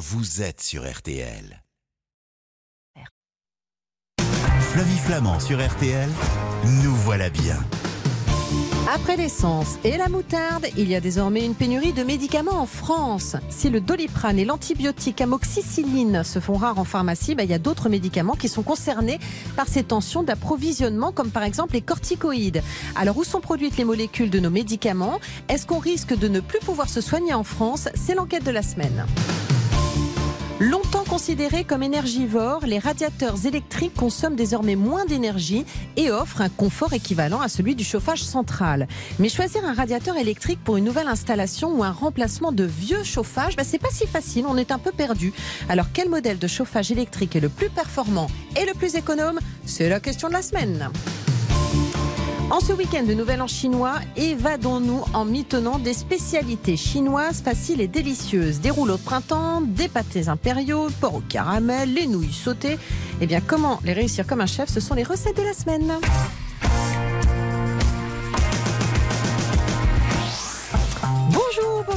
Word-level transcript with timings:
vous 0.00 0.40
êtes 0.40 0.62
sur 0.62 0.90
RTL. 0.90 1.62
Flavie 4.72 4.98
Flamand 4.98 5.38
sur 5.40 5.62
RTL, 5.62 6.08
nous 6.82 6.94
voilà 6.94 7.28
bien. 7.28 7.58
Après 8.90 9.18
l'essence 9.18 9.78
et 9.84 9.98
la 9.98 10.08
moutarde, 10.08 10.68
il 10.78 10.88
y 10.88 10.94
a 10.94 11.00
désormais 11.00 11.44
une 11.44 11.54
pénurie 11.54 11.92
de 11.92 12.02
médicaments 12.02 12.62
en 12.62 12.66
France. 12.66 13.36
Si 13.50 13.68
le 13.68 13.82
doliprane 13.82 14.38
et 14.38 14.46
l'antibiotique 14.46 15.20
amoxicilline 15.20 16.24
se 16.24 16.38
font 16.38 16.54
rares 16.54 16.78
en 16.78 16.84
pharmacie, 16.84 17.34
bah, 17.34 17.42
il 17.42 17.50
y 17.50 17.54
a 17.54 17.58
d'autres 17.58 17.90
médicaments 17.90 18.36
qui 18.36 18.48
sont 18.48 18.62
concernés 18.62 19.20
par 19.54 19.68
ces 19.68 19.82
tensions 19.82 20.22
d'approvisionnement, 20.22 21.12
comme 21.12 21.30
par 21.30 21.42
exemple 21.42 21.74
les 21.74 21.82
corticoïdes. 21.82 22.62
Alors, 22.96 23.18
où 23.18 23.24
sont 23.24 23.42
produites 23.42 23.76
les 23.76 23.84
molécules 23.84 24.30
de 24.30 24.40
nos 24.40 24.50
médicaments? 24.50 25.20
Est-ce 25.50 25.66
qu'on 25.66 25.78
risque 25.78 26.16
de 26.16 26.28
ne 26.28 26.40
plus 26.40 26.60
pouvoir 26.60 26.88
se 26.88 27.02
soigner 27.02 27.34
en 27.34 27.44
France? 27.44 27.90
C'est 27.94 28.14
l'enquête 28.14 28.44
de 28.44 28.50
la 28.50 28.62
semaine. 28.62 29.04
Longtemps 30.60 31.04
considérés 31.04 31.64
comme 31.64 31.82
énergivores, 31.82 32.66
les 32.66 32.78
radiateurs 32.78 33.46
électriques 33.46 33.94
consomment 33.94 34.36
désormais 34.36 34.76
moins 34.76 35.06
d'énergie 35.06 35.64
et 35.96 36.10
offrent 36.10 36.42
un 36.42 36.50
confort 36.50 36.92
équivalent 36.92 37.40
à 37.40 37.48
celui 37.48 37.74
du 37.74 37.82
chauffage 37.82 38.22
central. 38.22 38.86
Mais 39.18 39.30
choisir 39.30 39.64
un 39.64 39.72
radiateur 39.72 40.18
électrique 40.18 40.62
pour 40.62 40.76
une 40.76 40.84
nouvelle 40.84 41.08
installation 41.08 41.72
ou 41.72 41.82
un 41.82 41.92
remplacement 41.92 42.52
de 42.52 42.64
vieux 42.64 43.04
chauffage, 43.04 43.56
bah, 43.56 43.64
c'est 43.64 43.78
pas 43.78 43.88
si 43.90 44.06
facile, 44.06 44.44
on 44.46 44.58
est 44.58 44.70
un 44.70 44.78
peu 44.78 44.92
perdu. 44.92 45.32
Alors 45.70 45.86
quel 45.94 46.10
modèle 46.10 46.38
de 46.38 46.46
chauffage 46.46 46.92
électrique 46.92 47.36
est 47.36 47.40
le 47.40 47.48
plus 47.48 47.70
performant 47.70 48.26
et 48.54 48.66
le 48.66 48.74
plus 48.74 48.96
économe? 48.96 49.38
C'est 49.64 49.88
la 49.88 49.98
question 49.98 50.28
de 50.28 50.34
la 50.34 50.42
semaine. 50.42 50.90
En 52.50 52.58
ce 52.58 52.72
week-end 52.72 53.04
de 53.04 53.14
Nouvel 53.14 53.40
An 53.42 53.46
chinois, 53.46 53.94
évadons-nous 54.16 55.04
en 55.14 55.24
mitonnant 55.24 55.78
des 55.78 55.94
spécialités 55.94 56.76
chinoises 56.76 57.42
faciles 57.42 57.80
et 57.80 57.86
délicieuses. 57.86 58.60
Des 58.60 58.70
rouleaux 58.70 58.96
de 58.96 59.02
printemps, 59.02 59.60
des 59.60 59.86
pâtés 59.86 60.28
impériaux, 60.28 60.88
porc 61.00 61.14
au 61.14 61.20
caramel, 61.20 61.94
les 61.94 62.08
nouilles 62.08 62.32
sautées. 62.32 62.76
Eh 63.20 63.26
bien, 63.28 63.40
comment 63.40 63.78
les 63.84 63.92
réussir 63.92 64.26
comme 64.26 64.40
un 64.40 64.46
chef 64.46 64.68
Ce 64.68 64.80
sont 64.80 64.94
les 64.94 65.04
recettes 65.04 65.36
de 65.36 65.42
la 65.42 65.52
semaine. 65.52 65.92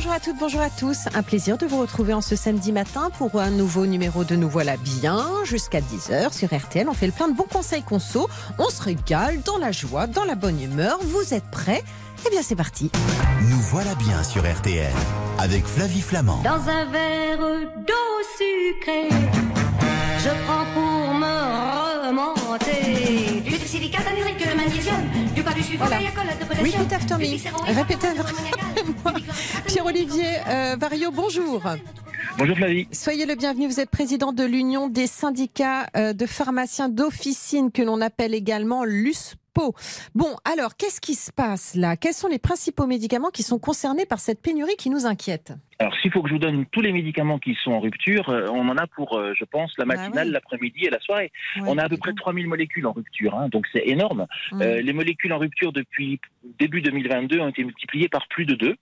Bonjour, 0.04 0.16
à 0.16 0.20
toutes, 0.20 0.38
bonjour 0.38 0.60
à 0.60 0.70
tous. 0.70 0.98
Un 1.16 1.24
plaisir 1.24 1.58
de 1.58 1.66
vous 1.66 1.80
retrouver 1.80 2.14
en 2.14 2.20
ce 2.20 2.36
samedi 2.36 2.74
matin 2.74 3.10
pour 3.18 3.40
un 3.40 3.52
nouveau 3.52 3.86
numéro 3.86 4.26
de 4.26 4.36
Nous 4.36 4.50
voilà 4.50 4.76
bien. 4.76 5.26
Jusqu'à 5.46 5.80
10h 5.80 6.34
sur 6.34 6.54
RTL, 6.54 6.90
on 6.90 6.94
fait 6.94 7.06
le 7.06 7.14
plein 7.14 7.30
de 7.30 7.34
bons 7.34 7.48
conseils 7.50 7.84
conso. 7.84 8.28
On 8.60 8.70
se 8.70 8.84
régale 8.84 9.42
dans 9.44 9.58
la 9.58 9.72
joie, 9.72 10.06
dans 10.08 10.26
la 10.26 10.36
bonne 10.36 10.62
humeur. 10.62 11.00
Vous 11.04 11.34
êtes 11.34 11.50
prêts? 11.50 11.86
Eh 12.28 12.30
bien, 12.32 12.42
c'est 12.44 12.58
parti. 12.58 12.92
Nous 13.50 13.62
voilà 13.62 13.96
bien 13.96 14.22
sur 14.24 14.42
RTL 14.42 14.92
avec 15.40 15.66
Flavie 15.66 16.02
Flamand. 16.02 16.42
Dans 16.44 16.70
un 16.70 16.84
verre 16.92 17.40
d'eau 17.88 17.94
sucrée, 18.38 19.08
je 20.18 20.30
prends 20.46 20.66
pour 20.74 20.83
remonter 23.84 24.00
du 24.00 24.06
silicate, 24.06 24.08
un 24.08 24.18
urique, 24.18 24.46
le 24.46 24.56
magnésium, 24.56 24.96
du 25.36 25.44
pas 25.44 25.54
du 25.54 25.64
sucre, 25.64 25.86
Voilà. 25.86 25.98
de 26.00 26.46
potassium. 26.46 27.20
Me. 27.20 27.74
Répétez 27.76 28.08
après 28.08 28.34
moi. 29.04 29.14
Pierre-Olivier 29.68 30.38
euh, 30.48 30.76
Vario, 30.80 31.12
bonjour. 31.12 31.62
Bonjour 32.38 32.56
Flavie. 32.58 32.88
Soyez 32.92 33.26
le 33.26 33.36
bienvenu. 33.36 33.68
Vous 33.68 33.80
êtes 33.80 33.90
président 33.90 34.32
de 34.34 34.44
l'Union 34.44 34.88
des 34.88 35.08
syndicats 35.08 35.88
euh, 35.96 36.14
de 36.14 36.26
pharmaciens 36.26 36.90
d'officine 36.90 37.72
que 37.72 37.82
l'on 37.82 38.02
appelle 38.02 38.34
également 38.34 38.84
l'USPO. 38.86 39.76
Bon, 40.16 40.36
alors, 40.46 40.76
qu'est-ce 40.78 41.00
qui 41.02 41.16
se 41.16 41.32
passe 41.32 41.76
là? 41.76 41.96
Quels 41.96 42.14
sont 42.16 42.28
les 42.28 42.40
principaux 42.40 42.88
médicaments 42.88 43.30
qui 43.30 43.44
sont 43.44 43.60
concernés 43.60 44.06
par 44.06 44.20
cette 44.20 44.42
pénurie 44.42 44.76
qui 44.78 44.90
nous 44.90 45.06
inquiète? 45.06 45.54
Alors 45.80 45.94
s'il 46.02 46.12
faut 46.12 46.22
que 46.22 46.30
je 46.30 46.34
vous 46.34 46.40
donne 46.40 46.66
tous 46.68 46.82
les 46.82 46.92
médicaments 46.92 47.40
qui 47.40 47.56
sont 47.64 47.72
en 47.72 47.80
rupture, 47.80 48.30
euh, 48.30 48.48
on 48.52 48.68
en 48.70 48.78
a 48.78 48.88
pour, 48.88 49.18
euh, 49.18 49.34
je 49.38 49.46
pense, 49.46 49.74
la 49.78 49.86
Bah 49.86 49.96
matinale, 49.96 50.28
oui. 50.28 50.34
l'après-midi 50.34 50.86
et 50.86 50.90
la 50.90 51.00
soirée. 51.00 51.32
On 51.58 51.78
a 51.78 51.84
à 51.84 51.90
peu 51.90 51.98
près 51.98 52.12
évidemment. 52.12 52.24
3000 52.34 52.48
molécules 52.48 52.88
en 52.88 52.92
rupture, 52.92 53.36
hein, 53.36 53.50
donc 53.50 53.66
c'est 53.74 53.88
énorme. 53.88 54.28
Mmh. 54.52 54.62
Euh, 54.62 54.82
les 54.82 54.94
molécules 54.94 55.34
en 55.34 55.40
rupture 55.40 55.74
depuis 55.74 56.20
début 56.60 56.82
2022 56.82 57.40
ont 57.40 57.50
été 57.50 57.64
multipliées 57.64 58.10
par 58.10 58.28
plus 58.28 58.46
de 58.46 58.56
deux. 58.56 58.76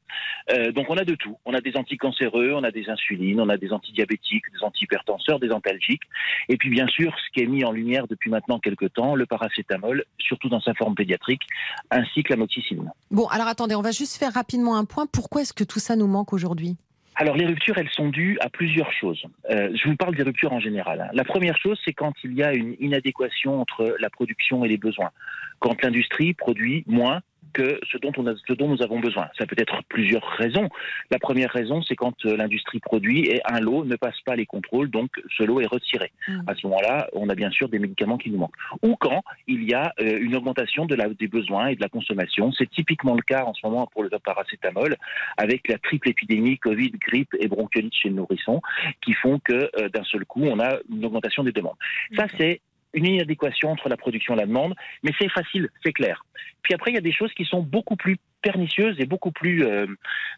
Euh, 0.51 0.71
donc 0.71 0.89
on 0.89 0.97
a 0.97 1.05
de 1.05 1.15
tout. 1.15 1.37
On 1.45 1.53
a 1.53 1.61
des 1.61 1.75
anticancéreux, 1.75 2.51
on 2.53 2.63
a 2.63 2.71
des 2.71 2.89
insulines, 2.89 3.39
on 3.39 3.49
a 3.49 3.57
des 3.57 3.71
antidiabétiques, 3.71 4.43
des 4.53 4.63
antihypertenseurs, 4.63 5.39
des 5.39 5.51
antalgiques. 5.51 6.03
Et 6.49 6.57
puis 6.57 6.69
bien 6.69 6.87
sûr, 6.87 7.15
ce 7.25 7.31
qui 7.33 7.41
est 7.41 7.47
mis 7.47 7.63
en 7.63 7.71
lumière 7.71 8.07
depuis 8.07 8.29
maintenant 8.29 8.59
quelques 8.59 8.93
temps, 8.93 9.15
le 9.15 9.25
paracétamol, 9.25 10.03
surtout 10.19 10.49
dans 10.49 10.61
sa 10.61 10.73
forme 10.73 10.95
pédiatrique, 10.95 11.41
ainsi 11.89 12.23
que 12.23 12.33
l'amoxicilline. 12.33 12.91
Bon, 13.11 13.27
alors 13.27 13.47
attendez, 13.47 13.75
on 13.75 13.81
va 13.81 13.91
juste 13.91 14.17
faire 14.17 14.33
rapidement 14.33 14.75
un 14.77 14.85
point. 14.85 15.05
Pourquoi 15.05 15.41
est-ce 15.41 15.53
que 15.53 15.63
tout 15.63 15.79
ça 15.79 15.95
nous 15.95 16.07
manque 16.07 16.33
aujourd'hui? 16.33 16.77
Alors 17.15 17.35
les 17.35 17.45
ruptures, 17.45 17.77
elles 17.77 17.89
sont 17.89 18.09
dues 18.09 18.37
à 18.39 18.49
plusieurs 18.49 18.91
choses. 18.93 19.23
Euh, 19.49 19.69
je 19.75 19.89
vous 19.89 19.95
parle 19.95 20.15
des 20.15 20.23
ruptures 20.23 20.53
en 20.53 20.59
général. 20.59 21.01
hein. 21.01 21.09
La 21.13 21.23
première 21.23 21.57
chose, 21.57 21.79
c'est 21.83 21.93
quand 21.93 22.13
il 22.23 22.33
y 22.33 22.43
a 22.43 22.53
une 22.53 22.75
inadéquation 22.79 23.59
entre 23.59 23.95
la 23.99 24.09
production 24.09 24.63
et 24.63 24.69
les 24.69 24.77
besoins. 24.77 25.11
Quand 25.59 25.81
l'industrie 25.83 26.33
produit 26.33 26.83
moins 26.87 27.21
que 27.53 27.79
ce 27.91 27.97
dont, 27.97 28.11
on 28.17 28.27
a, 28.27 28.33
ce 28.47 28.53
dont 28.53 28.67
nous 28.67 28.81
avons 28.81 28.99
besoin. 28.99 29.27
Ça 29.37 29.45
peut 29.45 29.55
être 29.57 29.81
plusieurs 29.89 30.25
raisons. 30.37 30.69
La 31.09 31.19
première 31.19 31.51
raison, 31.51 31.81
c'est 31.81 31.95
quand 31.95 32.25
euh, 32.25 32.35
l'industrie 32.37 32.79
produit 32.79 33.25
et 33.25 33.41
un 33.45 33.59
lot 33.59 33.85
ne 33.85 33.95
passe 33.95 34.19
pas 34.25 34.35
les 34.35 34.45
contrôles, 34.45 34.89
donc 34.89 35.09
ce 35.37 35.43
lot 35.43 35.61
est 35.61 35.67
retiré. 35.67 36.11
Mm. 36.27 36.41
À 36.47 36.55
ce 36.55 36.67
moment-là, 36.67 37.07
on 37.13 37.29
a 37.29 37.35
bien 37.35 37.51
sûr 37.51 37.69
des 37.69 37.79
médicaments 37.79 38.17
qui 38.17 38.29
nous 38.29 38.37
manquent. 38.37 38.55
Ou 38.81 38.95
quand 38.95 39.23
il 39.47 39.63
y 39.69 39.73
a 39.73 39.93
euh, 39.99 40.19
une 40.19 40.35
augmentation 40.35 40.85
de 40.85 40.95
la, 40.95 41.07
des 41.09 41.27
besoins 41.27 41.67
et 41.67 41.75
de 41.75 41.81
la 41.81 41.89
consommation. 41.89 42.51
C'est 42.51 42.69
typiquement 42.69 43.15
le 43.15 43.21
cas 43.21 43.43
en 43.45 43.53
ce 43.53 43.65
moment 43.65 43.87
pour 43.87 44.03
le 44.03 44.09
paracétamol, 44.09 44.95
avec 45.37 45.67
la 45.67 45.77
triple 45.77 46.09
épidémie 46.09 46.57
Covid, 46.57 46.91
grippe 46.91 47.35
et 47.39 47.47
bronchiolite 47.47 47.93
chez 47.93 48.09
le 48.09 48.15
nourrisson, 48.15 48.61
qui 49.01 49.13
font 49.13 49.39
que 49.39 49.69
euh, 49.77 49.89
d'un 49.89 50.03
seul 50.03 50.25
coup, 50.25 50.43
on 50.43 50.59
a 50.59 50.77
une 50.89 51.05
augmentation 51.05 51.43
des 51.43 51.51
demandes. 51.51 51.77
Ça, 52.15 52.25
c'est 52.37 52.61
une 52.93 53.05
inadéquation 53.05 53.71
entre 53.71 53.89
la 53.89 53.97
production 53.97 54.33
et 54.33 54.37
la 54.37 54.45
demande, 54.45 54.75
mais 55.03 55.11
c'est 55.19 55.29
facile, 55.29 55.69
c'est 55.83 55.93
clair. 55.93 56.25
Puis 56.61 56.73
après, 56.73 56.91
il 56.91 56.95
y 56.95 56.97
a 56.97 57.01
des 57.01 57.13
choses 57.13 57.33
qui 57.33 57.45
sont 57.45 57.61
beaucoup 57.61 57.95
plus 57.95 58.17
pernicieuses 58.41 58.99
et 58.99 59.05
beaucoup 59.05 59.31
plus 59.31 59.63
euh, 59.63 59.87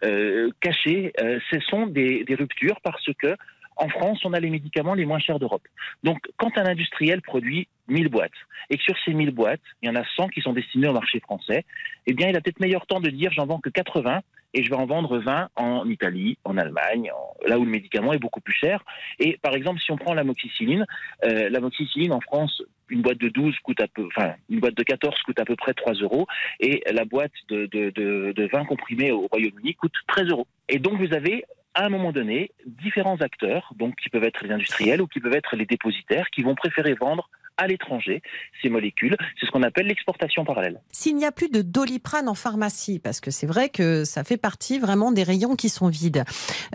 euh, 0.04 0.50
cachées. 0.62 1.14
Euh, 1.22 1.40
ce 1.52 1.60
sont 1.62 1.88
des, 1.88 2.24
des 2.24 2.36
ruptures 2.36 2.80
parce 2.82 3.10
que 3.20 3.36
en 3.76 3.90
France, 3.90 4.20
on 4.24 4.34
a 4.34 4.40
les 4.40 4.50
médicaments 4.50 4.94
les 4.94 5.06
moins 5.06 5.20
chers 5.20 5.40
d'Europe. 5.40 5.68
Donc, 6.04 6.20
quand 6.38 6.58
un 6.58 6.66
industriel 6.66 7.22
produit 7.22 7.68
1000 7.88 8.10
boîtes 8.10 8.32
et 8.70 8.78
que 8.78 8.84
sur 8.84 8.96
ces 9.04 9.14
1000 9.14 9.32
boîtes, 9.32 9.62
il 9.82 9.88
y 9.88 9.90
en 9.90 9.96
a 9.96 10.04
100 10.16 10.28
qui 10.30 10.42
sont 10.42 10.54
destinées 10.54 10.88
au 10.88 10.94
marché 10.94 11.20
français, 11.20 11.66
eh 12.06 12.14
bien, 12.14 12.30
il 12.30 12.38
a 12.38 12.42
peut-être 12.42 12.60
meilleur 12.60 12.86
temps 12.86 13.00
de 13.00 13.10
dire 13.10 13.32
j'en 13.34 13.46
vends 13.46 13.60
que 13.60 13.70
80 13.70 14.22
et 14.54 14.64
je 14.64 14.70
vais 14.70 14.76
en 14.76 14.86
vendre 14.86 15.18
20 15.18 15.50
en 15.56 15.88
Italie, 15.88 16.38
en 16.44 16.58
Allemagne, 16.58 17.12
là 17.46 17.60
où 17.60 17.66
le 17.66 17.72
médicament 17.72 18.14
est 18.14 18.20
beaucoup 18.20 18.42
plus 18.42 18.54
cher. 18.54 18.84
Et 19.20 19.38
par 19.42 19.56
exemple, 19.56 19.80
si 19.80 19.92
on 19.92 19.98
prend 19.98 20.14
l'amoxicilline, 20.14 20.86
euh, 21.26 21.50
l'amoxicilline 21.50 22.14
en 22.14 22.22
France, 22.22 22.62
une 22.90 23.02
boîte 23.02 23.18
de 23.18 23.30
12 23.30 23.58
coûte 23.60 23.82
à 23.82 23.88
peu, 23.88 24.06
enfin, 24.06 24.34
une 24.50 24.60
boîte 24.60 24.76
de 24.76 24.84
14 24.84 25.16
coûte 25.24 25.40
à 25.40 25.46
peu 25.46 25.56
près 25.56 25.74
3 25.74 25.94
euros 25.94 26.28
et 26.60 26.84
la 26.92 27.06
boîte 27.06 27.32
de, 27.50 27.66
de, 27.66 27.90
de, 27.90 28.34
de 28.36 28.50
20 28.52 28.66
comprimés 28.66 29.12
au 29.12 29.28
Royaume-Uni 29.28 29.76
coûte 29.76 29.96
13 30.08 30.28
euros. 30.30 30.48
Et 30.70 30.80
donc, 30.80 31.00
vous 31.00 31.14
avez 31.14 31.46
à 31.76 31.86
un 31.86 31.90
moment 31.90 32.12
donné, 32.12 32.52
différents 32.66 33.18
acteurs, 33.22 33.74
donc 33.76 33.96
qui 33.96 34.10
peuvent 34.10 34.24
être 34.24 34.44
les 34.44 34.52
industriels 34.52 35.02
ou 35.02 35.08
qui 35.08 35.20
peuvent 35.20 35.34
être 35.34 35.56
les 35.56 35.66
dépositaires, 35.66 36.30
qui 36.30 36.44
vont 36.44 36.56
préférer 36.56 36.94
vendre 36.94 37.30
à 37.58 37.68
l'étranger 37.68 38.22
ces 38.62 38.70
molécules. 38.70 39.16
C'est 39.40 39.46
ce 39.46 39.52
qu'on 39.52 39.64
appelle 39.64 39.88
l'exportation 39.88 40.44
parallèle. 40.46 40.82
S'il 40.92 41.16
n'y 41.16 41.26
a 41.26 41.32
plus 41.32 41.50
de 41.50 41.62
doliprane 41.62 42.28
en 42.28 42.34
pharmacie, 42.34 43.00
parce 43.00 43.20
que 43.22 43.32
c'est 43.32 43.48
vrai 43.48 43.70
que 43.70 44.04
ça 44.06 44.24
fait 44.24 44.38
partie 44.38 44.80
vraiment 44.80 45.12
des 45.12 45.24
rayons 45.24 45.56
qui 45.56 45.70
sont 45.70 45.88
vides, 45.88 46.24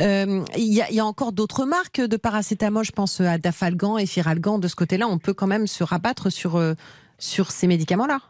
euh, 0.00 0.44
il 0.56 0.72
y, 0.72 0.80
a- 0.82 0.88
il 0.90 0.96
y 0.96 1.00
a 1.00 1.04
encore 1.04 1.32
d'autres 1.32 1.64
marques 1.64 2.00
de 2.00 2.16
paracétamol, 2.16 2.84
je 2.84 2.92
pense 2.92 3.20
à 3.20 3.38
Dafalgan 3.38 3.98
et 3.98 4.06
Firalgan, 4.06 4.58
de 4.58 4.68
ce 4.68 4.76
côté-là, 4.76 5.06
on 5.08 5.18
peut 5.18 5.34
quand 5.34 5.46
même 5.48 5.66
se 5.66 5.82
rabattre 5.84 6.30
sur, 6.30 6.56
euh, 6.56 6.74
sur 7.18 7.50
ces 7.50 7.66
médicaments-là. 7.66 8.20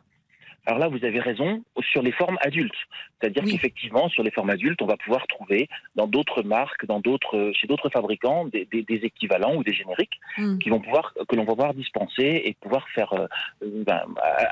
Alors 0.67 0.79
là, 0.81 0.89
vous 0.89 1.03
avez 1.05 1.21
raison 1.21 1.63
sur 1.93 2.03
les 2.03 2.13
formes 2.13 2.37
adultes. 2.43 2.75
C'est-à-dire 3.21 3.43
Oui. 3.45 3.53
qu'effectivement, 3.53 4.09
sur 4.09 4.23
les 4.23 4.31
formes 4.31 4.51
adultes, 4.51 4.81
on 4.83 4.87
va 4.87 4.97
pouvoir 4.97 5.27
trouver 5.27 5.69
dans 5.97 6.07
d'autres 6.07 6.43
marques, 6.43 6.87
dans 6.87 7.01
d'autres, 7.01 7.51
chez 7.55 7.67
d'autres 7.67 7.89
fabricants, 7.91 8.45
des, 8.47 8.65
des- 8.71 8.83
des 8.83 9.01
équivalents 9.05 9.55
ou 9.57 9.63
des 9.65 9.73
génériques 9.73 10.19
Mm. 10.39 10.59
qui 10.59 10.71
vont 10.71 10.81
pouvoir, 10.81 11.13
que 11.29 11.35
l'on 11.37 11.45
va 11.45 11.53
pouvoir 11.55 11.75
dispenser 11.75 12.43
et 12.45 12.55
pouvoir 12.61 12.87
faire 12.95 13.13
euh, 13.15 13.27
euh, 13.65 13.83
ben, 13.85 14.03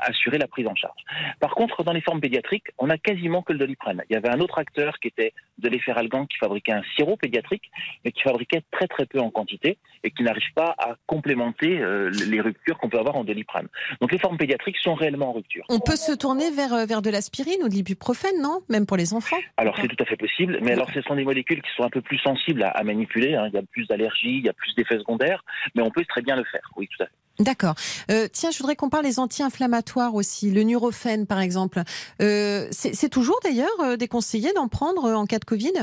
assurer 0.01 0.37
la 0.37 0.47
prise 0.47 0.67
en 0.67 0.75
charge. 0.75 0.99
Par 1.39 1.51
contre, 1.55 1.83
dans 1.83 1.93
les 1.93 2.01
formes 2.01 2.19
pédiatriques, 2.21 2.67
on 2.77 2.89
a 2.89 2.97
quasiment 2.97 3.41
que 3.41 3.53
le 3.53 3.59
doliprane. 3.59 4.03
Il 4.09 4.13
y 4.13 4.17
avait 4.17 4.29
un 4.29 4.39
autre 4.39 4.57
acteur 4.59 4.99
qui 4.99 5.07
était 5.07 5.33
de 5.59 5.69
l'efferalgan 5.69 6.25
qui 6.25 6.37
fabriquait 6.37 6.73
un 6.73 6.83
sirop 6.95 7.15
pédiatrique, 7.17 7.71
mais 8.03 8.11
qui 8.11 8.21
fabriquait 8.21 8.61
très 8.71 8.87
très 8.87 9.05
peu 9.05 9.19
en 9.19 9.29
quantité 9.31 9.77
et 10.03 10.11
qui 10.11 10.23
n'arrive 10.23 10.51
pas 10.55 10.75
à 10.77 10.95
complémenter 11.07 11.79
euh, 11.79 12.09
les 12.27 12.41
ruptures 12.41 12.77
qu'on 12.77 12.89
peut 12.89 12.99
avoir 12.99 13.15
en 13.15 13.23
doliprane. 13.23 13.67
Donc 14.01 14.11
les 14.11 14.19
formes 14.19 14.37
pédiatriques 14.37 14.77
sont 14.77 14.93
réellement 14.93 15.29
en 15.29 15.33
rupture. 15.33 15.65
On 15.69 15.79
peut 15.79 15.95
se 15.95 16.11
tourner 16.11 16.51
vers, 16.51 16.85
vers 16.85 17.01
de 17.01 17.09
l'aspirine 17.09 17.61
ou 17.63 17.69
de 17.69 17.73
l'ibuprofène, 17.73 18.41
non? 18.41 18.56
Même 18.69 18.85
pour 18.85 18.97
les 18.97 19.13
enfants 19.13 19.37
Alors 19.57 19.75
c'est 19.81 19.87
tout 19.87 20.01
à 20.01 20.05
fait 20.05 20.17
possible, 20.17 20.59
mais 20.61 20.73
alors 20.73 20.89
ce 20.93 21.01
sont 21.01 21.15
des 21.15 21.23
molécules 21.23 21.61
qui 21.61 21.69
sont 21.75 21.83
un 21.83 21.89
peu 21.89 22.01
plus 22.01 22.17
sensibles 22.19 22.63
à, 22.63 22.69
à 22.69 22.83
manipuler. 22.83 23.35
hein. 23.35 23.47
Il 23.47 23.53
y 23.53 23.57
a 23.57 23.63
plus 23.63 23.87
d'allergies, 23.87 24.37
il 24.37 24.45
y 24.45 24.49
a 24.49 24.53
plus 24.53 24.73
d'effets 24.75 24.97
secondaires, 24.97 25.43
mais 25.75 25.81
on 25.81 25.91
peut 25.91 26.05
très 26.05 26.21
bien 26.21 26.35
le 26.35 26.43
faire. 26.43 26.69
Oui, 26.75 26.87
tout 26.87 27.03
à 27.03 27.07
fait. 27.07 27.11
D'accord. 27.39 27.75
Euh, 28.09 28.27
tiens, 28.31 28.49
je 28.49 28.57
voudrais 28.57 28.75
qu'on 28.75 28.89
parle 28.89 29.03
des 29.05 29.19
anti-inflammatoires 29.19 30.15
aussi, 30.15 30.49
le 30.49 30.63
Nurofen 30.63 31.27
par 31.27 31.39
exemple. 31.39 31.81
Euh, 32.21 32.67
c'est 32.71 33.09
toujours 33.09 33.39
d'ailleurs 33.43 33.67
euh, 33.81 33.95
déconseillé 33.95 34.53
d'en 34.53 34.67
prendre 34.67 35.03
en 35.03 35.25
cas 35.27 35.37
de 35.37 35.45
Covid? 35.45 35.73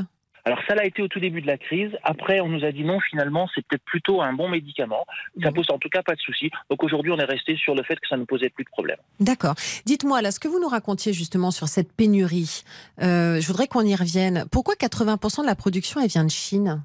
Alors 0.46 0.58
ça 0.68 0.74
l'a 0.74 0.84
été 0.84 1.00
au 1.00 1.08
tout 1.08 1.20
début 1.20 1.40
de 1.40 1.46
la 1.46 1.56
crise. 1.56 1.90
Après, 2.02 2.40
on 2.40 2.48
nous 2.48 2.64
a 2.64 2.72
dit 2.72 2.84
non, 2.84 3.00
finalement, 3.00 3.48
c'est 3.54 3.66
peut-être 3.66 3.84
plutôt 3.84 4.20
un 4.20 4.32
bon 4.34 4.48
médicament. 4.48 5.06
Ça 5.42 5.48
Mhm. 5.48 5.54
pose 5.54 5.70
en 5.70 5.78
tout 5.78 5.88
cas 5.88 6.02
pas 6.02 6.14
de 6.14 6.20
souci. 6.20 6.50
Donc 6.70 6.82
aujourd'hui, 6.82 7.12
on 7.12 7.18
est 7.18 7.24
resté 7.24 7.56
sur 7.56 7.74
le 7.74 7.82
fait 7.82 7.96
que 7.96 8.06
ça 8.08 8.16
ne 8.18 8.24
posait 8.24 8.50
plus 8.50 8.64
de 8.64 8.68
problème. 8.70 8.98
D'accord. 9.20 9.54
Dites-moi, 9.86 10.20
là, 10.20 10.30
ce 10.30 10.38
que 10.40 10.48
vous 10.48 10.60
nous 10.60 10.68
racontiez 10.68 11.12
justement 11.14 11.50
sur 11.50 11.68
cette 11.68 11.90
pénurie, 11.92 12.62
euh, 13.02 13.40
je 13.40 13.46
voudrais 13.46 13.68
qu'on 13.68 13.82
y 13.86 13.94
revienne. 13.94 14.44
Pourquoi 14.52 14.74
80% 14.74 15.42
de 15.42 15.46
la 15.46 15.54
production, 15.54 16.00
elle 16.00 16.08
vient 16.08 16.24
de 16.24 16.30
Chine? 16.30 16.82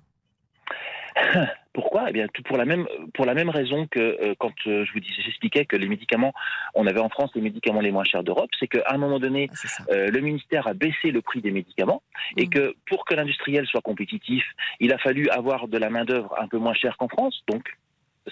Pourquoi? 1.74 2.06
Eh 2.10 2.14
bien, 2.14 2.28
tout 2.34 2.42
pour 2.44 2.58
la 2.58 2.66
même 2.66 2.88
pour 3.14 3.26
la 3.26 3.34
même 3.36 3.50
raison 3.50 3.88
que 3.88 4.00
euh, 4.00 4.34
quand 4.40 4.54
euh, 4.68 4.86
je 4.86 4.92
vous 4.94 5.00
disais, 5.00 5.22
j'expliquais 5.24 5.66
que 5.66 5.76
les 5.76 5.88
médicaments, 5.88 6.34
on 6.74 6.88
avait 6.88 7.00
en 7.00 7.10
France 7.10 7.32
les 7.36 7.42
médicaments 7.42 7.80
les 7.82 7.92
moins 7.92 8.04
chers 8.04 8.24
d'Europe, 8.24 8.50
c'est 8.60 8.68
qu'à 8.68 8.84
un 8.90 8.98
moment 8.98 9.20
donné, 9.20 9.50
Ah, 9.52 9.84
euh, 9.92 10.08
le 10.10 10.20
ministère 10.20 10.68
a 10.68 10.74
baissé 10.74 11.12
le 11.12 11.22
prix 11.22 11.42
des 11.42 11.52
médicaments 11.52 12.02
et 12.38 12.46
Mhm. 12.46 12.50
que 12.50 12.76
pour 12.88 13.06
que 13.06 13.14
l'industriel 13.14 13.68
soit 13.68 13.82
compétitif, 13.82 14.44
il 14.80 14.92
a 14.94 14.98
fallu 14.98 15.30
avoir 15.30 15.68
de 15.68 15.78
la 15.78 15.90
main 15.90 16.06
d'œuvre 16.06 16.34
un 16.40 16.48
peu 16.48 16.58
moins 16.58 16.74
chère 16.74 16.98
qu'en 16.98 17.08
France. 17.08 17.44
Donc 17.48 17.64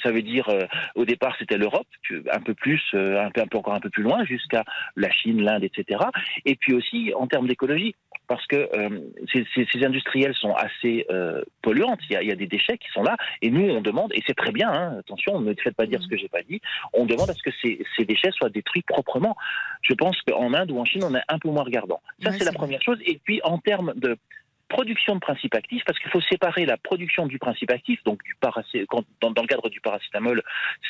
ça 0.04 0.12
veut 0.12 0.22
dire 0.22 0.48
euh, 0.50 0.66
au 0.96 1.06
départ 1.06 1.36
c'était 1.40 1.58
l'Europe, 1.58 1.88
un 2.32 2.40
peu 2.40 2.54
plus, 2.54 2.82
euh, 2.94 3.24
un 3.24 3.32
peu, 3.32 3.42
un 3.42 3.48
peu 3.48 3.58
encore 3.58 3.74
un 3.74 3.80
peu 3.80 3.90
plus 3.90 4.04
loin 4.04 4.26
jusqu'à 4.26 4.64
la 4.96 5.10
Chine, 5.12 5.42
l'Inde, 5.42 5.64
etc. 5.64 6.04
Et 6.46 6.56
puis 6.56 6.74
aussi 6.74 7.14
en 7.16 7.26
termes 7.28 7.48
d'écologie, 7.48 7.96
parce 8.28 8.46
que 8.48 8.56
euh, 8.76 9.00
ces, 9.32 9.46
ces- 9.56 9.68
ces 9.72 9.86
industriels 9.86 10.34
sont 10.36 10.54
assez 10.54 11.06
euh, 11.10 11.42
polluantes. 11.62 12.00
Il 12.10 12.14
y, 12.14 12.16
a, 12.18 12.22
il 12.22 12.28
y 12.28 12.32
a 12.32 12.36
des 12.36 12.48
déchets 12.48 12.78
qui 12.78 12.88
sont 12.94 13.04
là, 13.04 13.16
et 13.42 13.50
nous 13.50 13.70
on 13.70 13.82
demande, 13.82 14.12
et 14.14 14.22
c'est 14.28 14.36
très 14.36 14.52
bien. 14.52 14.70
hein, 14.72 14.98
attention, 15.00 15.40
ne 15.40 15.46
me 15.50 15.56
faites 15.56 15.76
pas 15.76 15.86
dire 15.86 16.02
ce 16.02 16.08
que 16.08 16.18
j'ai 16.18 16.28
pas 16.30 16.44
dit. 16.44 16.60
On 16.94 17.06
demande 17.06 17.30
à 17.30 17.34
ce 17.34 17.42
que 17.44 17.52
ces, 17.62 17.84
ces 17.96 18.06
déchets 18.06 18.32
soient 18.32 18.50
détruits 18.50 18.84
proprement. 18.84 19.36
Je 19.82 19.94
pense 19.94 20.20
qu'en 20.22 20.54
Inde 20.54 20.72
ou 20.72 20.80
en 20.80 20.86
Chine, 20.86 21.04
on 21.04 21.16
est 21.16 21.24
un 21.28 21.40
peu 21.40 21.50
moins 21.50 21.64
regardant. 21.64 22.02
Ça, 22.22 22.30
Ouais, 22.30 22.38
c'est 22.38 22.44
la 22.46 22.52
vrai. 22.52 22.58
première 22.58 22.82
chose. 22.82 22.98
Et 23.06 23.20
puis, 23.24 23.40
en 23.44 23.58
termes 23.58 23.94
de 23.96 24.18
production 24.68 25.16
de 25.16 25.20
principes 25.20 25.56
actifs, 25.56 25.84
parce 25.86 25.98
qu'il 26.00 26.12
faut 26.12 26.22
séparer 26.22 26.66
la 26.66 26.78
production 26.78 27.26
du 27.26 27.40
principe 27.40 27.72
actif, 27.72 28.04
donc 28.04 28.22
du 28.24 28.36
dans, 28.42 29.32
dans 29.32 29.42
le 29.42 29.48
cadre 29.48 29.70
du 29.70 29.82
paracétamol, 29.82 30.42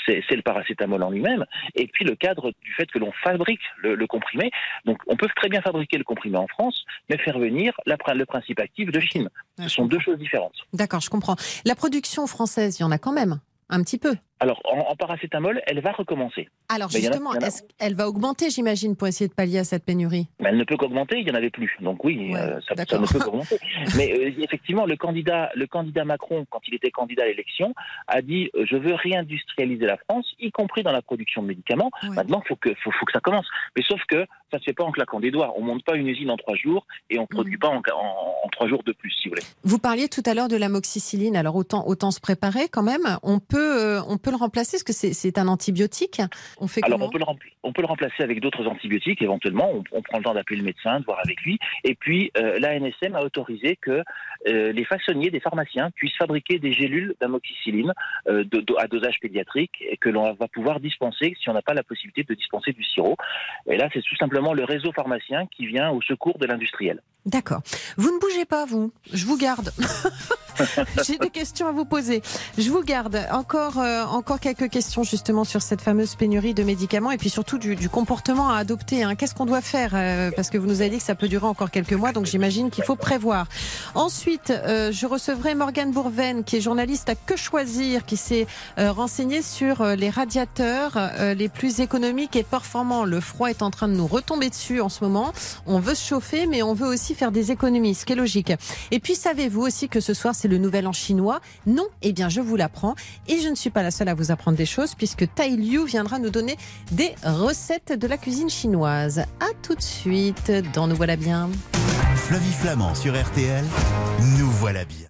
c'est 0.05 0.23
le 0.31 0.41
paracétamol 0.41 1.03
en 1.03 1.11
lui-même, 1.11 1.45
et 1.75 1.87
puis 1.87 2.05
le 2.05 2.15
cadre 2.15 2.51
du 2.61 2.73
fait 2.73 2.89
que 2.91 2.99
l'on 2.99 3.11
fabrique 3.23 3.61
le, 3.77 3.95
le 3.95 4.07
comprimé. 4.07 4.51
Donc, 4.85 4.97
on 5.07 5.15
peut 5.15 5.27
très 5.35 5.49
bien 5.49 5.61
fabriquer 5.61 5.97
le 5.97 6.03
comprimé 6.03 6.37
en 6.37 6.47
France, 6.47 6.85
mais 7.09 7.17
faire 7.17 7.37
venir 7.37 7.73
la 7.85 7.97
le 8.13 8.25
principe 8.25 8.59
actif 8.59 8.91
de 8.91 8.99
Chine. 8.99 9.29
Ouais, 9.57 9.65
Ce 9.65 9.69
sont 9.69 9.85
deux 9.85 9.99
choses 9.99 10.17
différentes. 10.17 10.55
D'accord, 10.73 11.01
je 11.01 11.09
comprends. 11.09 11.35
La 11.65 11.75
production 11.75 12.25
française, 12.27 12.79
il 12.79 12.83
y 12.83 12.85
en 12.85 12.91
a 12.91 12.97
quand 12.97 13.11
même, 13.11 13.39
un 13.69 13.83
petit 13.83 13.97
peu. 13.97 14.15
Alors, 14.39 14.61
en, 14.65 14.79
en 14.91 14.95
paracétamol, 14.95 15.61
elle 15.65 15.81
va 15.81 15.91
recommencer. 15.91 16.47
Alors 16.69 16.89
justement, 16.89 17.31
a- 17.31 17.37
qu'elle 17.79 17.95
va 17.95 18.07
augmenter, 18.07 18.49
j'imagine, 18.49 18.95
pour 18.95 19.07
essayer 19.07 19.27
de 19.27 19.33
pallier 19.33 19.59
à 19.59 19.63
cette 19.63 19.83
pénurie? 19.83 20.27
Mais 20.39 20.49
elle 20.49 20.57
ne 20.57 20.63
peut 20.63 20.77
qu'augmenter, 20.77 21.17
il 21.17 21.25
n'y 21.25 21.31
en 21.31 21.35
avait 21.35 21.49
plus. 21.49 21.75
Donc 21.81 22.03
oui, 22.03 22.31
Ouais, 22.33 22.39
euh, 22.39 22.59
ça, 22.67 22.75
ne 22.75 23.05
peut 23.07 23.19
qu'augmenter. 23.19 23.57
Mais 23.97 24.11
euh, 24.13 24.31
effectivement, 24.43 24.85
le 24.85 24.95
candidat, 24.95 25.49
le 25.55 25.65
candidat 25.65 26.05
Macron, 26.05 26.45
quand 26.49 26.61
il 26.67 26.75
était 26.75 26.91
candidat 26.91 27.23
à 27.23 27.27
l'élection, 27.27 27.73
a 28.07 28.21
dit 28.21 28.49
euh, 28.55 28.65
je 28.69 28.75
veux 28.75 28.93
réindustrialiser 28.93 29.85
la 29.85 29.97
France, 29.97 30.25
y 30.39 30.51
compris 30.51 30.83
dans 30.83 30.91
la 30.91 31.01
production 31.01 31.41
de 31.41 31.47
médicaments. 31.47 31.89
Ouais. 32.03 32.09
Maintenant, 32.15 32.41
il 32.43 32.47
faut 32.47 32.55
que, 32.55 32.69
faut, 32.83 32.91
faut 32.91 33.05
que 33.05 33.13
ça 33.13 33.19
commence. 33.21 33.47
Mais 33.75 33.83
sauf 33.83 34.01
que 34.07 34.25
ça 34.51 34.57
ne 34.57 34.59
se 34.59 34.65
fait 34.65 34.73
pas 34.73 34.83
en 34.83 34.91
claquant 34.91 35.19
des 35.19 35.31
doigts. 35.31 35.53
On 35.57 35.61
monte 35.63 35.83
pas 35.83 35.95
une 35.95 36.07
usine 36.07 36.29
en 36.31 36.37
trois 36.37 36.55
jours 36.55 36.85
et 37.09 37.17
on 37.17 37.23
ne 37.23 37.27
produit 37.27 37.53
Mhm. 37.55 37.59
pas 37.59 37.67
en, 37.69 37.77
en- 37.77 38.45
en 38.45 38.49
trois 38.51 38.67
jours 38.67 38.83
de 38.83 38.91
plus, 38.91 39.11
si 39.11 39.27
vous 39.29 39.35
voulez. 39.35 39.43
Vous 39.63 39.79
parliez 39.79 40.07
tout 40.09 40.21
à 40.25 40.33
l'heure 40.33 40.47
de 40.47 40.57
l'amoxicilline. 40.57 41.35
Alors 41.35 41.55
autant 41.55 41.87
autant 41.87 42.11
se 42.11 42.19
préparer 42.19 42.67
quand 42.69 42.83
même. 42.83 43.17
On 43.23 43.39
peut 43.39 43.99
on 44.07 44.17
peut 44.17 44.26
le 44.31 44.37
remplacer 44.37 44.77
parce 44.77 44.83
que 44.83 44.93
c'est 45.13 45.37
un 45.37 45.47
antibiotique. 45.47 46.21
On 46.59 46.67
fait 46.67 46.83
Alors, 46.83 47.01
on 47.01 47.09
peut, 47.09 47.19
le 47.19 47.25
on 47.63 47.73
peut 47.73 47.81
le 47.81 47.87
remplacer 47.87 48.23
avec 48.23 48.39
d'autres 48.39 48.65
antibiotiques, 48.67 49.21
éventuellement. 49.21 49.71
On, 49.73 49.83
on 49.91 50.01
prend 50.01 50.17
le 50.19 50.23
temps 50.23 50.33
d'appeler 50.33 50.57
le 50.57 50.63
médecin, 50.65 50.99
de 50.99 51.05
voir 51.05 51.19
avec 51.23 51.41
lui. 51.41 51.59
Et 51.83 51.95
puis, 51.95 52.31
euh, 52.37 52.59
l'ANSM 52.59 53.15
a 53.15 53.21
autorisé 53.21 53.75
que 53.75 54.03
euh, 54.47 54.71
les 54.71 54.85
façonniers 54.85 55.29
des 55.29 55.39
pharmaciens 55.39 55.91
puissent 55.91 56.15
fabriquer 56.17 56.59
des 56.59 56.73
gélules 56.73 57.15
d'amoxicilline 57.21 57.93
euh, 58.27 58.43
de- 58.43 58.61
de- 58.61 58.75
à 58.77 58.87
dosage 58.87 59.19
pédiatrique 59.21 59.73
et 59.81 59.97
que 59.97 60.09
l'on 60.09 60.33
va 60.33 60.47
pouvoir 60.47 60.79
dispenser 60.79 61.35
si 61.41 61.49
on 61.49 61.53
n'a 61.53 61.61
pas 61.61 61.73
la 61.73 61.83
possibilité 61.83 62.23
de 62.23 62.33
dispenser 62.33 62.73
du 62.73 62.83
sirop. 62.83 63.15
Et 63.69 63.77
là, 63.77 63.89
c'est 63.93 64.01
tout 64.01 64.15
simplement 64.15 64.53
le 64.53 64.63
réseau 64.63 64.91
pharmacien 64.91 65.45
qui 65.47 65.65
vient 65.67 65.89
au 65.91 66.01
secours 66.01 66.37
de 66.37 66.45
l'industriel. 66.45 67.01
D'accord. 67.25 67.61
Vous 67.97 68.11
ne 68.13 68.19
bougez 68.19 68.45
pas, 68.45 68.65
vous. 68.65 68.91
Je 69.11 69.25
vous 69.25 69.37
garde. 69.37 69.71
J'ai 71.05 71.17
des 71.17 71.29
questions 71.29 71.67
à 71.67 71.71
vous 71.71 71.85
poser. 71.85 72.21
Je 72.57 72.69
vous 72.69 72.81
garde. 72.83 73.25
Encore, 73.31 73.77
euh, 73.79 74.03
encore 74.05 74.39
quelques 74.39 74.69
questions 74.69 75.03
justement 75.03 75.43
sur 75.43 75.61
cette 75.61 75.81
fameuse 75.81 76.15
pénurie 76.15 76.53
de 76.53 76.63
médicaments 76.63 77.11
et 77.11 77.17
puis 77.17 77.29
surtout 77.29 77.57
du, 77.57 77.75
du 77.75 77.89
comportement 77.89 78.49
à 78.49 78.57
adopter. 78.57 79.03
hein. 79.03 79.15
Qu'est-ce 79.15 79.35
qu'on 79.35 79.45
doit 79.45 79.61
faire 79.61 79.91
Euh, 79.93 80.31
Parce 80.35 80.49
que 80.49 80.57
vous 80.57 80.67
nous 80.67 80.81
avez 80.81 80.89
dit 80.91 80.97
que 80.97 81.03
ça 81.03 81.15
peut 81.15 81.27
durer 81.27 81.45
encore 81.45 81.71
quelques 81.71 81.93
mois, 81.93 82.11
donc 82.11 82.25
j'imagine 82.25 82.69
qu'il 82.69 82.83
faut 82.83 82.95
prévoir. 82.95 83.47
Ensuite, 83.95 84.49
euh, 84.51 84.91
je 84.91 85.05
recevrai 85.05 85.55
Morgane 85.55 85.91
Bourven, 85.91 86.43
qui 86.43 86.57
est 86.57 86.61
journaliste 86.61 87.09
à 87.09 87.15
Que 87.15 87.35
Choisir, 87.35 88.05
qui 88.05 88.17
s'est 88.17 88.47
euh, 88.77 88.91
renseignée 88.91 89.41
sur 89.41 89.81
euh, 89.81 89.95
les 89.95 90.09
radiateurs 90.09 90.93
euh, 90.97 91.33
les 91.33 91.49
plus 91.49 91.79
économiques 91.79 92.35
et 92.35 92.43
performants. 92.43 93.05
Le 93.05 93.19
froid 93.19 93.49
est 93.49 93.61
en 93.61 93.71
train 93.71 93.87
de 93.87 93.93
nous 93.93 94.07
retomber 94.07 94.49
dessus 94.49 94.81
en 94.81 94.89
ce 94.89 95.03
moment. 95.03 95.31
On 95.65 95.79
veut 95.79 95.95
se 95.95 96.07
chauffer, 96.07 96.47
mais 96.47 96.63
on 96.63 96.73
veut 96.73 96.87
aussi 96.87 97.15
faire 97.15 97.31
des 97.31 97.51
économies, 97.51 97.95
ce 97.95 98.05
qui 98.05 98.13
est 98.13 98.15
logique. 98.17 98.51
Et 98.91 98.99
puis, 98.99 99.15
savez-vous 99.15 99.61
aussi 99.61 99.89
que 99.89 99.99
ce 99.99 100.13
soir, 100.13 100.35
c'est 100.35 100.46
le 100.47 100.57
nouvel 100.57 100.87
an 100.87 100.93
chinois 100.93 101.39
Non 101.65 101.87
Eh 102.01 102.13
bien, 102.13 102.29
je 102.29 102.41
vous 102.41 102.55
l'apprends. 102.55 102.95
Et 103.27 103.39
je 103.39 103.49
ne 103.49 103.55
suis 103.55 103.69
pas 103.69 103.83
la 103.83 103.91
seule 103.91 104.09
à 104.09 104.13
vous 104.13 104.31
apprendre 104.31 104.57
des 104.57 104.65
choses, 104.65 104.95
puisque 104.95 105.25
Tai 105.35 105.49
Liu 105.55 105.85
viendra 105.85 106.19
nous 106.19 106.29
donner 106.29 106.57
des 106.91 107.13
recettes 107.23 107.93
de 107.97 108.07
la 108.07 108.17
cuisine 108.17 108.49
chinoise. 108.49 109.19
À 109.39 109.49
tout 109.61 109.75
de 109.75 109.81
suite 109.81 110.51
dans 110.73 110.87
Nous 110.87 110.95
voilà 110.95 111.15
bien. 111.15 111.49
Flavie 112.15 112.51
Flamand 112.51 112.95
sur 112.95 113.13
RTL, 113.13 113.63
nous 114.37 114.49
voilà 114.51 114.83
bien. 114.85 115.07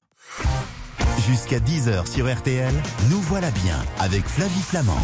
Jusqu'à 1.28 1.60
10h 1.60 2.10
sur 2.10 2.34
RTL, 2.34 2.74
nous 3.10 3.20
voilà 3.22 3.52
bien 3.52 3.78
avec 4.00 4.26
Flavie 4.28 4.62
Flamand. 4.62 4.98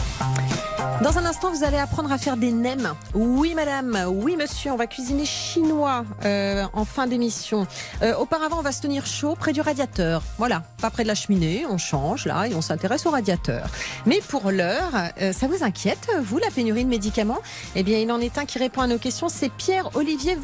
Dans 1.02 1.18
un 1.18 1.26
instant, 1.26 1.52
vous 1.52 1.64
allez 1.64 1.78
apprendre 1.78 2.12
à 2.12 2.18
faire 2.18 2.38
des 2.38 2.52
nems. 2.52 2.94
Oui, 3.14 3.56
madame. 3.56 4.06
Oui, 4.08 4.38
monsieur. 4.38 4.72
On 4.72 4.76
va 4.76 4.88
cuisiner 4.88 5.26
chinois 5.26 6.06
euh, 6.24 6.66
en 6.74 6.86
fin 6.86 7.08
d'émission. 7.08 7.68
Euh, 8.02 8.16
auparavant, 8.16 8.60
on 8.60 8.62
va 8.62 8.72
se 8.72 8.82
tenir 8.82 9.06
chaud 9.06 9.36
près 9.36 9.54
du 9.54 9.62
radiateur. 9.62 10.22
Voilà, 10.38 10.64
pas 10.82 10.90
près 10.92 11.04
de 11.04 11.08
la 11.08 11.16
cheminée. 11.16 11.66
On 11.70 11.78
change 11.78 12.26
là 12.26 12.48
et 12.48 12.54
on 12.54 12.62
s'intéresse 12.62 13.06
au 13.06 13.10
radiateur. 13.10 13.68
Mais 14.06 14.22
pour 14.28 14.52
l'heure, 14.52 14.92
euh, 15.22 15.34
ça 15.34 15.48
vous 15.48 15.64
inquiète, 15.64 16.10
vous, 16.24 16.38
la 16.38 16.52
pénurie 16.52 16.86
de 16.86 16.90
médicaments? 16.90 17.40
Eh 17.76 17.84
bien, 17.84 17.98
il 17.98 18.12
en 18.12 18.22
est 18.22 18.38
un 18.38 18.46
qui 18.46 18.60
répond 18.60 18.82
à 18.82 18.88
nos 18.88 18.98
questions. 18.98 19.30
C'est 19.30 19.50
Pierre-Olivier 19.50 20.36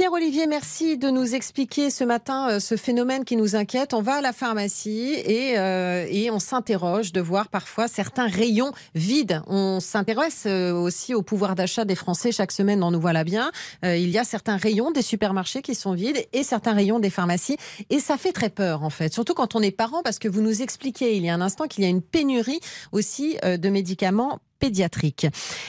Vario. 0.00 0.10
Pierre-Olivier, 0.10 0.46
merci 0.46 0.98
de 0.98 1.08
nous 1.08 1.34
expliquer 1.34 1.90
ce 1.90 2.04
matin 2.04 2.48
euh, 2.50 2.58
ce 2.60 2.76
phénomène 2.76 3.24
qui 3.24 3.36
nous 3.36 3.54
inquiète. 3.54 3.94
On 3.94 4.02
va 4.02 4.14
à 4.14 4.20
la 4.20 4.32
pharmacie 4.32 5.14
et, 5.14 5.58
euh, 5.58 6.06
et 6.08 6.30
on 6.30 6.38
s'interroge 6.38 7.12
de 7.12 7.20
voir 7.20 7.48
parfois 7.48 7.86
certains 7.86 8.26
rayons 8.26 8.72
vides. 8.94 9.42
On 9.46 9.78
s'intéresse 9.78 10.44
euh, 10.46 10.72
aussi 10.72 11.14
au 11.14 11.22
pouvoir 11.22 11.54
d'achat 11.54 11.84
des 11.84 11.94
Français 11.94 12.32
chaque 12.32 12.50
semaine 12.50 12.80
dans 12.80 12.90
Nous 12.90 13.00
Voilà 13.00 13.24
Bien. 13.24 13.52
Il 13.82 14.10
y 14.10 14.18
a 14.18 14.24
certains 14.24 14.56
rayons 14.56 14.90
des 14.90 15.02
supermarchés 15.02 15.62
qui 15.62 15.74
sont 15.74 15.92
vides 15.92 16.26
et 16.32 16.42
certains 16.42 16.72
rayons 16.72 16.98
des 16.98 17.10
pharmacies. 17.10 17.56
Et 17.90 18.00
ça 18.00 18.16
fait 18.16 18.32
très 18.32 18.50
peur 18.50 18.82
en 18.82 18.90
fait, 18.90 19.12
surtout 19.12 19.34
quand 19.34 19.54
on 19.54 19.60
est 19.60 19.70
parent 19.70 20.02
parce 20.02 20.18
que 20.18 20.28
vous 20.28 20.40
nous 20.40 20.62
expliquiez 20.62 21.16
il 21.16 21.24
y 21.24 21.28
a 21.28 21.34
un 21.34 21.40
instant 21.40 21.66
qu'il 21.66 21.84
y 21.84 21.86
a 21.86 21.90
une 21.90 22.02
pénurie 22.02 22.60
aussi 22.92 23.36
de 23.42 23.68
médicaments 23.68 24.40
pédiatriques. 24.58 25.26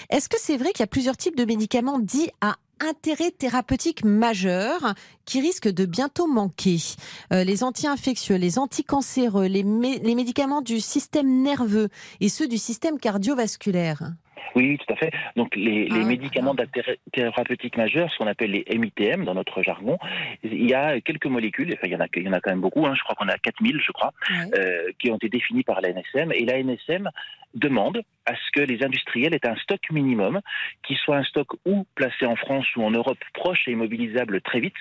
Est-ce 0.10 0.30
que 0.30 0.38
c'est 0.40 0.58
vrai 0.58 0.72
qu'il 0.72 0.82
y 0.82 0.84
a 0.84 0.88
plusieurs 0.88 1.18
types 1.18 1.38
de 1.38 1.46
médicaments 1.46 2.00
dits 2.00 2.30
à 2.42 2.56
intérêt 2.82 3.32
thérapeutique 3.32 4.04
majeur 4.04 4.94
qui 5.26 5.42
risquent 5.42 5.72
de 5.72 5.86
bientôt 5.86 6.28
manquer. 6.28 6.78
Euh, 7.32 7.44
les 7.44 7.64
anti-infectieux, 7.64 8.36
les 8.36 8.60
anticancéreux, 8.60 9.46
les, 9.46 9.64
les 9.64 10.16
médicaments 10.16 10.62
du 10.62 10.80
système 10.80 11.42
nerveux 11.42 11.90
et 12.20 12.30
ceux 12.30 12.48
du 12.48 12.58
système 12.58 13.00
cardiovasculaire. 13.00 14.14
Oui, 14.56 14.78
tout 14.78 14.94
à 14.94 14.96
fait. 14.98 15.12
Donc 15.36 15.56
les, 15.56 15.88
Ah 15.92 15.96
les 15.96 16.04
médicaments 16.06 16.54
d'intérêt 16.54 16.98
thérapeutique 17.14 17.78
majeur, 17.78 18.12
ce 18.12 18.18
qu'on 18.18 18.28
appelle 18.28 18.52
les 18.52 18.78
MITM 18.78 19.24
dans 19.26 19.34
notre 19.34 19.62
jargon, 19.64 19.98
il 20.44 20.70
y 20.70 20.74
a 20.74 21.00
quelques 21.02 21.26
molécules, 21.28 21.72
enfin 21.74 21.88
il 21.88 21.92
y 21.94 21.96
en 21.96 22.02
a, 22.02 22.08
il 22.16 22.24
y 22.24 22.30
en 22.30 22.34
a 22.34 22.40
quand 22.42 22.52
même 22.52 22.62
beaucoup, 22.62 22.86
hein, 22.86 22.94
je 22.96 23.04
crois 23.04 23.16
qu'on 23.16 23.28
a 23.30 23.38
4000 23.38 23.80
je 23.86 23.92
crois, 23.92 24.14
euh, 24.58 24.90
qui 25.00 25.10
ont 25.12 25.16
été 25.18 25.30
définies 25.30 25.64
par 25.64 25.80
l'ANSM. 25.82 26.32
Et 26.34 26.46
l'ANSM 26.46 27.10
demande 27.54 28.02
à 28.26 28.34
ce 28.36 28.52
que 28.54 28.62
les 28.62 28.82
industriels 28.84 29.34
aient 29.34 29.46
un 29.48 29.56
stock 29.58 29.80
minimum, 29.92 30.40
qui 30.88 30.96
soit 30.96 31.18
un 31.18 31.24
stock 31.24 31.48
ou 31.66 31.86
placé 31.96 32.26
en 32.26 32.36
France 32.36 32.66
ou 32.78 32.84
en 32.84 32.92
Europe 32.92 33.18
proche 33.34 33.68
et 33.68 33.72
immobilisable 33.72 34.40
très 34.42 34.60
vite. 34.62 34.76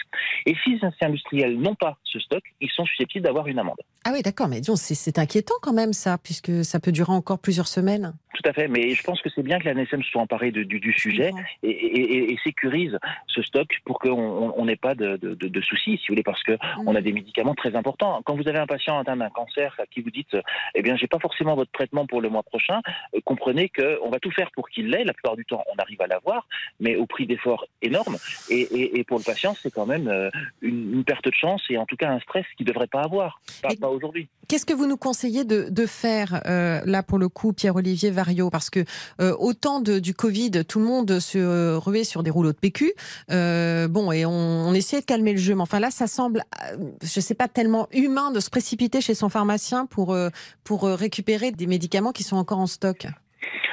Et 0.47 0.55
si 0.63 0.79
ces 0.79 1.05
industriels 1.05 1.57
n'ont 1.59 1.75
pas 1.75 1.99
ce 2.05 2.21
stock, 2.21 2.43
ils 2.61 2.71
sont 2.71 2.85
susceptibles 2.87 3.25
d'avoir 3.25 3.49
une 3.49 3.59
amende. 3.59 3.81
Ah 4.05 4.11
oui, 4.13 4.23
d'accord, 4.23 4.47
mais 4.49 4.61
disons, 4.61 4.77
c'est- 4.77 4.95
c'est 4.95 5.19
inquiétant 5.19 5.55
quand 5.63 5.73
même 5.73 5.93
ça, 5.93 6.17
puisque 6.23 6.65
ça 6.65 6.79
peut 6.81 6.93
durer 6.93 7.13
encore 7.13 7.39
plusieurs 7.41 7.67
semaines. 7.69 8.13
tout 8.35 8.49
à 8.49 8.53
fait. 8.55 8.69
Mais 8.69 8.95
je 8.95 9.03
pense 9.03 9.21
que 9.21 9.29
c'est 9.35 9.43
bien 9.43 9.50
que 9.59 9.65
la 9.65 9.75
NSM 9.75 10.03
soit 10.03 10.23
emparée 10.23 10.51
du, 10.51 10.65
du, 10.65 10.93
sujet 10.93 11.31
et, 11.63 11.71
et, 11.71 12.33
et, 12.33 12.39
sécurise 12.45 12.99
ce 13.27 13.43
stock 13.43 13.69
pour 13.85 13.99
qu'on 13.99 14.65
n'ait 14.65 14.77
pas 14.77 14.95
de, 14.95 15.17
de, 15.17 15.35
de, 15.35 15.61
soucis, 15.61 15.99
si 15.99 16.09
vous 16.09 16.13
voulez, 16.13 16.23
parce 16.23 16.43
que 16.43 16.53
mm. 16.53 16.87
on 16.87 16.95
a 16.95 17.01
des 17.01 17.13
médicaments 17.13 17.55
très 17.55 17.75
importants. 17.77 18.21
Quand 18.25 18.37
vous 18.37 18.49
avez 18.49 18.59
un 18.59 18.67
patient 18.67 18.99
atteint 18.99 19.17
d'un 19.17 19.31
cancer 19.31 19.75
à 19.79 19.87
qui 19.87 20.01
vous 20.01 20.11
dites, 20.11 20.37
eh 20.75 20.83
bien, 20.83 20.97
j'ai 20.97 21.07
pas 21.07 21.19
forcément 21.19 21.55
votre 21.55 21.73
traitement 21.73 22.07
pour 22.07 22.21
le 22.21 22.29
mois 22.29 22.43
prochain, 22.43 22.81
euh, 23.15 23.21
comprenez 23.25 23.69
qu'on 23.69 24.11
va 24.11 24.19
tout 24.19 24.31
faire 24.31 24.51
pour 24.53 24.69
qu'il 24.69 24.89
l'ait. 24.89 25.05
La 25.05 25.13
plupart 25.13 25.37
du 25.37 25.45
temps, 25.45 25.63
on 25.73 25.79
arrive 25.81 26.01
à 26.03 26.07
l'avoir, 26.07 26.47
mais 26.79 26.97
au 26.97 27.07
prix 27.07 27.27
d'efforts 27.27 27.67
énormes. 27.83 28.17
Et, 28.51 29.05
pour 29.07 29.19
le 29.19 29.25
patient, 29.25 29.55
c'est 29.61 29.73
quand 29.73 29.87
même 29.87 30.09
euh, 30.09 30.31
une, 30.61 30.95
une, 30.95 31.05
perte 31.05 31.25
de 31.25 31.33
chance 31.33 31.63
et 31.71 31.79
en 31.79 31.87
tout 31.87 31.97
cas 31.97 32.11
un 32.11 32.21
stress 32.21 32.45
qu'il 32.57 32.67
ne 32.67 32.73
devrait 32.73 32.87
pas 32.87 33.03
avoir, 33.03 33.41
pas, 33.63 33.71
pas 33.81 33.89
aujourd'hui. 33.89 34.29
Qu'est-ce 34.51 34.67
que 34.67 34.75
vous 34.75 34.87
nous 34.87 34.97
conseillez 34.97 35.45
de, 35.45 35.69
de 35.71 35.87
faire 35.87 36.43
euh, 36.47 36.81
là 36.85 37.05
pour 37.05 37.19
le 37.19 37.29
coup, 37.29 37.53
Pierre-Olivier 37.53 38.11
Vario 38.11 38.51
Parce 38.51 38.69
que 38.69 38.81
euh, 39.21 39.33
au 39.41 39.55
temps 39.55 39.81
de, 39.81 39.99
du 39.99 40.15
Covid, 40.15 40.65
tout 40.67 40.79
le 40.79 40.85
monde 40.85 41.19
se 41.19 41.77
ruait 41.77 42.05
sur 42.05 42.23
des 42.23 42.31
rouleaux 42.31 42.53
de 42.53 42.59
PQ. 42.59 42.93
Euh, 43.31 43.89
bon, 43.89 44.13
et 44.13 44.25
on, 44.25 44.31
on, 44.31 44.75
essayait 44.75 45.01
de 45.01 45.07
calmer 45.07 45.33
le 45.33 45.39
jeu. 45.39 45.55
Mais 45.55 45.63
enfin 45.63 45.81
là, 45.81 45.91
ça 45.91 46.07
semble, 46.07 46.43
euh, 46.63 46.77
je 47.03 47.21
sais 47.21 47.35
pas, 47.35 47.49
tellement 47.49 47.89
humain 47.93 48.31
de 48.31 48.41
se 48.41 48.51
précipiter 48.51 49.01
chez 49.01 49.15
son 49.15 49.29
pharmacien 49.29 49.87
pour, 49.87 50.13
euh, 50.13 50.29
pour 50.65 50.85
récupérer 50.85 51.51
des 51.51 51.67
médicaments 51.67 52.13
qui 52.13 52.23
sont 52.23 52.37
encore 52.37 52.59
en 52.59 52.67
stock. 52.67 53.07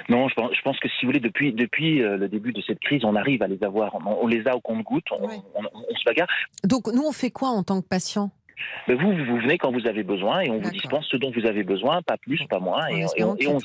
Non, 0.10 0.30
je 0.30 0.36
pense, 0.36 0.56
je 0.56 0.62
pense, 0.62 0.80
que 0.80 0.88
si 0.88 1.06
vous 1.06 1.10
voulez, 1.10 1.20
depuis, 1.20 1.52
depuis 1.52 2.00
le 2.00 2.30
début 2.30 2.54
de 2.54 2.62
cette 2.62 2.80
crise, 2.80 3.04
on 3.04 3.16
arrive 3.16 3.44
à 3.44 3.48
les 3.48 3.62
avoir. 3.62 3.94
On, 3.96 4.24
on 4.24 4.28
les 4.28 4.48
a 4.48 4.56
au 4.56 4.62
compte-goutte, 4.62 5.04
on, 5.12 5.28
ouais. 5.28 5.36
on, 5.54 5.64
on, 5.64 5.96
se 5.96 6.06
bagarre. 6.06 6.28
Donc, 6.64 6.88
nous, 6.88 7.04
on 7.04 7.12
fait 7.12 7.32
quoi 7.32 7.50
en 7.50 7.64
tant 7.64 7.82
que 7.82 7.88
patient? 7.88 8.32
Mais 8.88 8.96
vous, 8.96 9.12
vous 9.12 9.38
venez 9.38 9.58
quand 9.58 9.72
vous 9.72 9.86
avez 9.86 10.04
besoin 10.04 10.40
et 10.40 10.50
on 10.50 10.60
vous 10.60 10.72
dispense 10.72 11.06
ce 11.12 11.18
dont 11.18 11.32
vous 11.32 11.46
avez 11.46 11.64
besoin, 11.64 12.02
pas 12.02 12.18
plus, 12.18 12.40
pas 12.50 12.60
moins, 12.60 12.88
et, 12.88 13.06
et, 13.18 13.24
on, 13.24 13.36
et 13.36 13.48
on. 13.48 13.60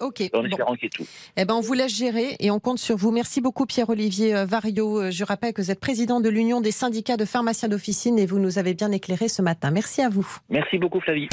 Ok. 0.00 0.22
En 0.32 0.44
espérant 0.44 0.70
bon. 0.70 0.76
qu'il 0.76 0.84
y 0.84 0.86
ait 0.86 0.90
tout. 0.90 1.06
Eh 1.36 1.44
ben, 1.44 1.54
on 1.54 1.60
vous 1.60 1.74
laisse 1.74 1.94
gérer 1.94 2.36
et 2.40 2.50
on 2.50 2.58
compte 2.60 2.78
sur 2.78 2.96
vous. 2.96 3.10
Merci 3.10 3.40
beaucoup, 3.40 3.66
Pierre-Olivier 3.66 4.44
Vario. 4.46 5.10
Je 5.10 5.24
rappelle 5.24 5.52
que 5.52 5.62
vous 5.62 5.70
êtes 5.70 5.80
président 5.80 6.20
de 6.20 6.28
l'Union 6.28 6.60
des 6.60 6.70
syndicats 6.70 7.16
de 7.16 7.24
pharmaciens 7.24 7.68
d'officine 7.68 8.18
et 8.18 8.26
vous 8.26 8.38
nous 8.38 8.58
avez 8.58 8.74
bien 8.74 8.90
éclairé 8.92 9.28
ce 9.28 9.42
matin. 9.42 9.70
Merci 9.70 10.02
à 10.02 10.08
vous. 10.08 10.26
Merci 10.48 10.78
beaucoup, 10.78 11.00
Flavie. 11.00 11.28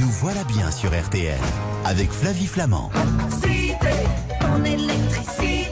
Nous 0.00 0.10
voilà 0.20 0.44
bien 0.44 0.70
sur 0.70 0.90
RTL 0.90 1.38
avec 1.84 2.10
Flavie 2.10 2.46
Flamand. 2.46 2.90
Cité, 3.30 3.74
en 4.46 4.64
électricité. 4.64 5.63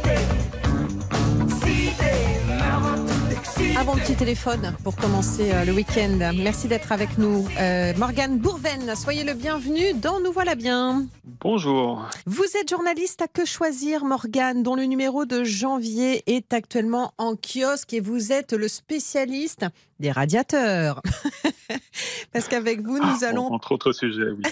Avant 3.82 3.96
le 3.96 4.00
petit 4.00 4.14
téléphone 4.14 4.76
pour 4.84 4.94
commencer 4.94 5.50
euh, 5.50 5.64
le 5.64 5.72
week-end. 5.72 6.16
Merci 6.36 6.68
d'être 6.68 6.92
avec 6.92 7.18
nous. 7.18 7.48
Euh, 7.58 7.92
Morgane 7.96 8.38
Bourven, 8.38 8.94
soyez 8.94 9.24
le 9.24 9.34
bienvenu 9.34 9.92
dans 9.94 10.20
Nous 10.20 10.30
voilà 10.30 10.54
bien. 10.54 11.04
Bonjour. 11.40 12.08
Vous 12.24 12.44
êtes 12.60 12.70
journaliste 12.70 13.22
à 13.22 13.26
Que 13.26 13.44
choisir, 13.44 14.04
Morgane, 14.04 14.62
dont 14.62 14.76
le 14.76 14.84
numéro 14.84 15.24
de 15.24 15.42
janvier 15.42 16.22
est 16.32 16.52
actuellement 16.52 17.12
en 17.18 17.34
kiosque 17.34 17.92
et 17.92 17.98
vous 17.98 18.30
êtes 18.30 18.52
le 18.52 18.68
spécialiste 18.68 19.66
des 20.02 20.12
radiateurs. 20.12 21.00
Parce 22.32 22.48
qu'avec 22.48 22.82
vous, 22.82 22.98
nous 22.98 23.24
ah, 23.24 23.28
allons. 23.28 23.46
Entre 23.52 23.72
autres 23.72 23.92
sujets, 23.92 24.30
oui. 24.30 24.42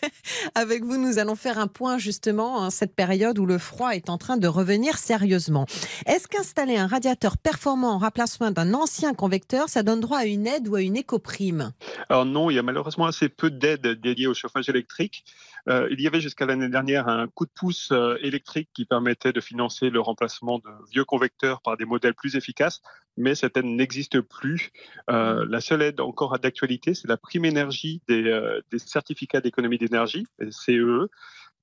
avec 0.54 0.84
vous, 0.84 0.96
nous 0.96 1.18
allons 1.18 1.34
faire 1.34 1.58
un 1.58 1.66
point 1.66 1.98
justement 1.98 2.56
en 2.58 2.70
cette 2.70 2.94
période 2.94 3.38
où 3.38 3.46
le 3.46 3.58
froid 3.58 3.90
est 3.90 4.08
en 4.10 4.18
train 4.18 4.36
de 4.36 4.46
revenir 4.46 4.98
sérieusement. 4.98 5.66
Est-ce 6.06 6.28
qu'installer 6.28 6.76
un 6.76 6.86
radiateur 6.86 7.36
performant 7.36 7.94
en 7.94 7.98
remplacement 7.98 8.50
d'un 8.50 8.74
ancien 8.74 9.14
convecteur, 9.14 9.68
ça 9.68 9.82
donne 9.82 10.00
droit 10.00 10.18
à 10.18 10.26
une 10.26 10.46
aide 10.46 10.68
ou 10.68 10.76
à 10.76 10.82
une 10.82 10.96
éco-prime? 10.96 11.72
Alors 12.08 12.26
non, 12.26 12.50
il 12.50 12.54
y 12.54 12.58
a 12.58 12.62
malheureusement 12.62 13.06
assez 13.06 13.28
peu 13.28 13.50
d'aides 13.50 13.86
dédiées 14.00 14.26
au 14.26 14.34
chauffage 14.34 14.68
électrique. 14.68 15.24
Euh, 15.68 15.88
il 15.90 16.00
y 16.00 16.06
avait 16.06 16.20
jusqu'à 16.20 16.46
l'année 16.46 16.68
dernière 16.68 17.08
un 17.08 17.26
coup 17.28 17.44
de 17.44 17.50
pouce 17.54 17.90
euh, 17.92 18.16
électrique 18.22 18.70
qui 18.74 18.84
permettait 18.84 19.32
de 19.32 19.40
financer 19.40 19.90
le 19.90 20.00
remplacement 20.00 20.58
de 20.58 20.70
vieux 20.90 21.04
convecteurs 21.04 21.60
par 21.62 21.76
des 21.76 21.84
modèles 21.84 22.14
plus 22.14 22.36
efficaces, 22.36 22.80
mais 23.20 23.34
cette 23.34 23.56
aide 23.56 23.66
n'existe 23.66 24.20
plus. 24.20 24.70
Euh, 25.10 25.46
la 25.48 25.60
seule 25.60 25.82
aide 25.82 26.00
encore 26.00 26.38
d'actualité, 26.38 26.94
c'est 26.94 27.08
la 27.08 27.16
prime 27.16 27.44
énergie 27.44 28.00
des, 28.08 28.24
euh, 28.24 28.60
des 28.70 28.78
certificats 28.78 29.40
d'économie 29.40 29.78
d'énergie, 29.78 30.26
CEE, 30.50 31.08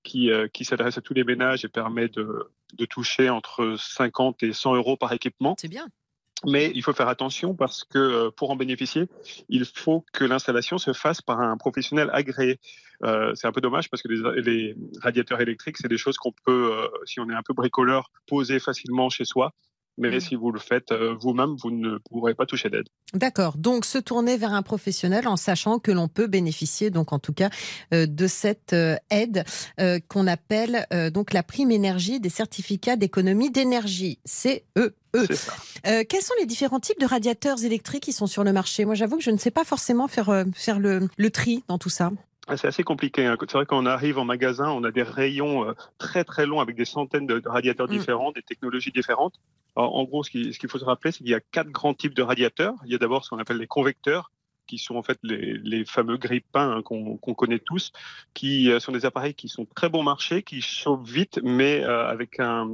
qui, 0.04 0.32
euh, 0.32 0.48
qui 0.48 0.64
s'adresse 0.66 0.98
à 0.98 1.02
tous 1.02 1.14
les 1.14 1.24
ménages 1.24 1.66
et 1.66 1.68
permet 1.68 2.08
de, 2.08 2.50
de 2.74 2.86
toucher 2.86 3.30
entre 3.30 3.76
50 3.78 4.44
et 4.44 4.54
100 4.54 4.76
euros 4.76 4.96
par 4.98 5.12
équipement. 5.14 5.56
C'est 5.60 5.68
bien. 5.68 5.88
Mais 6.46 6.72
il 6.76 6.84
faut 6.84 6.94
faire 6.94 7.08
attention 7.08 7.56
parce 7.56 7.84
que 7.84 8.30
pour 8.30 8.52
en 8.52 8.56
bénéficier, 8.56 9.08
il 9.50 9.66
faut 9.66 10.06
que 10.14 10.24
l'installation 10.24 10.78
se 10.78 10.94
fasse 10.94 11.20
par 11.20 11.42
un 11.42 11.58
professionnel 11.58 12.12
agréé. 12.14 12.60
Euh, 13.04 13.34
c'est 13.36 13.48
un 13.48 13.52
peu 13.52 13.62
dommage 13.62 13.90
parce 13.90 14.02
que 14.02 14.08
les, 14.08 14.42
les 14.42 14.76
radiateurs 15.02 15.42
électriques, 15.42 15.78
c'est 15.78 15.88
des 15.88 15.98
choses 15.98 16.18
qu'on 16.18 16.34
peut, 16.46 16.72
euh, 16.74 16.88
si 17.06 17.20
on 17.20 17.30
est 17.30 17.34
un 17.34 17.44
peu 17.44 17.54
bricoleur, 17.54 18.12
poser 18.28 18.60
facilement 18.60 19.10
chez 19.10 19.26
soi. 19.26 19.54
Mais 19.98 20.16
mmh. 20.16 20.20
si 20.20 20.36
vous 20.36 20.52
le 20.52 20.60
faites 20.60 20.92
euh, 20.92 21.16
vous-même, 21.20 21.56
vous 21.62 21.72
ne 21.72 21.98
pourrez 22.10 22.36
pas 22.36 22.46
toucher 22.46 22.70
d'aide. 22.70 22.88
D'accord. 23.14 23.58
Donc 23.58 23.84
se 23.86 23.98
tourner 23.98 24.38
vers 24.38 24.54
un 24.54 24.62
professionnel 24.62 25.28
en 25.28 25.38
sachant 25.38 25.80
que 25.80 25.92
l'on 25.92 26.08
peut 26.08 26.28
bénéficier, 26.28 26.92
donc 26.92 27.14
en 27.14 27.20
tout 27.20 27.34
cas, 27.34 27.50
euh, 27.94 28.06
de 28.06 28.28
cette 28.28 28.74
euh, 28.74 28.96
aide 29.10 29.44
euh, 29.80 30.00
qu'on 30.08 30.28
appelle 30.28 30.86
donc 31.14 31.34
la 31.34 31.44
prime 31.44 31.72
énergie 31.72 32.20
des 32.20 32.30
certificats 32.30 32.96
d'économie 32.96 33.50
d'énergie, 33.50 34.20
CEE. 34.26 34.64
Euh, 35.16 36.04
quels 36.08 36.22
sont 36.22 36.34
les 36.40 36.46
différents 36.46 36.80
types 36.80 37.00
de 37.00 37.06
radiateurs 37.06 37.64
électriques 37.64 38.04
qui 38.04 38.14
sont 38.14 38.28
sur 38.28 38.44
le 38.44 38.54
marché? 38.54 38.86
Moi, 38.86 38.94
j'avoue 38.94 39.18
que 39.18 39.24
je 39.24 39.32
ne 39.32 39.38
sais 39.38 39.52
pas 39.52 39.64
forcément 39.64 40.08
faire, 40.08 40.44
faire 40.54 40.80
le, 40.80 41.10
le 41.18 41.32
tri 41.32 41.64
dans 41.68 41.80
tout 41.80 41.90
ça. 41.90 42.12
Ah, 42.48 42.56
c'est 42.56 42.68
assez 42.68 42.84
compliqué. 42.84 43.26
Hein. 43.26 43.36
C'est 43.42 43.54
vrai 43.54 43.66
qu'on 43.66 43.86
arrive 43.86 44.20
en 44.20 44.26
magasin, 44.26 44.70
on 44.70 44.84
a 44.84 44.92
des 44.92 45.04
rayons 45.04 45.74
très 45.98 46.24
très 46.24 46.46
longs 46.46 46.60
avec 46.60 46.76
des 46.76 46.86
centaines 46.86 47.26
de 47.26 47.42
radiateurs 47.46 47.88
mmh. 47.88 47.98
différents, 47.98 48.32
des 48.32 48.44
technologies 48.44 48.92
différentes. 48.92 49.34
En 49.78 50.04
gros, 50.06 50.24
ce 50.24 50.32
qu'il 50.32 50.70
faut 50.70 50.80
se 50.80 50.86
rappeler, 50.86 51.12
c'est 51.12 51.20
qu'il 51.20 51.30
y 51.30 51.36
a 51.36 51.40
quatre 51.40 51.70
grands 51.70 51.94
types 51.94 52.16
de 52.16 52.24
radiateurs. 52.24 52.74
Il 52.86 52.92
y 52.92 52.96
a 52.96 52.98
d'abord 52.98 53.24
ce 53.24 53.30
qu'on 53.30 53.38
appelle 53.38 53.58
les 53.58 53.68
convecteurs, 53.68 54.32
qui 54.68 54.78
sont 54.78 54.96
en 54.96 55.04
fait 55.04 55.18
les, 55.24 55.58
les 55.58 55.86
fameux 55.86 56.18
grippins 56.18 56.78
hein, 56.78 56.82
qu'on 56.82 57.18
qu 57.18 57.34
connaît 57.34 57.60
tous, 57.60 57.92
qui 58.34 58.72
euh, 58.72 58.80
sont 58.80 58.92
des 58.92 59.06
appareils 59.06 59.34
qui 59.34 59.48
sont 59.48 59.66
très 59.66 59.90
bon 59.90 60.04
marché, 60.04 60.44
qui 60.44 60.62
chauffent 60.62 61.08
vite, 61.08 61.40
mais 61.44 61.84
euh, 61.84 62.08
avec 62.08 62.40
un, 62.40 62.70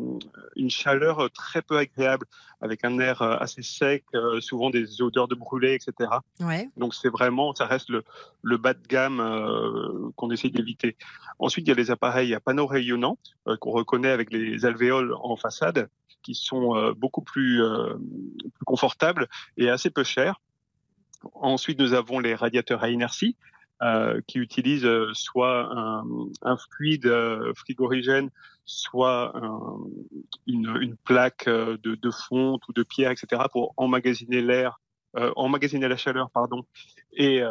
une 0.55 0.69
chaleur 0.69 1.29
très 1.31 1.61
peu 1.61 1.77
agréable, 1.77 2.25
avec 2.61 2.83
un 2.83 2.99
air 2.99 3.21
euh, 3.21 3.37
assez 3.39 3.61
sec, 3.61 4.03
souvent 4.39 4.69
des 4.69 5.01
odeurs 5.01 5.27
de 5.27 5.35
brûlé, 5.35 5.73
etc. 5.73 6.09
Ouais. 6.39 6.69
Donc 6.77 6.93
c'est 6.95 7.09
vraiment, 7.09 7.53
ça 7.55 7.65
reste 7.65 7.89
le, 7.89 8.03
le 8.41 8.57
bas 8.57 8.73
de 8.73 8.87
gamme 8.87 9.19
euh, 9.19 10.09
qu'on 10.15 10.29
essaie 10.31 10.49
d'éviter. 10.49 10.97
Ensuite, 11.39 11.65
il 11.67 11.69
y 11.69 11.73
a 11.73 11.75
les 11.75 11.91
appareils 11.91 12.33
à 12.33 12.39
panneaux 12.39 12.67
rayonnants 12.67 13.17
euh, 13.47 13.57
qu'on 13.57 13.71
reconnaît 13.71 14.11
avec 14.11 14.31
les 14.31 14.65
alvéoles 14.65 15.13
en 15.21 15.35
façade, 15.35 15.89
qui 16.21 16.35
sont 16.35 16.75
euh, 16.75 16.93
beaucoup 16.93 17.21
plus, 17.21 17.61
plus 18.53 18.65
confortables 18.65 19.27
et 19.57 19.69
assez 19.69 19.89
peu 19.89 20.03
chers. 20.03 20.39
Ensuite, 21.33 21.79
nous 21.79 21.93
avons 21.93 22.19
les 22.19 22.35
radiateurs 22.35 22.83
à 22.83 22.89
inertie 22.89 23.35
euh, 23.81 24.21
qui 24.27 24.37
utilisent 24.37 24.85
euh, 24.85 25.09
soit 25.13 25.69
un, 25.75 26.05
un 26.43 26.55
fluide 26.55 27.05
euh, 27.05 27.51
frigorigène, 27.53 28.29
soit 28.63 29.35
un, 29.35 29.77
une, 30.47 30.77
une, 30.79 30.95
plaque 30.95 31.49
de, 31.49 31.77
de, 31.77 32.11
fonte 32.11 32.65
ou 32.69 32.73
de 32.73 32.83
pierre, 32.83 33.11
etc., 33.11 33.41
pour 33.51 33.73
emmagasiner 33.75 34.41
l'air, 34.41 34.79
euh, 35.17 35.33
emmagasiner 35.35 35.89
la 35.89 35.97
chaleur, 35.97 36.29
pardon, 36.31 36.63
et, 37.11 37.41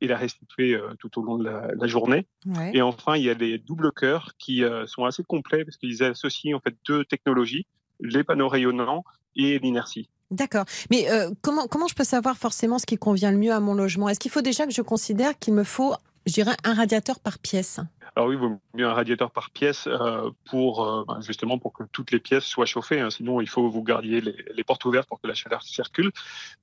et 0.00 0.06
la 0.08 0.16
restituer 0.16 0.78
tout 0.98 1.16
au 1.20 1.22
long 1.22 1.38
de 1.38 1.44
la, 1.44 1.68
la 1.74 1.86
journée. 1.86 2.26
Ouais. 2.44 2.72
Et 2.74 2.82
enfin, 2.82 3.16
il 3.16 3.22
y 3.22 3.30
a 3.30 3.34
les 3.34 3.58
doubles 3.58 3.92
cœurs 3.92 4.32
qui 4.36 4.64
sont 4.86 5.04
assez 5.04 5.22
complets 5.22 5.64
parce 5.64 5.76
qu'ils 5.76 6.02
associent 6.02 6.56
en 6.56 6.60
fait 6.60 6.74
deux 6.88 7.04
technologies, 7.04 7.66
les 8.00 8.24
panneaux 8.24 8.48
rayonnants 8.48 9.04
et 9.36 9.58
l'inertie. 9.60 10.08
D'accord. 10.30 10.64
Mais 10.90 11.10
euh, 11.10 11.30
comment, 11.40 11.66
comment 11.66 11.86
je 11.86 11.94
peux 11.94 12.04
savoir 12.04 12.36
forcément 12.36 12.78
ce 12.78 12.86
qui 12.86 12.98
convient 12.98 13.30
le 13.30 13.38
mieux 13.38 13.52
à 13.52 13.60
mon 13.60 13.74
logement? 13.74 14.08
Est-ce 14.08 14.20
qu'il 14.20 14.30
faut 14.30 14.42
déjà 14.42 14.66
que 14.66 14.72
je 14.72 14.82
considère 14.82 15.38
qu'il 15.38 15.54
me 15.54 15.64
faut, 15.64 15.94
je 16.26 16.32
dirais, 16.34 16.56
un 16.64 16.74
radiateur 16.74 17.18
par 17.20 17.38
pièce? 17.38 17.80
Alors 18.14 18.30
oui, 18.30 18.34
il 18.34 18.40
vaut 18.40 18.60
mieux 18.74 18.84
un 18.86 18.94
radiateur 18.94 19.30
par 19.30 19.50
pièce 19.50 19.86
euh, 19.86 20.30
pour 20.50 20.84
euh, 20.84 21.04
justement 21.20 21.58
pour 21.58 21.72
que 21.72 21.84
toutes 21.92 22.10
les 22.10 22.18
pièces 22.18 22.44
soient 22.44 22.66
chauffées. 22.66 23.00
Hein. 23.00 23.10
Sinon, 23.10 23.40
il 23.40 23.48
faut 23.48 23.68
vous 23.70 23.82
gardiez 23.82 24.20
les, 24.20 24.34
les, 24.54 24.64
portes 24.64 24.84
ouvertes 24.84 25.08
pour 25.08 25.20
que 25.20 25.28
la 25.28 25.34
chaleur 25.34 25.62
circule, 25.62 26.10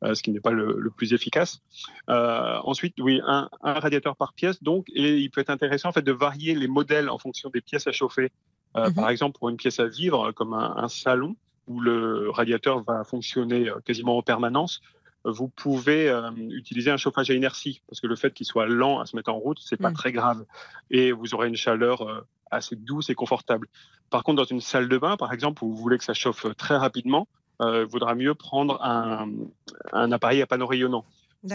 euh, 0.03 0.13
ce 0.15 0.22
qui 0.22 0.31
n'est 0.31 0.41
pas 0.41 0.51
le, 0.51 0.75
le, 0.77 0.89
plus 0.89 1.13
efficace. 1.13 1.62
Ensuite, 2.07 2.95
oui, 3.00 3.22
un, 3.25 3.50
un, 3.62 3.74
radiateur 3.74 4.17
par 4.17 4.34
pièce. 4.34 4.62
Donc, 4.62 4.88
et 4.93 5.17
il 5.17 5.29
peut 5.31 5.41
être 5.41 5.50
intéressant 5.50 5.89
en 5.89 5.91
fait 5.93 6.01
de 6.01 6.12
varier 6.12 6.55
les 6.55 6.67
modèles 6.67 7.10
en 7.10 7.17
fonction 7.17 7.50
des 7.50 7.62
pièces 7.62 7.88
à 7.88 7.93
chauffer. 7.93 8.31
Mm 8.75 8.81
-hmm. 8.81 8.93
Par 8.93 9.10
exemple, 9.10 9.39
pour 9.39 9.48
une 9.50 9.57
pièce 9.57 9.79
à 9.79 9.88
vivre 9.88 10.34
comme 10.34 10.53
un, 10.53 10.69
un 10.86 10.89
salon, 10.89 11.36
où 11.67 11.79
le 11.79 12.29
radiateur 12.29 12.84
va 12.84 13.03
fonctionner 13.03 13.69
euh, 13.69 13.79
quasiment 13.84 14.17
en 14.17 14.22
permanence, 14.22 14.81
vous 15.25 15.48
pouvez 15.48 16.07
euh, 16.07 16.29
utiliser 16.51 16.91
un 16.91 16.98
chauffage 16.98 17.29
à 17.31 17.34
inertie 17.34 17.81
parce 17.88 18.00
que 18.00 18.07
le 18.07 18.15
fait 18.15 18.34
qu'il 18.34 18.45
soit 18.45 18.67
lent 18.67 19.00
à 19.00 19.05
se 19.05 19.15
mettre 19.15 19.31
en 19.31 19.38
route, 19.38 19.57
c'est 19.60 19.77
pas 19.77 19.89
mmh. 19.89 19.95
très 19.95 20.12
grave 20.12 20.45
et 20.91 21.12
vous 21.12 21.34
aurez 21.34 21.48
une 21.48 21.55
chaleur 21.55 22.01
euh, 22.01 22.22
assez 22.51 22.75
douce 22.75 23.10
et 23.10 23.15
confortable. 23.15 23.67
Par 24.10 24.24
contre, 24.24 24.38
dans 24.38 24.45
une 24.48 24.62
salle 24.62 24.88
de 24.88 24.98
bain, 24.98 25.17
par 25.17 25.34
exemple, 25.34 25.63
où 25.63 25.74
vous 25.74 25.81
voulez 25.81 25.98
que 25.98 26.03
ça 26.03 26.13
chauffe 26.13 26.45
très 26.57 26.77
rapidement, 26.77 27.27
euh, 27.62 27.86
il 27.88 27.91
vaudra 27.91 28.13
mieux 28.13 28.36
prendre 28.36 28.81
un, 28.84 29.27
un 29.93 30.12
appareil 30.12 30.41
à 30.41 30.48
panneau 30.48 30.67
rayonnant 30.67 31.05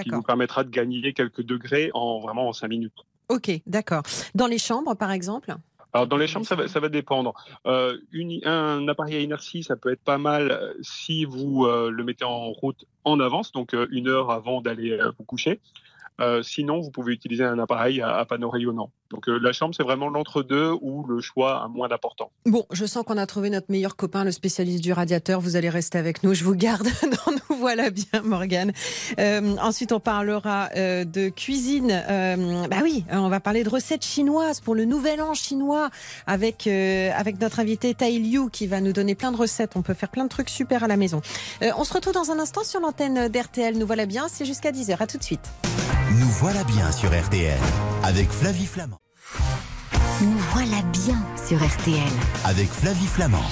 qui 0.03 0.11
vous 0.11 0.23
permettra 0.23 0.63
de 0.63 0.71
gagner 0.71 1.13
quelques 1.13 1.43
degrés 1.43 1.91
en 1.95 2.21
vraiment 2.21 2.49
en 2.49 2.53
cinq 2.53 2.69
minutes. 2.69 3.05
Ok, 3.29 3.51
d'accord. 3.67 4.03
Dans 4.35 4.47
les 4.47 4.59
chambres, 4.59 4.95
par 4.95 5.11
exemple? 5.11 5.55
Alors 5.93 6.07
dans 6.07 6.17
les 6.17 6.27
chambres, 6.27 6.47
ça 6.47 6.55
va, 6.55 6.69
ça 6.69 6.81
va 6.81 6.89
dépendre. 6.89 7.35
Euh, 7.67 7.99
une, 8.13 8.41
un 8.47 8.87
appareil 8.89 9.17
à 9.17 9.21
inertie, 9.21 9.63
ça 9.63 9.77
peut 9.77 9.93
être 9.93 10.03
pas 10.03 10.19
mal 10.19 10.51
euh, 10.51 10.73
si 10.83 11.25
vous 11.25 11.65
euh, 11.65 11.91
le 11.91 12.05
mettez 12.05 12.25
en 12.25 12.51
route 12.51 12.85
en 13.05 13.19
avance, 13.21 13.53
donc 13.53 13.75
euh, 13.75 13.87
une 13.91 14.09
heure 14.09 14.31
avant 14.31 14.61
d'aller 14.61 14.99
vous 15.19 15.25
coucher. 15.25 15.61
Euh, 16.21 16.43
sinon, 16.43 16.81
vous 16.81 16.91
pouvez 16.91 17.13
utiliser 17.13 17.45
un 17.45 17.59
appareil 17.59 18.01
à, 18.03 18.17
à 18.17 18.25
panneau 18.25 18.51
rayonnant. 18.51 18.91
Donc 19.11 19.29
euh, 19.29 19.39
la 19.39 19.53
chambre, 19.53 19.75
c'est 19.75 19.83
vraiment 19.83 20.09
l'entre-deux 20.09 20.73
où 20.81 21.05
le 21.07 21.21
choix 21.21 21.65
a 21.65 21.69
moins 21.69 21.89
d'importance. 21.89 22.31
Bon, 22.47 22.65
je 22.71 22.85
sens 22.85 23.05
qu'on 23.05 23.17
a 23.17 23.27
trouvé 23.27 23.51
notre 23.51 23.71
meilleur 23.71 23.97
copain, 23.97 24.23
le 24.23 24.31
spécialiste 24.31 24.85
du 24.85 24.93
radiateur. 24.93 25.41
Vous 25.41 25.57
allez 25.57 25.69
rester 25.69 25.99
avec 25.99 26.23
nous. 26.23 26.35
Je 26.35 26.45
vous 26.45 26.55
garde 26.55 26.87
Nous 27.49 27.57
voilà 27.57 27.91
bien, 27.91 28.23
Morgane. 28.23 28.73
Euh, 29.19 29.57
ensuite, 29.61 29.93
on 29.93 30.01
parlera 30.01 30.69
de 30.75 31.29
cuisine. 31.29 31.89
Bah 32.71 32.79
oui, 32.83 33.05
on 33.11 33.29
va 33.29 33.41
parler 33.41 33.65
de 33.65 33.69
recettes 33.69 34.05
chinoises 34.05 34.61
pour 34.61 34.75
le 34.75 34.85
nouvel 34.85 35.21
an 35.21 35.35
chinois 35.35 35.91
avec, 36.27 36.67
avec 36.67 37.41
notre 37.41 37.61
invité 37.61 37.95
Tai 37.95 38.19
Liu 38.19 38.49
qui 38.51 38.67
va 38.67 38.81
nous 38.81 38.93
donner 38.93 39.15
plein 39.15 39.33
de 39.33 39.37
recettes. 39.37 39.73
On 39.77 39.83
peut 39.83 39.95
faire 39.95 40.09
plein 40.09 40.25
de 40.25 40.29
trucs 40.29 40.51
super 40.51 40.85
à 40.85 40.89
la 40.89 40.97
maison. 40.97 41.21
On 41.61 41.85
se 41.85 41.93
retrouve 41.93 42.15
dans 42.15 42.31
un 42.31 42.39
instant 42.39 42.65
sur 42.65 42.81
l'antenne 42.81 43.29
d'RTL. 43.29 43.77
Nous 43.79 43.87
voilà 43.87 44.07
bien. 44.07 44.29
C'est 44.29 44.45
jusqu'à 44.45 44.73
10h. 44.73 44.97
À 45.01 45.07
tout 45.07 45.19
de 45.19 45.23
suite. 45.23 45.51
Nous 46.19 46.27
voilà 46.27 46.65
bien 46.65 46.91
sur 46.91 47.09
RTL 47.09 47.57
avec 48.03 48.33
Flavie 48.33 48.67
Flamand. 48.67 48.99
Nous 50.21 50.39
voilà 50.53 50.83
bien 50.93 51.17
sur 51.47 51.65
RTL. 51.65 52.03
Avec 52.45 52.69
Flavie 52.69 53.07
Flamand. 53.07 53.45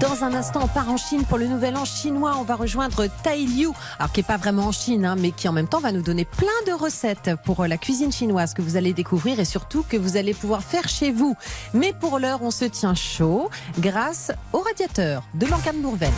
Dans 0.00 0.24
un 0.24 0.34
instant, 0.34 0.62
on 0.64 0.66
part 0.66 0.90
en 0.90 0.96
Chine 0.96 1.22
pour 1.24 1.38
le 1.38 1.46
nouvel 1.46 1.76
an 1.76 1.84
chinois. 1.84 2.34
On 2.40 2.42
va 2.42 2.56
rejoindre 2.56 3.06
Tai 3.22 3.46
Liu, 3.46 3.68
alors 4.00 4.10
qui 4.10 4.20
est 4.20 4.26
pas 4.26 4.38
vraiment 4.38 4.66
en 4.66 4.72
Chine, 4.72 5.04
hein, 5.04 5.14
mais 5.16 5.30
qui 5.30 5.46
en 5.46 5.52
même 5.52 5.68
temps 5.68 5.78
va 5.78 5.92
nous 5.92 6.02
donner 6.02 6.24
plein 6.24 6.48
de 6.66 6.72
recettes 6.72 7.30
pour 7.44 7.60
euh, 7.60 7.68
la 7.68 7.78
cuisine 7.78 8.10
chinoise 8.10 8.54
que 8.54 8.62
vous 8.62 8.76
allez 8.76 8.92
découvrir 8.92 9.38
et 9.38 9.44
surtout 9.44 9.84
que 9.88 9.96
vous 9.96 10.16
allez 10.16 10.34
pouvoir 10.34 10.64
faire 10.64 10.88
chez 10.88 11.12
vous. 11.12 11.36
Mais 11.74 11.92
pour 11.92 12.18
l'heure, 12.18 12.42
on 12.42 12.50
se 12.50 12.64
tient 12.64 12.96
chaud 12.96 13.50
grâce 13.78 14.32
au 14.52 14.58
radiateur 14.58 15.22
de 15.34 15.46
Bourven. 15.80 16.10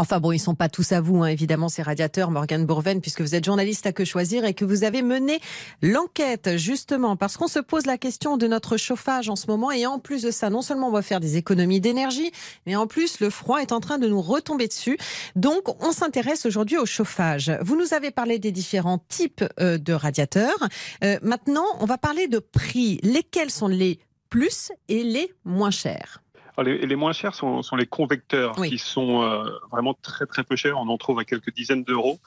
Enfin 0.00 0.18
bon, 0.18 0.32
ils 0.32 0.38
sont 0.38 0.54
pas 0.54 0.70
tous 0.70 0.92
à 0.92 1.02
vous, 1.02 1.22
hein, 1.22 1.26
évidemment, 1.26 1.68
ces 1.68 1.82
radiateurs, 1.82 2.30
Morgane 2.30 2.64
Bourven, 2.64 3.02
puisque 3.02 3.20
vous 3.20 3.34
êtes 3.34 3.44
journaliste 3.44 3.84
à 3.84 3.92
Que 3.92 4.06
Choisir 4.06 4.46
et 4.46 4.54
que 4.54 4.64
vous 4.64 4.82
avez 4.82 5.02
mené 5.02 5.40
l'enquête, 5.82 6.56
justement, 6.56 7.16
parce 7.16 7.36
qu'on 7.36 7.48
se 7.48 7.58
pose 7.58 7.84
la 7.84 7.98
question 7.98 8.38
de 8.38 8.46
notre 8.46 8.78
chauffage 8.78 9.28
en 9.28 9.36
ce 9.36 9.46
moment. 9.46 9.70
Et 9.72 9.84
en 9.84 9.98
plus 9.98 10.22
de 10.22 10.30
ça, 10.30 10.48
non 10.48 10.62
seulement 10.62 10.88
on 10.88 10.90
va 10.90 11.02
faire 11.02 11.20
des 11.20 11.36
économies 11.36 11.82
d'énergie, 11.82 12.32
mais 12.64 12.76
en 12.76 12.86
plus, 12.86 13.20
le 13.20 13.28
froid 13.28 13.58
est 13.60 13.72
en 13.72 13.80
train 13.80 13.98
de 13.98 14.08
nous 14.08 14.22
retomber 14.22 14.68
dessus. 14.68 14.96
Donc, 15.36 15.68
on 15.84 15.92
s'intéresse 15.92 16.46
aujourd'hui 16.46 16.78
au 16.78 16.86
chauffage. 16.86 17.52
Vous 17.60 17.76
nous 17.76 17.92
avez 17.92 18.10
parlé 18.10 18.38
des 18.38 18.52
différents 18.52 19.04
types 19.06 19.44
euh, 19.60 19.76
de 19.76 19.92
radiateurs. 19.92 20.66
Euh, 21.04 21.18
maintenant, 21.20 21.66
on 21.80 21.84
va 21.84 21.98
parler 21.98 22.26
de 22.26 22.38
prix. 22.38 23.00
Lesquels 23.02 23.50
sont 23.50 23.68
les 23.68 23.98
plus 24.30 24.72
et 24.88 25.04
les 25.04 25.30
moins 25.44 25.70
chers? 25.70 26.22
Les, 26.62 26.86
les 26.86 26.96
moins 26.96 27.12
chers 27.12 27.34
sont, 27.34 27.62
sont 27.62 27.76
les 27.76 27.86
convecteurs 27.86 28.58
Oui. 28.58 28.68
qui 28.68 28.78
sont 28.78 29.22
euh, 29.22 29.50
vraiment 29.70 29.94
très 29.94 30.26
très 30.26 30.44
peu 30.44 30.56
chers. 30.56 30.78
On 30.78 30.88
en 30.88 30.98
trouve 30.98 31.18
à 31.18 31.24
quelques 31.24 31.54
dizaines 31.54 31.84
d'euros. 31.84 32.18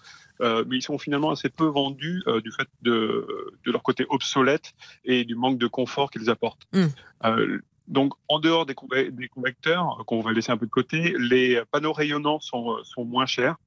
Euh, 0.42 0.64
mais 0.68 0.78
ils 0.78 0.82
sont 0.82 0.98
finalement 0.98 1.30
assez 1.30 1.50
peu 1.50 1.66
vendus 1.66 2.24
euh, 2.28 2.42
du 2.42 2.52
fait 2.52 2.68
de, 2.82 3.56
de 3.66 3.72
leur 3.72 3.84
côté 3.84 4.06
obsolète 4.10 4.74
et 5.06 5.26
du 5.26 5.36
manque 5.36 5.60
de 5.60 5.68
confort 5.68 6.10
qu'ils 6.10 6.30
apportent. 6.30 6.68
Mm. 6.74 6.86
Euh, 7.26 7.60
donc, 7.88 8.14
en 8.30 8.40
dehors 8.40 8.66
des, 8.66 8.74
conve- 8.74 9.12
des 9.12 9.28
convecteurs, 9.28 10.04
qu'on 10.08 10.22
va 10.22 10.32
laisser 10.32 10.52
un 10.52 10.58
peu 10.58 10.66
de 10.66 10.72
côté, 10.72 11.14
les 11.20 11.62
panneaux 11.70 11.94
rayonnants 11.94 12.40
sont, 12.40 12.78
sont 12.84 13.06
moins 13.06 13.26
chers. 13.26 13.58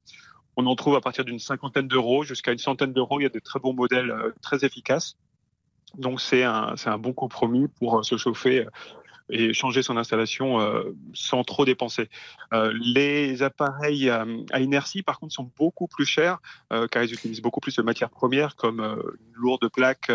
On 0.56 0.66
en 0.66 0.75
trouve 0.75 0.96
à 0.96 1.00
partir 1.00 1.25
d'une 1.25 1.38
cinquantaine 1.38 1.87
d'euros 1.87 2.25
jusqu'à 2.25 2.50
une 2.50 2.58
centaine 2.58 2.92
d'euros. 2.92 3.20
Il 3.20 3.25
y 3.25 3.26
a 3.26 3.30
des 3.30 3.42
très 3.42 3.61
bons 3.61 3.75
modèles 3.75 4.12
très 4.42 4.64
efficaces. 4.64 5.16
Donc, 5.99 6.20
c'est 6.20 6.42
un, 6.42 6.75
bon 6.99 7.12
compromis 7.12 7.68
pour 7.78 8.04
se 8.04 8.16
chauffer 8.16 8.66
et 9.30 9.52
changer 9.52 9.83
son 9.83 9.97
installation 9.97 10.61
euh, 10.61 10.95
sans 11.14 11.42
trop 11.45 11.64
dépenser. 11.64 12.09
Euh, 12.52 12.73
les 12.80 13.42
appareils 13.42 14.09
euh, 14.09 14.42
à 14.52 14.61
inertie, 14.61 15.02
par 15.02 15.18
contre, 15.18 15.35
sont 15.35 15.50
beaucoup 15.56 15.87
plus 15.88 16.06
chers 16.06 16.38
car 16.90 17.02
ils 17.02 17.12
utilisent 17.12 17.42
beaucoup 17.42 17.61
plus 17.61 17.76
de 17.76 17.83
matières 17.83 18.11
premières 18.11 18.56
comme 18.56 18.80
une 18.80 19.35
lourde 19.35 19.68
plaque 19.73 20.11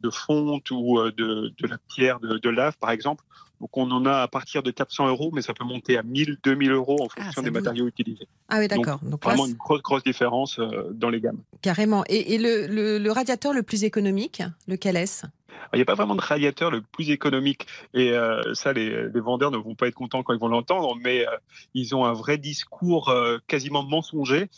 de 0.00 0.10
fonte 0.10 0.70
ou 0.70 1.00
de, 1.10 1.52
de 1.58 1.66
la 1.66 1.78
pierre 1.94 2.20
de, 2.20 2.38
de 2.38 2.48
lave, 2.50 2.76
par 2.78 2.90
exemple. 2.90 3.24
Donc, 3.60 3.74
on 3.78 3.90
en 3.90 4.04
a 4.04 4.18
à 4.20 4.28
partir 4.28 4.62
de 4.62 4.70
400 4.70 5.08
euros, 5.08 5.30
mais 5.32 5.40
ça 5.40 5.54
peut 5.54 5.64
monter 5.64 5.96
à 5.96 6.02
1000, 6.02 6.36
2000 6.44 6.70
euros 6.72 7.02
en 7.02 7.08
fonction 7.08 7.32
ça 7.32 7.40
des 7.42 7.48
bouge. 7.48 7.62
matériaux 7.62 7.86
utilisés. 7.86 8.28
Ah 8.50 8.58
oui, 8.58 8.68
d'accord. 8.68 8.98
Donc, 9.02 9.24
là, 9.24 9.30
Vraiment 9.30 9.46
une 9.46 9.54
grosse, 9.54 9.80
grosse 9.80 10.04
différence 10.04 10.60
dans 10.92 11.08
les 11.08 11.20
gammes. 11.22 11.40
carrément. 11.62 12.04
Et, 12.08 12.34
et 12.34 12.38
le, 12.38 12.66
le- 12.66 12.98
le 12.98 13.10
radiateur 13.12 13.54
le 13.54 13.62
plus 13.62 13.84
économique, 13.84 14.42
lequel 14.68 14.96
est-ce? 14.96 15.24
Il 15.72 15.76
n'y 15.76 15.82
a 15.82 15.84
pas 15.84 15.94
vraiment 15.94 16.14
de 16.14 16.20
radiateur 16.20 16.70
le 16.70 16.80
plus 16.80 17.10
économique. 17.10 17.66
Et 17.94 18.12
euh, 18.12 18.54
ça, 18.54 18.72
les, 18.72 19.08
vendeurs 19.08 19.50
ne 19.50 19.56
vont 19.56 19.74
pas 19.74 19.88
être 19.88 19.94
contents 19.94 20.22
quand 20.22 20.32
ils 20.32 20.40
vont 20.40 20.48
l'entendre, 20.48 20.96
mais 21.02 21.26
euh, 21.26 21.30
ils 21.74 21.94
ont 21.94 22.04
un 22.04 22.12
vrai 22.12 22.38
discours 22.38 23.08
euh, 23.08 23.38
quasiment 23.46 23.82
mensonger 23.82 24.48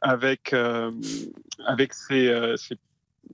avec, 0.00 0.54
avec 1.66 1.92
ces, 1.92 2.32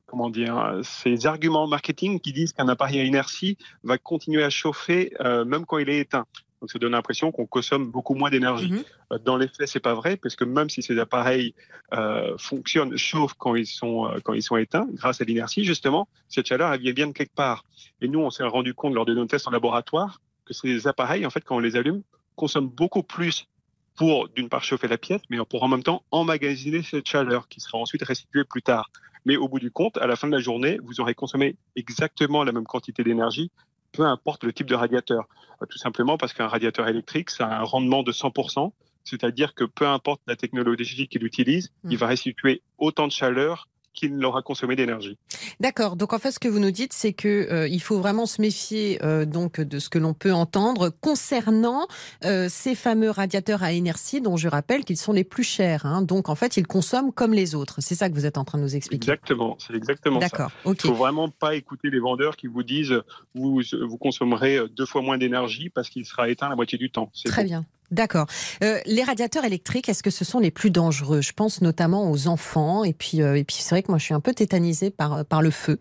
comment 0.07 0.31
dire, 0.31 0.81
ces 0.83 1.27
arguments 1.27 1.67
marketing 1.67 2.21
qui 2.21 2.33
disent 2.33 2.55
qu'un 2.55 2.69
appareil 2.69 3.01
à 3.01 3.05
inertie 3.05 3.59
va 3.83 3.99
continuer 3.99 4.43
à 4.43 4.49
chauffer 4.49 5.13
même 5.21 5.67
quand 5.67 5.77
il 5.77 5.91
est 5.91 5.99
éteint. 5.99 6.25
Donc 6.65 6.71
ça 6.71 6.79
donne 6.79 6.93
l'impression 6.93 7.31
qu'on 7.31 7.45
consomme 7.45 7.91
beaucoup 7.91 8.15
moins 8.15 8.31
d'énergie. 8.31 8.73
Mhm. 8.73 8.85
Euh, 9.13 9.19
Dans 9.19 9.37
les 9.37 9.49
faits, 9.49 9.69
c'est 9.69 9.81
pas 9.81 9.93
vrai, 9.93 10.17
parce 10.17 10.35
que 10.35 10.45
même 10.45 10.71
si 10.71 10.81
ces 10.81 10.99
appareils 10.99 11.55
euh, 11.93 12.39
fonctionnent, 12.39 12.97
chauffent 12.97 13.35
quand 13.35 13.55
ils 13.55 13.67
sont 13.67 14.07
euh, 14.07 14.19
quand 14.25 14.33
ils 14.33 14.43
sont 14.43 14.57
éteints, 14.57 14.87
grâce 14.95 15.21
à 15.21 15.25
l'inertie 15.25 15.63
justement, 15.67 16.09
cette 16.31 16.47
chaleur 16.47 16.73
elle 16.73 16.81
vient 16.81 16.95
bien 16.95 17.09
de 17.09 17.13
quelque 17.13 17.35
part. 17.35 17.67
Et 18.01 18.09
nous, 18.09 18.21
on 18.21 18.31
s'est 18.31 18.45
rendu 18.45 18.73
compte 18.73 18.95
lors 18.95 19.05
de 19.05 19.13
nos 19.13 19.27
tests 19.27 19.47
en 19.47 19.51
laboratoire 19.51 20.23
que 20.47 20.55
ces 20.55 20.87
appareils, 20.87 21.27
en 21.27 21.31
fait, 21.31 21.43
quand 21.45 21.57
on 21.57 21.59
les 21.59 21.77
allume, 21.77 22.03
consomment 22.35 22.71
beaucoup 22.71 23.03
plus 23.03 23.47
pour 23.95 24.31
d'une 24.31 24.49
part 24.49 24.65
chauffer 24.65 24.89
la 24.89 24.97
pièce, 24.97 25.21
mais 25.29 25.37
pour 25.45 25.63
en 25.65 25.69
même 25.69 25.83
temps 25.83 26.03
emmagasiner 26.13 26.83
cette 26.83 27.07
chaleur 27.07 27.47
qui 27.49 27.61
sera 27.61 27.77
ensuite 27.77 28.05
restituée 28.05 28.45
plus 28.45 28.63
tard. 28.63 28.91
Mais 29.27 29.37
au 29.37 29.49
bout 29.49 29.59
du 29.59 29.71
compte, 29.71 29.99
à 29.99 30.07
la 30.07 30.17
fin 30.17 30.29
de 30.29 30.33
la 30.33 30.41
journée, 30.41 30.79
vous 30.83 30.99
aurez 31.03 31.15
consommé 31.15 31.57
exactement 31.77 32.43
la 32.43 32.53
même 32.53 32.65
quantité 32.65 33.05
d'énergie, 33.05 33.51
peu 33.95 34.05
importe 34.05 34.45
le 34.45 34.53
type 34.53 34.67
de 34.67 34.75
radiateur. 34.75 35.27
Euh, 35.63 35.67
Tout 35.67 35.79
simplement 35.79 36.19
parce 36.19 36.33
qu'un 36.33 36.49
radiateur 36.49 36.89
électrique, 36.89 37.31
ça 37.31 37.47
a 37.47 37.61
un 37.61 37.63
rendement 37.63 38.03
de 38.03 38.13
100%, 38.13 38.73
c'est-à-dire 39.05 39.55
que 39.55 39.65
peu 39.65 39.87
importe 39.87 40.21
la 40.27 40.37
technologie 40.37 41.09
qu'il 41.09 41.25
utilise, 41.25 41.73
Mm. 41.85 41.91
il 41.93 41.99
va 41.99 42.07
restituer 42.09 42.63
autant 42.79 43.07
de 43.07 43.13
chaleur 43.13 43.69
qu'il 43.95 44.17
n'aura 44.17 44.43
consommé 44.43 44.77
d'énergie. 44.77 45.17
D'accord. 45.61 45.97
Donc 45.97 46.13
en 46.13 46.19
fait, 46.19 46.33
ce 46.33 46.39
que 46.39 46.49
vous 46.49 46.59
nous 46.59 46.71
dites, 46.71 46.93
c'est 46.93 47.13
que 47.13 47.29
euh, 47.51 47.69
il 47.69 47.81
faut 47.81 47.99
vraiment 47.99 48.27
se 48.27 48.41
méfier 48.41 48.99
euh, 49.03 49.25
donc 49.25 49.61
de 49.61 49.79
ce 49.79 49.89
que 49.89 49.99
l'on 49.99 50.13
peut 50.15 50.33
entendre 50.33 50.91
concernant 50.91 51.87
euh, 52.25 52.49
ces 52.51 52.75
fameux 52.75 53.11
radiateurs 53.11 53.63
à 53.63 53.73
inertie, 53.73 54.21
dont 54.21 54.37
je 54.37 54.49
rappelle 54.49 54.85
qu'ils 54.85 54.97
sont 54.97 55.13
les 55.13 55.25
plus 55.25 55.45
chers. 55.45 55.87
hein. 55.87 56.03
Donc 56.03 56.29
en 56.29 56.35
fait, 56.35 56.57
ils 56.57 56.67
consomment 56.67 57.13
comme 57.13 57.33
les 57.33 57.55
autres. 57.55 57.77
C'est 57.81 57.95
ça 57.95 58.11
que 58.11 58.15
vous 58.15 58.27
êtes 58.27 58.37
en 58.37 58.45
train 58.45 58.59
de 58.59 58.65
nous 58.65 58.77
expliquer. 58.77 59.05
Exactement, 59.13 59.57
c'est 59.59 59.75
exactement 59.75 60.21
ça. 60.21 60.29
D'accord. 60.29 60.51
Ok. 60.65 60.81
Il 60.85 60.89
faut 60.89 60.95
vraiment 60.95 61.29
pas 61.29 61.55
écouter 61.55 61.91
les 61.91 62.01
vendeurs 62.01 62.37
qui 62.37 62.49
vous 62.49 62.63
disent 62.63 63.01
vous 63.35 63.63
vous 63.83 63.99
consommerez 63.99 64.59
deux 64.77 64.87
fois 64.87 65.03
moins 65.03 65.19
d'énergie 65.19 65.71
parce 65.71 65.89
qu'il 65.89 66.05
sera 66.05 66.29
éteint 66.29 66.49
la 66.49 66.57
moitié 66.57 66.79
du 66.79 66.91
temps. 66.91 67.11
C'est 67.15 67.29
Très 67.29 67.45
bien. 67.45 67.65
D'accord. 67.95 68.27
Euh, 68.63 68.79
les 68.87 69.05
radiateurs 69.05 69.45
électriques, 69.45 69.89
est-ce 69.89 70.03
que 70.03 70.11
ce 70.11 70.25
sont 70.25 70.41
les 70.41 70.51
plus 70.51 70.71
dangereux? 70.71 71.21
Je 71.21 71.33
pense 71.33 71.61
notamment 71.61 72.11
aux 72.11 72.27
enfants. 72.27 72.85
Et 72.85 72.93
puis, 72.93 73.23
euh, 73.23 73.37
et 73.37 73.45
puis 73.45 73.57
c'est 73.61 73.71
vrai 73.75 73.83
que 73.83 73.91
moi, 73.91 73.99
je 73.99 74.05
suis 74.05 74.15
un 74.15 74.21
peu 74.21 74.35
tétanisée 74.35 74.91
par, 74.91 75.25
par 75.25 75.43
le 75.43 75.51
feu. 75.51 75.79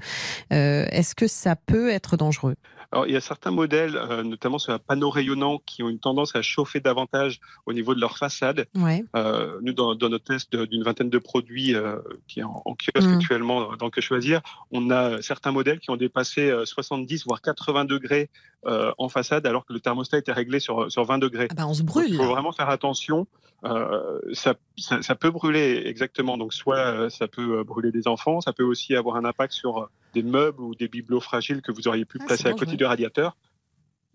Euh, 0.51 0.85
est-ce 0.91 1.15
que 1.15 1.27
ça 1.27 1.55
peut 1.55 1.89
être 1.89 2.15
dangereux? 2.15 2.55
Alors, 2.91 3.07
il 3.07 3.13
y 3.13 3.17
a 3.17 3.21
certains 3.21 3.49
modèles, 3.49 3.95
euh, 3.95 4.21
notamment 4.21 4.59
sur 4.59 4.71
un 4.71 4.77
panneau 4.77 5.09
rayonnant, 5.09 5.57
qui 5.65 5.81
ont 5.81 5.89
une 5.89 5.97
tendance 5.97 6.35
à 6.35 6.43
chauffer 6.43 6.79
davantage 6.79 7.39
au 7.65 7.73
niveau 7.73 7.95
de 7.95 7.99
leur 7.99 8.19
façade. 8.19 8.67
Ouais. 8.75 9.03
Euh, 9.15 9.57
nous, 9.63 9.73
dans, 9.73 9.95
dans 9.95 10.09
notre 10.09 10.25
test 10.25 10.55
d'une 10.55 10.83
vingtaine 10.83 11.09
de 11.09 11.17
produits 11.17 11.73
euh, 11.73 11.97
qui 12.27 12.41
est 12.41 12.43
en, 12.43 12.61
en 12.65 12.75
kiosque 12.75 13.07
Mm. 13.07 13.15
actuellement 13.15 13.75
dans 13.77 13.89
Que 13.89 13.99
Choisir, 13.99 14.41
on 14.71 14.91
a 14.91 15.23
certains 15.23 15.51
modèles 15.51 15.79
qui 15.79 15.89
ont 15.89 15.97
dépassé 15.97 16.51
euh, 16.51 16.65
70 16.65 17.25
voire 17.25 17.41
80 17.41 17.85
degrés 17.85 18.29
euh, 18.65 18.91
en 18.97 19.09
façade, 19.09 19.45
alors 19.45 19.65
que 19.65 19.73
le 19.73 19.79
thermostat 19.79 20.17
était 20.17 20.31
réglé 20.31 20.59
sur, 20.59 20.91
sur 20.91 21.03
20 21.03 21.17
degrés. 21.17 21.47
Ah 21.51 21.55
bah, 21.55 21.67
on 21.67 21.73
se 21.73 21.83
brûle. 21.83 22.09
Il 22.09 22.17
faut 22.17 22.25
vraiment 22.25 22.51
faire 22.51 22.69
attention. 22.69 23.27
Euh, 23.65 24.19
ça, 24.33 24.55
ça, 24.77 25.01
ça 25.01 25.15
peut 25.15 25.31
brûler 25.31 25.83
exactement. 25.85 26.37
Donc 26.37 26.53
soit 26.53 26.77
euh, 26.77 27.09
ça 27.09 27.27
peut 27.27 27.63
brûler 27.63 27.91
des 27.91 28.07
enfants, 28.07 28.41
ça 28.41 28.53
peut 28.53 28.63
aussi 28.63 28.95
avoir 28.95 29.15
un 29.15 29.25
impact 29.25 29.53
sur 29.53 29.89
des 30.13 30.23
meubles 30.23 30.61
ou 30.61 30.75
des 30.75 30.87
bibelots 30.87 31.21
fragiles 31.21 31.61
que 31.61 31.71
vous 31.71 31.87
auriez 31.87 32.05
pu 32.05 32.17
Ah, 32.21 32.25
placer 32.25 32.47
à 32.47 32.53
côté 32.53 32.75
du 32.75 32.85
radiateur. 32.85 33.35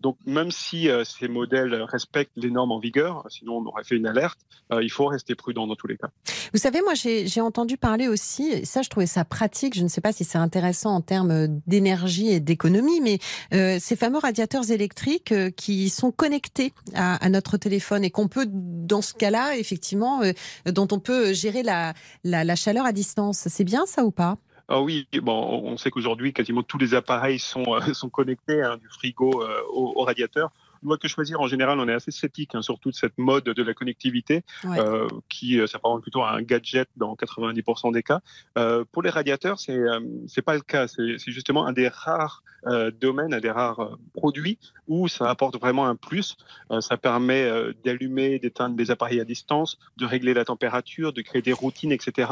Donc 0.01 0.17
même 0.25 0.51
si 0.51 0.89
euh, 0.89 1.03
ces 1.03 1.27
modèles 1.27 1.73
respectent 1.83 2.31
les 2.35 2.51
normes 2.51 2.71
en 2.71 2.79
vigueur, 2.79 3.25
sinon 3.29 3.57
on 3.57 3.65
aurait 3.65 3.83
fait 3.83 3.95
une 3.95 4.07
alerte, 4.07 4.39
euh, 4.71 4.81
il 4.81 4.89
faut 4.89 5.05
rester 5.07 5.35
prudent 5.35 5.67
dans 5.67 5.75
tous 5.75 5.87
les 5.87 5.97
cas. 5.97 6.09
Vous 6.53 6.59
savez, 6.59 6.81
moi, 6.81 6.93
j'ai 6.95 7.41
entendu 7.41 7.77
parler 7.77 8.07
aussi, 8.07 8.65
ça, 8.65 8.81
je 8.81 8.89
trouvais 8.89 9.05
ça 9.05 9.25
pratique. 9.25 9.75
Je 9.75 9.83
ne 9.83 9.87
sais 9.87 10.01
pas 10.01 10.13
si 10.13 10.23
c'est 10.23 10.37
intéressant 10.37 10.91
en 10.95 11.01
termes 11.01 11.47
d'énergie 11.67 12.29
et 12.29 12.39
d'économie, 12.39 13.01
mais 13.01 13.19
euh, 13.53 13.77
ces 13.79 13.95
fameux 13.95 14.19
radiateurs 14.19 14.71
électriques 14.71 15.31
euh, 15.31 15.51
qui 15.51 15.89
sont 15.89 16.11
connectés 16.11 16.73
à, 16.95 17.23
à 17.23 17.29
notre 17.29 17.57
téléphone 17.57 18.03
et 18.03 18.09
qu'on 18.09 18.27
peut, 18.27 18.47
dans 18.49 19.01
ce 19.01 19.13
cas-là, 19.13 19.57
effectivement, 19.57 20.21
dont 20.65 20.87
on 20.91 20.99
peut 20.99 21.33
gérer 21.33 21.61
la, 21.63 21.93
la, 22.23 22.43
la 22.43 22.55
chaleur 22.55 22.85
à 22.85 22.93
distance. 22.93 23.47
C'est 23.47 23.63
bien 23.63 23.85
ça 23.85 24.03
ou 24.03 24.11
pas? 24.11 24.37
Ah 24.71 24.81
oui, 24.81 25.07
bon, 25.23 25.63
on 25.63 25.77
sait 25.77 25.89
qu'aujourd'hui, 25.89 26.31
quasiment 26.31 26.61
tous 26.61 26.77
les 26.77 26.93
appareils 26.93 27.39
sont, 27.39 27.73
euh, 27.73 27.79
sont 27.93 28.09
connectés, 28.09 28.61
hein, 28.61 28.77
du 28.77 28.87
frigo 28.87 29.43
euh, 29.43 29.61
au, 29.73 29.93
au, 29.95 30.03
radiateur. 30.03 30.51
Moi, 30.83 30.97
que 30.97 31.07
choisir, 31.09 31.41
en 31.41 31.47
général, 31.47 31.79
on 31.79 31.87
est 31.89 31.93
assez 31.93 32.11
sceptique 32.11 32.53
hein, 32.53 32.61
sur 32.61 32.79
toute 32.79 32.95
cette 32.95 33.17
mode 33.17 33.43
de 33.45 33.63
la 33.63 33.73
connectivité, 33.73 34.43
Ouais. 34.63 34.79
euh, 34.79 35.07
qui 35.27 35.59
euh, 35.59 35.65
s'apparente 35.67 36.01
plutôt 36.03 36.21
à 36.21 36.31
un 36.33 36.41
gadget 36.41 36.87
dans 36.95 37.15
90% 37.15 37.91
des 37.91 38.03
cas. 38.03 38.21
Euh, 38.57 38.85
pour 38.91 39.01
les 39.01 39.09
radiateurs, 39.09 39.59
c'est 39.59 39.73
euh, 39.73 39.99
c'est 40.27 40.41
pas 40.43 40.53
le 40.53 40.61
cas. 40.61 40.87
C'est 40.87 41.17
c'est 41.17 41.31
justement 41.31 41.65
un 41.65 41.73
des 41.73 41.87
rares 41.89 42.43
euh, 42.67 42.91
domaines, 42.91 43.33
un 43.33 43.39
des 43.39 43.51
rares 43.51 43.79
euh, 43.79 43.95
produits 44.13 44.57
où 44.87 45.07
ça 45.07 45.29
apporte 45.29 45.59
vraiment 45.59 45.85
un 45.87 45.95
plus. 45.95 46.37
Euh, 46.71 46.79
ça 46.79 46.95
permet 46.95 47.43
euh, 47.43 47.73
d'allumer, 47.83 48.39
d'éteindre 48.39 48.75
des 48.75 48.91
appareils 48.91 49.19
à 49.19 49.25
distance, 49.25 49.79
de 49.97 50.05
régler 50.05 50.33
la 50.33 50.45
température, 50.45 51.11
de 51.11 51.21
créer 51.21 51.41
des 51.41 51.53
routines, 51.53 51.91
etc. 51.91 52.31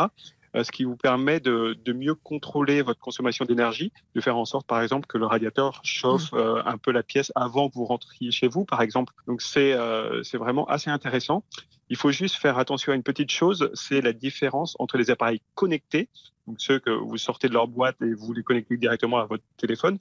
Euh, 0.58 0.64
ce 0.64 0.72
qui 0.72 0.84
vous 0.84 0.96
permet 0.96 1.40
de, 1.40 1.78
de 1.86 1.94
mieux 1.94 2.16
contrôler 2.16 2.82
votre 2.82 3.00
consommation 3.00 3.46
d'énergie, 3.46 3.92
de 4.16 4.22
faire 4.22 4.38
en 4.38 4.46
sorte, 4.46 4.66
par 4.66 4.82
exemple, 4.82 5.06
que 5.08 5.18
le 5.18 5.26
radiateur 5.26 5.82
chauffe 5.84 6.34
euh, 6.34 6.62
un 6.66 6.78
peu 6.78 6.92
la 6.92 7.04
pièce 7.04 7.32
avant 7.36 7.70
que 7.70 7.76
vous 7.76 7.86
rentriez 7.86 8.32
chez 8.32 8.48
vous, 8.48 8.66
par 8.66 8.82
exemple. 8.82 9.14
Donc 9.28 9.42
c'est 9.42 9.74
euh, 9.74 10.24
c'est 10.24 10.38
vraiment 10.38 10.66
assez 10.66 10.90
intéressant. 10.90 11.44
Il 11.90 11.96
faut 11.96 12.12
juste 12.12 12.36
faire 12.36 12.58
attention 12.58 12.92
à 12.92 12.96
une 12.96 13.04
petite 13.04 13.32
chose, 13.32 13.70
c'est 13.74 14.02
la 14.02 14.14
différence 14.14 14.76
entre 14.80 14.98
les 14.98 15.10
appareils 15.10 15.42
connectés, 15.56 16.10
donc 16.46 16.58
ceux 16.60 16.80
que 16.80 16.90
vous 16.90 17.18
sortez 17.18 17.48
de 17.48 17.54
leur 17.54 17.68
boîte 17.68 18.02
et 18.02 18.14
vous 18.14 18.34
les 18.34 18.44
connectez 18.44 18.76
directement 18.78 19.20
à 19.20 19.26
votre 19.26 19.44
téléphone, 19.56 19.98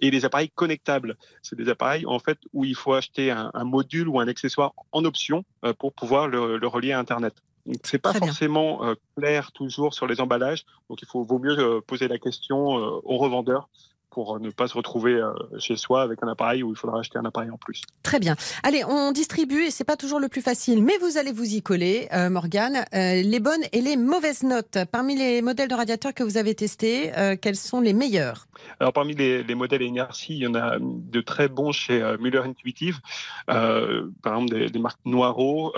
et 0.00 0.10
les 0.10 0.24
appareils 0.24 0.50
connectables. 0.50 1.16
C'est 1.42 1.56
des 1.56 1.68
appareils 1.68 2.06
en 2.06 2.18
fait 2.20 2.38
où 2.54 2.64
il 2.64 2.74
faut 2.74 2.94
acheter 2.94 3.30
un, 3.30 3.50
un 3.52 3.64
module 3.64 4.08
ou 4.08 4.18
un 4.20 4.28
accessoire 4.28 4.72
en 4.92 5.04
option 5.04 5.44
euh, 5.64 5.74
pour 5.74 5.92
pouvoir 5.92 6.28
le, 6.28 6.56
le 6.56 6.66
relier 6.66 6.92
à 6.92 6.98
Internet. 6.98 7.34
Donc 7.66 7.80
c'est 7.82 7.98
pas 7.98 8.10
Très 8.10 8.20
forcément 8.20 8.84
euh, 8.84 8.94
clair 9.16 9.52
toujours 9.52 9.92
sur 9.92 10.06
les 10.06 10.20
emballages, 10.20 10.64
donc 10.88 11.02
il 11.02 11.08
faut 11.08 11.24
vaut 11.24 11.38
mieux 11.38 11.58
euh, 11.58 11.80
poser 11.80 12.06
la 12.06 12.18
question 12.18 12.78
euh, 12.78 13.00
au 13.02 13.18
revendeur 13.18 13.68
pour 14.16 14.36
euh, 14.36 14.38
ne 14.38 14.48
pas 14.48 14.66
se 14.66 14.72
retrouver 14.72 15.12
euh, 15.12 15.34
chez 15.58 15.76
soi 15.76 16.00
avec 16.00 16.22
un 16.22 16.28
appareil 16.28 16.62
où 16.62 16.70
il 16.70 16.76
faudra 16.76 17.00
acheter 17.00 17.18
un 17.18 17.26
appareil 17.26 17.50
en 17.50 17.58
plus. 17.58 17.82
Très 18.02 18.18
bien. 18.18 18.34
Allez, 18.62 18.82
on 18.82 19.12
distribue 19.12 19.64
et 19.64 19.70
c'est 19.70 19.84
pas 19.84 19.98
toujours 19.98 20.20
le 20.20 20.28
plus 20.28 20.40
facile, 20.40 20.82
mais 20.82 20.96
vous 21.02 21.18
allez 21.18 21.32
vous 21.32 21.54
y 21.54 21.60
coller, 21.60 22.08
euh, 22.14 22.30
Morgane. 22.30 22.86
Euh, 22.94 23.20
les 23.20 23.40
bonnes 23.40 23.64
et 23.72 23.82
les 23.82 23.98
mauvaises 23.98 24.42
notes. 24.42 24.78
Parmi 24.90 25.16
les 25.16 25.42
modèles 25.42 25.68
de 25.68 25.74
radiateurs 25.74 26.14
que 26.14 26.22
vous 26.22 26.38
avez 26.38 26.54
testés, 26.54 27.14
euh, 27.14 27.36
quels 27.38 27.56
sont 27.56 27.82
les 27.82 27.92
meilleurs? 27.92 28.46
Alors 28.80 28.94
parmi 28.94 29.14
les, 29.14 29.42
les 29.42 29.54
modèles 29.54 29.82
inertie, 29.82 30.32
il 30.32 30.42
y 30.44 30.46
en 30.46 30.54
a 30.54 30.78
de 30.80 31.20
très 31.20 31.48
bons 31.48 31.72
chez 31.72 32.16
Muller 32.18 32.38
Intuitive, 32.38 33.00
par 33.46 34.32
exemple 34.32 34.54
des, 34.54 34.70
des 34.70 34.78
marques 34.78 35.04
Noiro, 35.04 35.74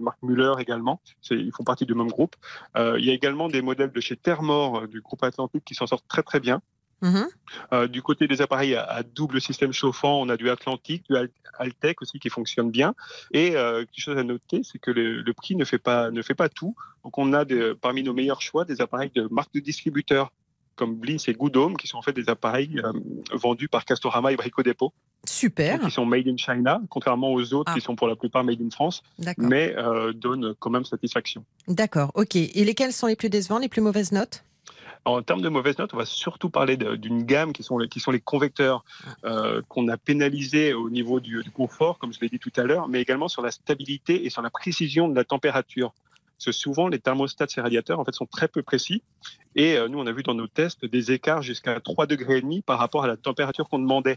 marque 0.00 0.22
Muller 0.22 0.54
également, 0.58 1.02
ils 1.30 1.52
font 1.52 1.64
partie 1.64 1.84
du 1.84 1.94
même 1.94 2.08
groupe. 2.08 2.34
Il 2.76 3.04
y 3.04 3.10
a 3.10 3.12
également 3.12 3.48
des 3.48 3.60
modèles 3.60 3.92
de 3.92 4.00
chez 4.00 4.16
Thermor 4.16 4.88
du 4.88 5.02
groupe 5.02 5.22
Atlantique 5.22 5.64
qui 5.66 5.74
s'en 5.74 5.86
sortent 5.86 6.08
très 6.08 6.22
très 6.22 6.40
bien. 6.40 6.62
Mhm. 7.04 7.26
Euh, 7.72 7.86
du 7.86 8.00
côté 8.02 8.26
des 8.26 8.40
appareils 8.40 8.74
à, 8.74 8.84
à 8.84 9.02
double 9.02 9.40
système 9.40 9.72
chauffant, 9.72 10.20
on 10.22 10.28
a 10.30 10.36
du 10.36 10.48
Atlantique, 10.48 11.04
du 11.08 11.16
Al- 11.16 11.28
Altec 11.58 12.00
aussi 12.02 12.18
qui 12.18 12.30
fonctionne 12.30 12.70
bien. 12.70 12.94
Et 13.32 13.56
euh, 13.56 13.80
quelque 13.84 14.00
chose 14.00 14.18
à 14.18 14.24
noter, 14.24 14.62
c'est 14.64 14.78
que 14.78 14.90
le, 14.90 15.20
le 15.20 15.32
prix 15.34 15.54
ne 15.54 15.64
fait 15.64 15.78
pas 15.78 16.10
ne 16.10 16.22
fait 16.22 16.34
pas 16.34 16.48
tout. 16.48 16.74
Donc 17.04 17.18
on 17.18 17.32
a 17.34 17.44
des, 17.44 17.74
parmi 17.80 18.02
nos 18.02 18.14
meilleurs 18.14 18.40
choix 18.40 18.64
des 18.64 18.80
appareils 18.80 19.10
de 19.14 19.28
marques 19.30 19.52
de 19.54 19.60
distributeurs 19.60 20.32
comme 20.76 20.96
Bliss 20.96 21.28
et 21.28 21.34
Goodhome, 21.34 21.76
qui 21.76 21.86
sont 21.86 21.98
en 21.98 22.02
fait 22.02 22.14
des 22.14 22.28
appareils 22.28 22.80
euh, 22.82 22.90
vendus 23.32 23.68
par 23.68 23.84
Castorama 23.84 24.32
et 24.32 24.36
Brico 24.36 24.62
Dépôt, 24.64 24.92
Super. 25.24 25.78
qui 25.78 25.90
sont 25.92 26.04
made 26.04 26.26
in 26.26 26.36
China, 26.36 26.80
contrairement 26.90 27.32
aux 27.32 27.54
autres 27.54 27.70
Ah. 27.72 27.74
qui 27.78 27.80
sont 27.80 27.94
pour 27.94 28.08
la 28.08 28.16
plupart 28.16 28.42
made 28.42 28.60
in 28.60 28.70
France, 28.70 29.02
mais 29.38 29.72
donnent 30.16 30.54
quand 30.58 30.70
même 30.70 30.84
satisfaction. 30.84 31.44
D'accord. 31.68 32.10
Ok. 32.16 32.34
Et 32.34 32.64
lesquels 32.64 32.92
sont 32.92 33.06
les 33.06 33.14
plus 33.14 33.28
décevants, 33.30 33.58
les 33.60 33.68
plus 33.68 33.82
mauvaises 33.82 34.10
notes? 34.10 34.42
En 35.04 35.22
termes 35.22 35.42
de 35.42 35.50
mauvaises 35.50 35.78
notes, 35.78 35.92
on 35.92 35.98
va 35.98 36.06
surtout 36.06 36.48
parler 36.48 36.76
d'une 36.76 37.24
gamme 37.24 37.52
qui 37.52 37.62
sont 37.62 37.76
les, 37.76 37.88
qui 37.88 38.00
sont 38.00 38.10
les 38.10 38.20
convecteurs 38.20 38.84
euh, 39.24 39.60
qu'on 39.68 39.88
a 39.88 39.98
pénalisés 39.98 40.72
au 40.72 40.88
niveau 40.88 41.20
du, 41.20 41.42
du 41.42 41.50
confort, 41.50 41.98
comme 41.98 42.12
je 42.12 42.20
l'ai 42.20 42.30
dit 42.30 42.38
tout 42.38 42.52
à 42.56 42.62
l'heure, 42.62 42.88
mais 42.88 43.02
également 43.02 43.28
sur 43.28 43.42
la 43.42 43.50
stabilité 43.50 44.24
et 44.24 44.30
sur 44.30 44.40
la 44.40 44.48
précision 44.50 45.08
de 45.08 45.14
la 45.14 45.24
température. 45.24 45.92
Parce 46.36 46.46
que 46.46 46.52
souvent, 46.52 46.88
les 46.88 46.98
thermostats 46.98 47.46
de 47.46 47.50
ces 47.50 47.60
radiateurs 47.60 48.00
en 48.00 48.04
fait, 48.04 48.14
sont 48.14 48.26
très 48.26 48.48
peu 48.48 48.62
précis. 48.62 49.02
Et 49.54 49.76
euh, 49.76 49.88
nous, 49.88 49.98
on 49.98 50.06
a 50.06 50.12
vu 50.12 50.22
dans 50.22 50.34
nos 50.34 50.48
tests 50.48 50.84
des 50.84 51.12
écarts 51.12 51.42
jusqu'à 51.42 51.80
3 51.80 52.06
degrés 52.06 52.38
et 52.38 52.42
demi 52.42 52.62
par 52.62 52.78
rapport 52.78 53.04
à 53.04 53.06
la 53.06 53.16
température 53.16 53.68
qu'on 53.68 53.78
demandait. 53.78 54.16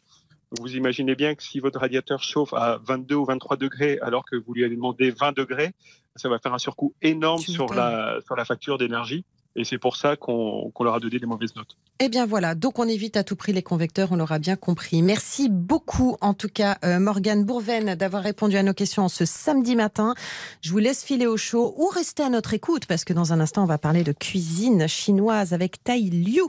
Vous 0.59 0.75
imaginez 0.75 1.15
bien 1.15 1.35
que 1.35 1.43
si 1.43 1.59
votre 1.59 1.79
radiateur 1.79 2.23
chauffe 2.23 2.53
à 2.53 2.79
22 2.85 3.15
ou 3.15 3.25
23 3.25 3.57
degrés 3.57 3.99
alors 4.01 4.23
que 4.23 4.37
vous 4.37 4.53
lui 4.53 4.63
avez 4.63 4.75
demandé 4.75 5.11
20 5.11 5.35
degrés, 5.35 5.73
ça 6.15 6.29
va 6.29 6.39
faire 6.39 6.53
un 6.53 6.57
surcoût 6.57 6.93
énorme 7.01 7.41
sur 7.41 7.73
la, 7.73 8.19
sur 8.25 8.35
la 8.37 8.45
facture 8.45 8.77
d'énergie. 8.77 9.25
Et 9.57 9.63
c'est 9.63 9.79
pour 9.79 9.95
ça 9.95 10.15
qu'on 10.15 10.71
leur 10.79 10.93
a 10.93 10.99
donné 10.99 11.17
des 11.17 11.25
mauvaises 11.25 11.55
notes. 11.55 11.75
Eh 11.99 12.09
bien 12.09 12.27
voilà, 12.27 12.53
donc 12.53 12.77
on 12.77 12.87
évite 12.87 13.17
à 13.17 13.23
tout 13.23 13.35
prix 13.35 13.53
les 13.53 13.63
convecteurs, 13.63 14.11
on 14.11 14.17
l'aura 14.17 14.37
bien 14.37 14.55
compris. 14.55 15.01
Merci 15.01 15.49
beaucoup 15.49 16.15
en 16.21 16.35
tout 16.35 16.47
cas 16.47 16.77
euh, 16.85 16.99
Morgane 16.99 17.43
Bourven 17.43 17.95
d'avoir 17.95 18.21
répondu 18.21 18.55
à 18.55 18.61
nos 18.61 18.75
questions 18.75 19.09
ce 19.09 19.25
samedi 19.25 19.75
matin. 19.75 20.13
Je 20.61 20.69
vous 20.71 20.77
laisse 20.77 21.03
filer 21.03 21.25
au 21.25 21.37
chaud 21.37 21.73
ou 21.75 21.87
rester 21.87 22.21
à 22.21 22.29
notre 22.29 22.53
écoute 22.53 22.85
parce 22.85 23.03
que 23.03 23.13
dans 23.13 23.33
un 23.33 23.39
instant 23.39 23.63
on 23.63 23.67
va 23.67 23.79
parler 23.79 24.03
de 24.03 24.11
cuisine 24.11 24.87
chinoise 24.87 25.53
avec 25.53 25.83
Tai 25.83 25.99
Liu. 25.99 26.43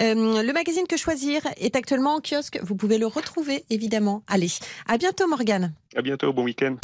Euh, 0.00 0.42
le 0.42 0.52
magazine 0.54 0.86
Que 0.88 0.96
choisir 0.96 1.42
est 1.58 1.76
actuellement 1.76 2.14
en 2.14 2.20
kiosque, 2.20 2.58
vous 2.62 2.74
pouvez 2.74 2.96
le 2.96 3.06
retrouver 3.06 3.66
évidemment. 3.68 4.22
Allez, 4.26 4.48
à 4.88 4.96
bientôt 4.96 5.28
Morgane. 5.28 5.74
À 5.94 6.00
bientôt, 6.00 6.32
bon 6.32 6.44
week-end. 6.44 6.76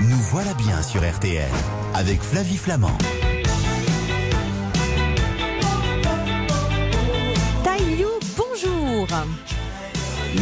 Nous 0.00 0.16
voilà 0.30 0.54
bien 0.54 0.82
sur 0.82 1.02
RTL 1.02 1.50
avec 1.94 2.22
Flavie 2.22 2.56
Flamand. 2.56 2.96
Bonjour. 9.08 9.26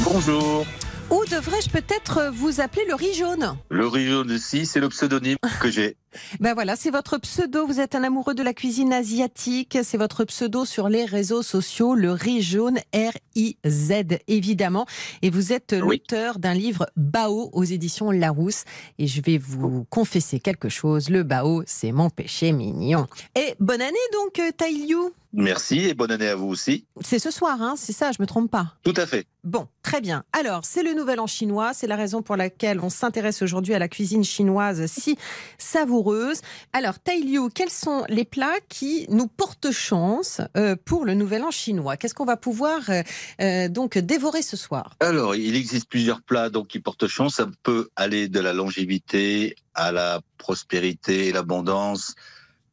Bonjour. 0.05 0.67
Ou 1.11 1.25
devrais-je 1.31 1.71
peut-être 1.71 2.31
vous 2.35 2.61
appeler 2.61 2.85
le 2.89 2.95
riz 2.95 3.15
jaune? 3.15 3.57
Le 3.71 3.87
riz 3.87 4.09
jaune 4.09 4.31
ici, 4.31 4.67
c'est 4.67 4.81
le 4.81 4.89
pseudonyme 4.89 5.37
que 5.61 5.71
j'ai. 5.71 5.97
Ben 6.41 6.55
voilà, 6.55 6.77
c'est 6.77 6.91
votre 6.91 7.19
pseudo. 7.19 7.67
Vous 7.67 7.81
êtes 7.81 7.95
un 7.95 8.05
amoureux 8.05 8.35
de 8.35 8.43
la 8.43 8.55
cuisine 8.55 8.93
asiatique. 8.93 9.79
C'est 9.83 9.99
votre 9.99 10.25
pseudo 10.25 10.65
sur 10.65 10.89
les 10.89 11.05
réseaux 11.05 11.43
sociaux, 11.43 11.95
le 11.95 12.13
riz 12.13 12.43
jaune, 12.43 12.79
R-I-Z, 12.95 13.93
évidemment. 14.29 14.87
Et 15.23 15.31
vous 15.31 15.53
êtes 15.53 15.73
l'auteur 15.73 16.39
d'un 16.39 16.55
livre 16.55 16.87
Bao 16.97 17.51
aux 17.53 17.65
éditions 17.65 18.11
Larousse. 18.11 18.65
Et 18.99 19.07
je 19.07 19.21
vais 19.21 19.39
vous 19.39 19.85
confesser 19.91 20.41
quelque 20.41 20.69
chose. 20.69 21.09
Le 21.09 21.23
Bao, 21.23 21.63
c'est 21.67 21.93
mon 21.93 22.11
péché 22.11 22.53
mignon. 22.53 23.07
Et 23.35 23.55
bonne 23.61 23.83
année 23.83 23.95
donc, 24.13 24.39
euh, 24.39 24.51
Tai 24.57 24.73
Liu. 24.73 25.13
Merci 25.37 25.89
et 25.89 25.95
bonne 25.95 26.13
année 26.13 26.29
à 26.29 26.37
vous 26.37 26.47
aussi. 26.47 26.87
C'est 27.01 27.19
ce 27.19 27.33
soir, 27.33 27.61
hein, 27.61 27.75
c'est 27.77 27.93
ça, 27.93 28.13
je 28.13 28.23
me 28.23 28.27
trompe 28.27 28.51
pas. 28.51 28.75
Tout 28.85 28.95
à 28.97 29.05
fait. 29.05 29.27
Bon, 29.43 29.67
très 29.83 30.01
bien. 30.01 30.23
Alors, 30.33 30.65
c'est 30.65 30.83
le 30.85 30.95
nouvel 30.95 31.19
an 31.19 31.27
chinois. 31.27 31.75
C'est 31.75 31.89
la 31.89 31.97
raison 31.97 32.23
pour 32.23 32.37
laquelle 32.37 32.81
on 32.81 32.89
s'intéresse 32.89 33.43
aujourd'hui 33.43 33.75
à 33.75 33.79
la 33.79 33.89
cuisine 33.89 34.25
chinoise 34.25 34.87
si 34.87 35.19
savoureuse. 35.59 36.04
Alors, 36.73 36.99
Tai 36.99 37.21
Liu, 37.21 37.49
quels 37.55 37.71
sont 37.71 38.05
les 38.09 38.25
plats 38.25 38.59
qui 38.69 39.07
nous 39.09 39.27
portent 39.27 39.71
chance 39.71 40.41
euh, 40.57 40.77
pour 40.85 41.05
le 41.05 41.15
nouvel 41.15 41.43
an 41.43 41.51
chinois? 41.51 41.97
Qu'est-ce 41.97 42.15
qu'on 42.15 42.25
va 42.25 42.37
pouvoir 42.37 42.91
euh, 42.91 43.03
euh, 43.41 43.69
donc 43.69 43.99
dévorer 43.99 44.43
ce 44.43 44.57
soir? 44.57 44.97
Alors, 45.01 45.35
il 45.35 45.57
existe 45.57 45.89
plusieurs 45.89 46.23
plats 46.23 46.51
donc 46.51 46.69
qui 46.69 46.81
portent 46.81 47.07
chance. 47.07 47.37
Ça 47.37 47.47
peut 47.63 47.89
aller 47.97 48.29
de 48.29 48.41
la 48.41 48.53
longévité 48.53 49.57
à 49.75 49.93
la 49.93 50.21
prospérité 50.39 51.33
l'abondance, 51.33 52.15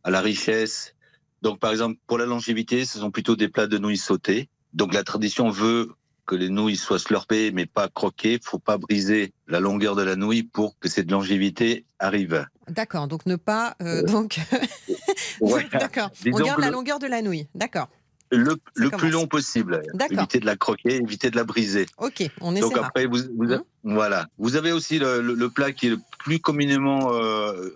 à 0.04 0.12
la 0.12 0.22
richesse. 0.22 0.94
Donc, 1.41 1.60
par 1.60 1.72
exemple, 1.72 1.98
pour 2.08 2.17
la 2.17 2.26
longévité, 2.26 2.86
ce 2.86 3.00
sont 3.00 3.12
plutôt 3.12 3.36
des 3.36 3.48
plats 3.48 3.67
de 3.67 3.78
nouilles 3.78 3.98
sautées. 3.98 4.50
Donc, 4.74 4.94
la 4.94 5.04
tradition 5.04 5.50
veut 5.50 5.89
que 6.25 6.36
les 6.36 6.49
nouilles 6.49 6.77
soient 6.77 6.99
slurpées, 6.99 7.51
mais 7.51 7.65
pas 7.65 7.88
croquées. 7.89 8.39
Faut 8.43 8.60
pas 8.60 8.77
briser 8.77 9.34
la 9.47 9.60
longueur 9.60 9.95
de 9.95 10.03
la 10.03 10.15
nouille 10.15 10.43
pour 10.43 10.77
que 10.79 10.88
cette 10.89 11.10
longévité 11.12 11.86
arrive. 11.99 12.45
D'accord, 12.69 13.07
donc 13.07 13.25
ne 13.25 13.36
pas 13.36 13.75
euh, 13.81 14.03
donc 14.03 14.39
Ouais. 15.41 15.67
d'accord. 15.73 16.10
On 16.31 16.39
garde 16.39 16.60
la 16.62 16.67
le- 16.67 16.73
longueur 16.73 16.99
de 16.99 17.07
la 17.07 17.21
nouille. 17.21 17.47
D'accord. 17.55 17.89
Le, 18.34 18.55
le 18.75 18.89
plus 18.91 19.10
long 19.10 19.27
possible. 19.27 19.81
D'accord. 19.93 20.19
Éviter 20.19 20.39
de 20.39 20.45
la 20.45 20.55
croquer, 20.55 20.95
éviter 20.95 21.29
de 21.29 21.36
la 21.36 21.43
briser. 21.43 21.86
Ok, 21.97 22.23
on 22.39 22.53
Donc 22.53 22.71
essaiera. 22.71 22.88
après, 22.88 23.05
vous, 23.05 23.17
vous- 23.36 23.51
Hein 23.51 23.63
voilà. 23.84 24.27
Vous 24.38 24.55
avez 24.55 24.71
aussi 24.71 24.99
le 24.99 25.47
plat 25.49 25.73
qui 25.73 25.88
est 25.88 25.89
le 25.89 25.99
plus 26.19 26.39
communément 26.39 27.12
euh, 27.13 27.75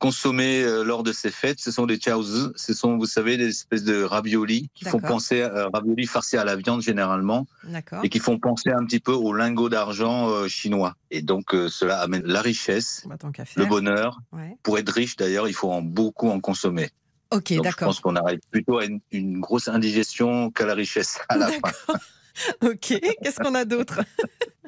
consommé 0.00 0.62
euh, 0.62 0.82
lors 0.82 1.04
de 1.04 1.12
ces 1.12 1.30
fêtes. 1.30 1.60
Ce 1.60 1.70
sont 1.70 1.86
des 1.86 1.98
chaozi. 2.00 2.48
Ce 2.56 2.74
sont, 2.74 2.96
vous 2.96 3.06
savez, 3.06 3.36
des 3.36 3.48
espèces 3.48 3.84
de 3.84 4.02
raviolis 4.02 4.70
qui 4.74 4.84
font 4.84 4.96
D'accord. 4.96 5.16
penser 5.16 5.42
à 5.42 5.68
raviolis 5.72 6.06
farcis 6.06 6.36
à 6.36 6.44
la 6.44 6.56
viande 6.56 6.82
généralement 6.82 7.46
D'accord. 7.64 8.00
et 8.02 8.08
qui 8.08 8.18
font 8.18 8.38
penser 8.38 8.70
un 8.70 8.84
petit 8.84 8.98
peu 8.98 9.12
aux 9.12 9.32
lingots 9.32 9.68
d'argent 9.68 10.28
euh, 10.30 10.48
chinois. 10.48 10.96
Et 11.12 11.22
donc 11.22 11.54
euh, 11.54 11.68
cela 11.68 12.00
amène 12.00 12.22
la 12.24 12.40
richesse, 12.40 13.04
Bah, 13.06 13.16
le 13.56 13.66
bonheur. 13.66 14.18
Ouais. 14.32 14.56
Pour 14.64 14.78
être 14.78 14.90
riche 14.90 15.16
d'ailleurs, 15.16 15.46
il 15.46 15.54
faut 15.54 15.70
en 15.70 15.82
beaucoup 15.82 16.30
en 16.30 16.40
consommer. 16.40 16.88
Ok, 17.32 17.50
Donc 17.50 17.58
je 17.58 17.62
d'accord. 17.62 17.88
pense 17.88 18.00
qu'on 18.00 18.16
arrive 18.16 18.40
plutôt 18.50 18.78
à 18.78 18.86
une, 18.86 19.00
une 19.12 19.38
grosse 19.38 19.68
indigestion 19.68 20.50
qu'à 20.50 20.66
la 20.66 20.74
richesse 20.74 21.20
à 21.28 21.36
la 21.36 21.46
fin. 21.48 21.94
Ok, 22.62 23.00
qu'est-ce 23.22 23.40
qu'on 23.40 23.54
a 23.54 23.64
d'autre? 23.64 24.00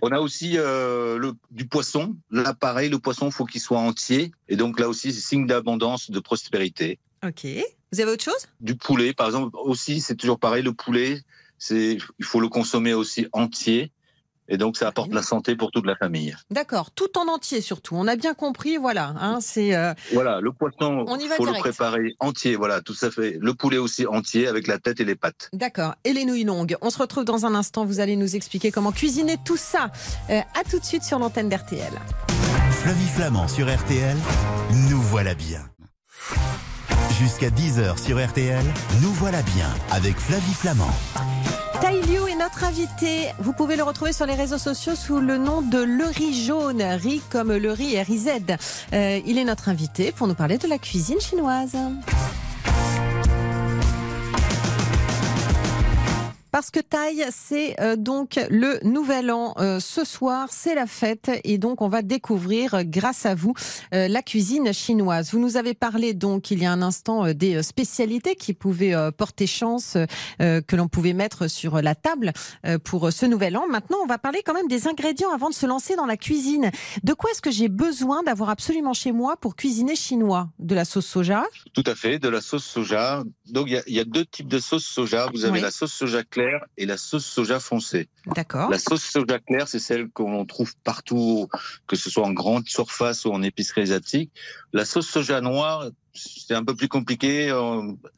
On 0.02 0.10
a 0.10 0.18
aussi 0.18 0.54
euh, 0.56 1.16
le, 1.18 1.32
du 1.50 1.66
poisson. 1.66 2.16
Là, 2.30 2.54
pareil, 2.54 2.88
le 2.88 2.98
poisson, 2.98 3.30
faut 3.30 3.44
qu'il 3.44 3.60
soit 3.60 3.78
entier. 3.78 4.32
Et 4.48 4.56
donc 4.56 4.80
là 4.80 4.88
aussi, 4.88 5.12
c'est 5.12 5.20
signe 5.20 5.46
d'abondance, 5.46 6.10
de 6.10 6.20
prospérité. 6.20 6.98
Ok. 7.24 7.46
Vous 7.92 8.00
avez 8.00 8.10
autre 8.10 8.24
chose? 8.24 8.48
Du 8.60 8.74
poulet, 8.74 9.12
par 9.12 9.26
exemple, 9.26 9.56
aussi, 9.56 10.00
c'est 10.00 10.16
toujours 10.16 10.38
pareil, 10.38 10.62
le 10.62 10.72
poulet, 10.72 11.20
c'est, 11.58 11.98
il 12.18 12.24
faut 12.24 12.40
le 12.40 12.48
consommer 12.48 12.94
aussi 12.94 13.26
entier. 13.32 13.92
Et 14.52 14.58
donc, 14.58 14.76
ça 14.76 14.86
apporte 14.88 15.12
la 15.14 15.22
santé 15.22 15.56
pour 15.56 15.70
toute 15.70 15.86
la 15.86 15.96
famille. 15.96 16.36
D'accord, 16.50 16.90
tout 16.90 17.16
en 17.18 17.26
entier 17.26 17.62
surtout. 17.62 17.94
On 17.96 18.06
a 18.06 18.16
bien 18.16 18.34
compris, 18.34 18.76
voilà. 18.76 19.14
Hein, 19.18 19.38
c'est. 19.40 19.74
euh, 19.74 19.94
Voilà, 20.12 20.40
le 20.42 20.52
poisson, 20.52 21.04
On 21.08 21.18
y 21.18 21.22
il 21.24 21.28
va 21.30 21.36
faut 21.36 21.46
le 21.46 21.52
préparer 21.54 22.14
entier. 22.20 22.54
Voilà, 22.54 22.82
tout 22.82 22.92
ça 22.94 23.10
fait. 23.10 23.38
Le 23.40 23.54
poulet 23.54 23.78
aussi 23.78 24.06
entier 24.06 24.46
avec 24.48 24.66
la 24.66 24.78
tête 24.78 25.00
et 25.00 25.04
les 25.06 25.14
pattes. 25.16 25.48
D'accord. 25.54 25.94
Et 26.04 26.12
les 26.12 26.26
nouilles 26.26 26.44
longues. 26.44 26.76
On 26.82 26.90
se 26.90 26.98
retrouve 26.98 27.24
dans 27.24 27.46
un 27.46 27.54
instant. 27.54 27.86
Vous 27.86 27.98
allez 28.00 28.16
nous 28.16 28.36
expliquer 28.36 28.70
comment 28.70 28.92
cuisiner 28.92 29.36
tout 29.42 29.56
ça. 29.56 29.90
Euh, 30.28 30.40
à 30.40 30.64
tout 30.70 30.78
de 30.78 30.84
suite 30.84 31.02
sur 31.02 31.18
l'antenne 31.18 31.48
d'RTL. 31.48 31.92
Flavie 32.70 33.08
Flamand 33.08 33.48
sur 33.48 33.74
RTL, 33.74 34.16
nous 34.90 35.00
voilà 35.00 35.34
bien. 35.34 35.60
Jusqu'à 37.18 37.48
10h 37.50 38.02
sur 38.04 38.22
RTL, 38.22 38.64
nous 39.00 39.12
voilà 39.12 39.40
bien 39.42 39.68
avec 39.92 40.18
Flavie 40.18 40.52
Flamand. 40.54 40.90
Tai 41.82 42.00
Liu 42.02 42.28
est 42.30 42.36
notre 42.36 42.62
invité. 42.62 43.26
Vous 43.40 43.52
pouvez 43.52 43.74
le 43.74 43.82
retrouver 43.82 44.12
sur 44.12 44.24
les 44.24 44.34
réseaux 44.34 44.56
sociaux 44.56 44.94
sous 44.94 45.18
le 45.18 45.36
nom 45.36 45.62
de 45.62 45.78
Le 45.78 46.04
Riz 46.04 46.44
Jaune. 46.44 46.80
Riz 46.80 47.20
comme 47.28 47.52
le 47.52 47.72
riz 47.72 48.00
R-I-Z. 48.00 48.28
Euh, 48.92 49.20
il 49.26 49.36
est 49.36 49.42
notre 49.42 49.68
invité 49.68 50.12
pour 50.12 50.28
nous 50.28 50.36
parler 50.36 50.58
de 50.58 50.68
la 50.68 50.78
cuisine 50.78 51.18
chinoise. 51.18 51.76
Parce 56.52 56.70
que 56.70 56.80
Thaï, 56.80 57.24
c'est 57.30 57.80
euh, 57.80 57.96
donc 57.96 58.38
le 58.50 58.78
nouvel 58.84 59.30
an 59.32 59.54
euh, 59.56 59.80
ce 59.80 60.04
soir, 60.04 60.48
c'est 60.50 60.74
la 60.74 60.86
fête 60.86 61.30
et 61.44 61.56
donc 61.56 61.80
on 61.80 61.88
va 61.88 62.02
découvrir 62.02 62.74
euh, 62.74 62.82
grâce 62.84 63.24
à 63.24 63.34
vous 63.34 63.54
euh, 63.94 64.06
la 64.06 64.20
cuisine 64.20 64.70
chinoise. 64.74 65.32
Vous 65.32 65.38
nous 65.38 65.56
avez 65.56 65.72
parlé 65.72 66.12
donc 66.12 66.50
il 66.50 66.62
y 66.62 66.66
a 66.66 66.70
un 66.72 66.82
instant 66.82 67.32
des 67.32 67.62
spécialités 67.62 68.36
qui 68.36 68.52
pouvaient 68.52 68.94
porter 69.16 69.46
chance, 69.46 69.96
que 70.38 70.76
l'on 70.76 70.88
pouvait 70.88 71.14
mettre 71.14 71.48
sur 71.48 71.80
la 71.80 71.94
table 71.94 72.32
pour 72.84 73.10
ce 73.10 73.24
nouvel 73.24 73.56
an. 73.56 73.66
Maintenant, 73.68 73.96
on 74.02 74.06
va 74.06 74.18
parler 74.18 74.42
quand 74.44 74.52
même 74.52 74.68
des 74.68 74.88
ingrédients 74.88 75.32
avant 75.32 75.48
de 75.48 75.54
se 75.54 75.64
lancer 75.64 75.96
dans 75.96 76.04
la 76.06 76.18
cuisine. 76.18 76.70
De 77.02 77.14
quoi 77.14 77.30
est-ce 77.30 77.40
que 77.40 77.50
j'ai 77.50 77.68
besoin 77.68 78.22
d'avoir 78.24 78.50
absolument 78.50 78.92
chez 78.92 79.12
moi 79.12 79.36
pour 79.38 79.56
cuisiner 79.56 79.96
chinois? 79.96 80.50
De 80.58 80.74
la 80.74 80.84
sauce 80.84 81.06
soja? 81.06 81.44
Tout 81.72 81.84
à 81.86 81.94
fait, 81.94 82.18
de 82.18 82.28
la 82.28 82.42
sauce 82.42 82.64
soja. 82.64 83.22
Donc, 83.46 83.68
il 83.68 83.72
y 83.74 83.78
a, 83.78 83.82
il 83.86 83.94
y 83.94 84.00
a 84.00 84.04
deux 84.04 84.26
types 84.26 84.48
de 84.48 84.58
sauce 84.58 84.84
soja. 84.84 85.28
Vous 85.32 85.44
avez 85.44 85.54
Oui. 85.54 85.60
la 85.60 85.70
sauce 85.70 85.92
soja 85.92 86.22
claire 86.24 86.41
et 86.76 86.86
la 86.86 86.96
sauce 86.96 87.24
soja 87.26 87.60
foncée. 87.60 88.08
D'accord. 88.34 88.70
La 88.70 88.78
sauce 88.78 89.02
soja 89.04 89.38
claire, 89.38 89.68
c'est 89.68 89.78
celle 89.78 90.08
qu'on 90.08 90.44
trouve 90.46 90.74
partout, 90.84 91.48
que 91.86 91.96
ce 91.96 92.10
soit 92.10 92.24
en 92.26 92.32
grande 92.32 92.68
surface 92.68 93.24
ou 93.24 93.30
en 93.32 93.42
épicerie 93.42 93.82
asiatique. 93.82 94.30
La 94.72 94.84
sauce 94.84 95.08
soja 95.08 95.40
noire, 95.40 95.90
c'est 96.14 96.54
un 96.54 96.64
peu 96.64 96.74
plus 96.76 96.88
compliqué. 96.88 97.52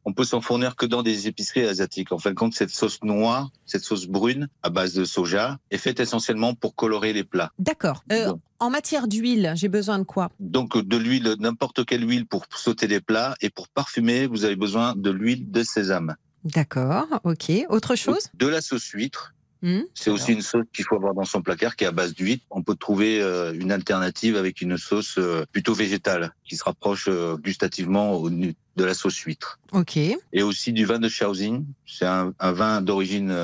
On 0.05 0.13
peut 0.13 0.25
s'en 0.25 0.41
fournir 0.41 0.75
que 0.77 0.87
dans 0.87 1.03
des 1.03 1.29
épiceries 1.29 1.65
asiatiques. 1.67 2.11
En 2.13 2.19
fin 2.19 2.31
de 2.31 2.35
compte, 2.35 2.55
cette 2.55 2.71
sauce 2.71 2.99
noire, 3.03 3.51
cette 3.67 3.85
sauce 3.85 4.07
brune 4.07 4.49
à 4.63 4.71
base 4.71 4.95
de 4.95 5.05
soja, 5.05 5.59
est 5.71 5.79
faite 5.79 6.01
essentiellement 6.01 6.55
pour 6.55 6.75
colorer 6.75 7.13
les 7.13 7.25
plats. 7.25 7.53
D'accord. 7.59 8.03
Euh, 8.13 8.31
Bon. 8.33 8.41
en 8.59 8.71
matière 8.71 9.07
d'huile, 9.07 9.53
j'ai 9.55 9.69
besoin 9.69 9.99
de 10.01 10.05
quoi? 10.05 10.31
Donc 10.41 10.77
de 10.77 10.97
l'huile, 10.97 11.37
n'importe 11.39 11.85
quelle 11.85 12.09
huile 12.09 12.27
pour 12.27 12.47
sauter 12.57 12.87
les 12.89 13.01
plats. 13.01 13.37
Et 13.41 13.51
pour 13.51 13.69
parfumer, 13.69 14.27
vous 14.27 14.45
avez 14.45 14.57
besoin 14.57 14.95
de 14.97 15.11
l'huile 15.11 15.51
de 15.51 15.63
sésame. 15.63 16.17
D'accord, 16.45 17.07
ok. 17.25 17.51
Autre 17.69 17.97
chose? 17.97 18.29
De 18.35 18.47
la 18.47 18.61
sauce 18.61 18.89
huître. 18.89 19.35
Hmm 19.65 19.85
C'est 19.95 20.11
aussi 20.11 20.33
une 20.35 20.43
sauce 20.43 20.67
qu'il 20.75 20.85
faut 20.85 20.97
avoir 20.97 21.15
dans 21.15 21.25
son 21.25 21.41
placard 21.41 21.75
qui 21.75 21.85
est 21.85 21.87
à 21.87 21.91
base 21.91 22.15
d'huître. 22.15 22.45
On 22.51 22.63
peut 22.63 22.75
trouver 22.75 23.23
euh, 23.23 23.55
une 23.55 23.73
alternative 23.73 24.37
avec 24.37 24.61
une 24.61 24.77
sauce 24.77 25.15
euh, 25.17 25.47
plutôt 25.53 25.73
végétale 25.73 26.35
qui 26.45 26.57
se 26.57 26.65
rapproche 26.65 27.07
euh, 27.09 27.39
gustativement 27.39 28.13
au 28.13 28.29
de 28.29 28.55
la 28.77 28.93
sauce 28.93 29.17
huître. 29.21 29.59
Ok. 29.73 29.97
Et 29.97 30.43
aussi 30.43 30.75
du 30.75 30.85
vin 30.85 30.99
de 30.99 31.09
Shaoxing. 31.09 31.65
C'est 31.87 32.05
un, 32.05 32.35
un 32.39 32.53
vin 32.53 32.83
d'origine 32.83 33.35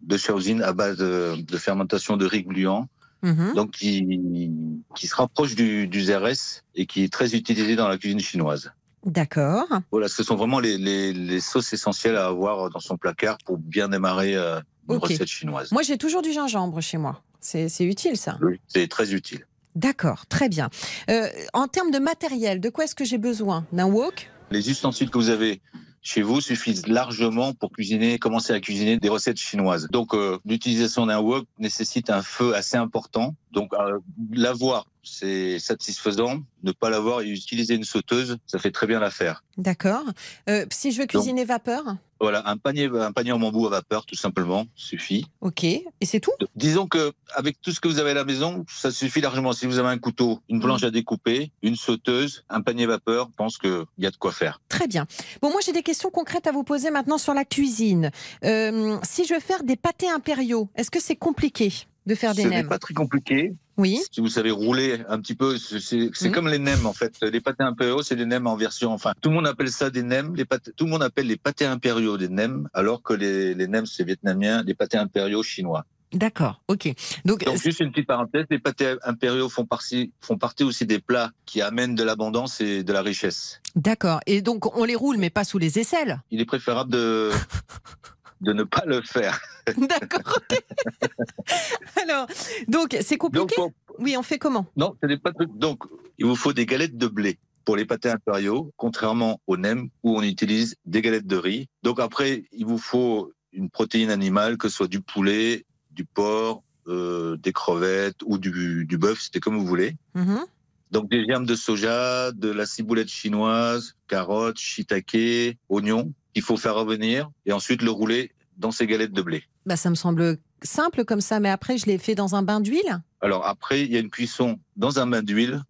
de 0.00 0.16
Shaoxing 0.16 0.62
à 0.62 0.72
base 0.72 0.96
de, 0.96 1.56
fermentation 1.58 2.16
de 2.16 2.26
riz 2.26 2.42
gluant. 2.42 2.88
Mhm. 3.22 3.54
Donc 3.54 3.70
qui, 3.72 4.50
qui 4.96 5.06
se 5.06 5.14
rapproche 5.14 5.54
du, 5.54 5.86
du 5.86 6.02
ZRS 6.02 6.64
et 6.74 6.86
qui 6.86 7.04
est 7.04 7.12
très 7.12 7.36
utilisé 7.36 7.76
dans 7.76 7.86
la 7.86 7.98
cuisine 7.98 8.20
chinoise. 8.20 8.72
D'accord. 9.08 9.66
Voilà, 9.90 10.06
ce 10.06 10.22
sont 10.22 10.36
vraiment 10.36 10.60
les, 10.60 10.76
les, 10.76 11.14
les 11.14 11.40
sauces 11.40 11.72
essentielles 11.72 12.16
à 12.16 12.26
avoir 12.26 12.68
dans 12.68 12.78
son 12.78 12.98
placard 12.98 13.38
pour 13.46 13.56
bien 13.56 13.88
démarrer 13.88 14.36
euh, 14.36 14.60
une 14.90 14.98
recette 14.98 15.26
chinoise. 15.26 15.72
Moi, 15.72 15.82
j'ai 15.82 15.96
toujours 15.96 16.20
du 16.20 16.32
gingembre 16.32 16.80
chez 16.82 16.98
moi. 16.98 17.22
C'est 17.40 17.70
c'est 17.70 17.84
utile, 17.84 18.16
ça. 18.18 18.36
Oui, 18.42 18.60
c'est 18.66 18.86
très 18.86 19.14
utile. 19.14 19.46
D'accord, 19.74 20.26
très 20.26 20.48
bien. 20.48 20.68
Euh, 21.08 21.28
en 21.54 21.68
termes 21.68 21.90
de 21.90 21.98
matériel, 21.98 22.60
de 22.60 22.68
quoi 22.68 22.84
est-ce 22.84 22.94
que 22.94 23.04
j'ai 23.04 23.16
besoin? 23.18 23.66
D'un 23.72 23.86
wok? 23.86 24.30
Les 24.50 24.68
ustensiles 24.70 25.08
que 25.08 25.18
vous 25.18 25.30
avez 25.30 25.62
chez 26.02 26.22
vous 26.22 26.40
suffisent 26.40 26.86
largement 26.86 27.54
pour 27.54 27.70
cuisiner, 27.72 28.18
commencer 28.18 28.52
à 28.52 28.60
cuisiner 28.60 28.98
des 28.98 29.08
recettes 29.08 29.38
chinoises. 29.38 29.88
Donc, 29.90 30.14
euh, 30.14 30.38
l'utilisation 30.44 31.06
d'un 31.06 31.20
wok 31.20 31.46
nécessite 31.58 32.10
un 32.10 32.22
feu 32.22 32.54
assez 32.54 32.76
important. 32.76 33.34
Donc, 33.52 33.72
euh, 33.72 33.98
l'avoir, 34.32 34.86
c'est 35.08 35.58
satisfaisant. 35.58 36.40
Ne 36.62 36.72
pas 36.72 36.90
l'avoir 36.90 37.20
et 37.20 37.28
utiliser 37.28 37.74
une 37.74 37.84
sauteuse, 37.84 38.36
ça 38.46 38.58
fait 38.58 38.70
très 38.70 38.86
bien 38.86 39.00
l'affaire. 39.00 39.44
D'accord. 39.56 40.04
Euh, 40.48 40.66
si 40.72 40.92
je 40.92 41.00
veux 41.00 41.06
cuisiner 41.06 41.44
vapeur 41.44 41.84
Voilà, 42.20 42.48
un 42.48 42.56
panier, 42.56 42.88
un 42.92 43.12
panier 43.12 43.32
en 43.32 43.38
bambou 43.38 43.66
à 43.66 43.70
vapeur, 43.70 44.06
tout 44.06 44.16
simplement, 44.16 44.66
suffit. 44.74 45.26
Ok. 45.40 45.64
Et 45.64 45.84
c'est 46.02 46.20
tout? 46.20 46.32
Disons 46.56 46.86
que 46.86 47.12
avec 47.34 47.60
tout 47.60 47.70
ce 47.70 47.80
que 47.80 47.88
vous 47.88 47.98
avez 47.98 48.10
à 48.10 48.14
la 48.14 48.24
maison, 48.24 48.64
ça 48.68 48.90
suffit 48.90 49.20
largement. 49.20 49.52
Si 49.52 49.66
vous 49.66 49.78
avez 49.78 49.88
un 49.88 49.98
couteau, 49.98 50.40
une 50.48 50.60
planche 50.60 50.82
à 50.82 50.90
découper, 50.90 51.52
une 51.62 51.76
sauteuse, 51.76 52.44
un 52.48 52.60
panier 52.60 52.86
vapeur, 52.86 53.28
je 53.30 53.36
pense 53.36 53.58
qu'il 53.58 53.84
y 53.98 54.06
a 54.06 54.10
de 54.10 54.16
quoi 54.16 54.32
faire. 54.32 54.60
Très 54.68 54.88
bien. 54.88 55.06
Bon, 55.42 55.50
moi, 55.50 55.60
j'ai 55.64 55.72
des 55.72 55.82
questions 55.82 56.10
concrètes 56.10 56.46
à 56.46 56.52
vous 56.52 56.64
poser 56.64 56.90
maintenant 56.90 57.18
sur 57.18 57.34
la 57.34 57.44
cuisine. 57.44 58.10
Euh, 58.44 58.98
si 59.02 59.24
je 59.24 59.34
veux 59.34 59.40
faire 59.40 59.62
des 59.62 59.76
pâtés 59.76 60.08
impériaux, 60.10 60.68
est-ce 60.74 60.90
que 60.90 61.00
c'est 61.00 61.16
compliqué? 61.16 61.72
De 62.08 62.14
faire 62.16 62.34
des 62.34 62.42
Ce 62.42 62.48
n'est 62.48 62.64
pas 62.64 62.78
très 62.78 62.94
compliqué. 62.94 63.54
Oui. 63.76 64.00
Si 64.10 64.20
vous 64.20 64.28
savez 64.28 64.50
rouler 64.50 65.02
un 65.08 65.20
petit 65.20 65.36
peu, 65.36 65.56
c'est 65.56 66.10
Mhm. 66.22 66.32
comme 66.32 66.48
les 66.48 66.58
nems 66.58 66.84
en 66.86 66.92
fait. 66.92 67.12
Les 67.22 67.40
pâtés 67.40 67.62
impériaux, 67.62 68.02
c'est 68.02 68.16
des 68.16 68.26
nems 68.26 68.46
en 68.48 68.56
version. 68.56 68.92
Enfin, 68.92 69.12
tout 69.20 69.28
le 69.28 69.36
monde 69.36 69.46
appelle 69.46 69.70
ça 69.70 69.90
des 69.90 70.02
nems. 70.02 70.34
Les 70.34 70.44
pâtés, 70.44 70.72
tout 70.76 70.86
le 70.86 70.90
monde 70.90 71.02
appelle 71.04 71.26
les 71.28 71.36
pâtés 71.36 71.66
impériaux 71.66 72.16
des 72.16 72.28
nems, 72.28 72.68
alors 72.74 73.02
que 73.02 73.12
les, 73.14 73.54
les 73.54 73.68
nems 73.68 73.86
c'est 73.86 74.02
vietnamien, 74.04 74.64
les 74.66 74.74
pâtés 74.74 74.96
impériaux 74.98 75.44
chinois. 75.44 75.84
D'accord. 76.12 76.62
Ok. 76.68 76.88
Donc, 77.26 77.44
Donc 77.44 77.58
juste 77.62 77.80
une 77.80 77.92
petite 77.92 78.06
parenthèse, 78.08 78.46
les 78.48 78.58
pâtés 78.58 78.94
impériaux 79.04 79.50
font 79.50 79.66
partie, 79.66 80.10
font 80.22 80.38
partie 80.38 80.64
aussi 80.64 80.86
des 80.86 81.00
plats 81.00 81.30
qui 81.44 81.60
amènent 81.60 81.94
de 81.94 82.02
l'abondance 82.02 82.62
et 82.62 82.82
de 82.82 82.92
la 82.94 83.02
richesse. 83.02 83.60
d'accord. 83.76 84.20
Et 84.26 84.40
donc, 84.40 84.74
on 84.76 84.84
les 84.84 84.94
roule, 84.94 85.18
mais 85.18 85.28
pas 85.28 85.44
sous 85.44 85.58
les 85.58 85.78
aisselles. 85.78 86.22
Il 86.30 86.40
est 86.40 86.46
préférable 86.46 86.90
de 86.90 87.28
de 88.40 88.52
ne 88.52 88.64
pas 88.64 88.84
le 88.86 89.02
faire. 89.02 89.40
D'accord. 89.76 90.38
Alors, 92.02 92.26
donc, 92.68 92.96
c'est 93.00 93.16
Donc, 93.16 93.32
compliqué 93.32 93.62
Oui, 93.98 94.16
on 94.16 94.22
fait 94.22 94.38
comment? 94.38 94.66
Non, 94.76 94.96
ce 95.02 95.08
n'est 95.08 95.18
pas 95.18 95.32
donc 95.54 95.84
il 96.18 96.26
vous 96.26 96.36
faut 96.36 96.52
des 96.52 96.66
galettes 96.66 96.96
de 96.96 97.06
blé 97.06 97.38
pour 97.64 97.76
les 97.76 97.84
pâtés 97.84 98.10
impériaux, 98.10 98.72
contrairement 98.76 99.40
aux 99.46 99.56
nems 99.56 99.88
où 100.02 100.16
on 100.16 100.22
utilise 100.22 100.76
des 100.86 101.02
galettes 101.02 101.26
de 101.26 101.36
riz. 101.36 101.68
Donc 101.82 102.00
après, 102.00 102.44
il 102.52 102.64
vous 102.64 102.78
faut 102.78 103.32
une 103.52 103.70
protéine 103.70 104.10
animale, 104.10 104.56
que 104.56 104.68
ce 104.68 104.76
soit 104.76 104.88
du 104.88 105.00
poulet, 105.00 105.64
du 105.90 106.04
porc, 106.04 106.62
euh, 106.86 107.36
des 107.36 107.52
crevettes 107.52 108.22
ou 108.24 108.38
du, 108.38 108.86
du 108.86 108.98
bœuf, 108.98 109.20
c'était 109.20 109.40
comme 109.40 109.58
vous 109.58 109.66
voulez. 109.66 109.96
Mhm. 110.14 110.46
Donc 110.90 111.10
des 111.10 111.26
germes 111.26 111.44
de 111.44 111.54
soja, 111.54 112.32
de 112.32 112.48
la 112.48 112.64
ciboulette 112.64 113.08
chinoise, 113.08 113.94
carottes, 114.08 114.58
shiitake, 114.58 115.58
oignons, 115.68 116.12
qu'il 116.34 116.42
faut 116.42 116.56
faire 116.56 116.74
revenir 116.74 117.30
et 117.46 117.52
ensuite 117.52 117.82
le 117.82 117.90
rouler 117.90 118.32
dans 118.56 118.70
ces 118.70 118.86
galettes 118.86 119.12
de 119.12 119.22
blé. 119.22 119.44
bah, 119.66 119.76
Ça 119.76 119.90
me 119.90 119.94
semble 119.94 120.38
simple 120.62 121.04
comme 121.04 121.20
ça, 121.20 121.40
mais 121.40 121.50
après, 121.50 121.78
je 121.78 121.86
l'ai 121.86 121.98
fait 121.98 122.14
dans 122.14 122.34
un 122.34 122.42
bain 122.42 122.60
d'huile. 122.60 123.00
Alors 123.20 123.46
après, 123.46 123.82
il 123.82 123.92
y 123.92 123.96
a 123.96 124.00
une 124.00 124.10
cuisson 124.10 124.58
dans 124.76 124.98
un 124.98 125.06
bain 125.06 125.22
d'huile 125.22 125.62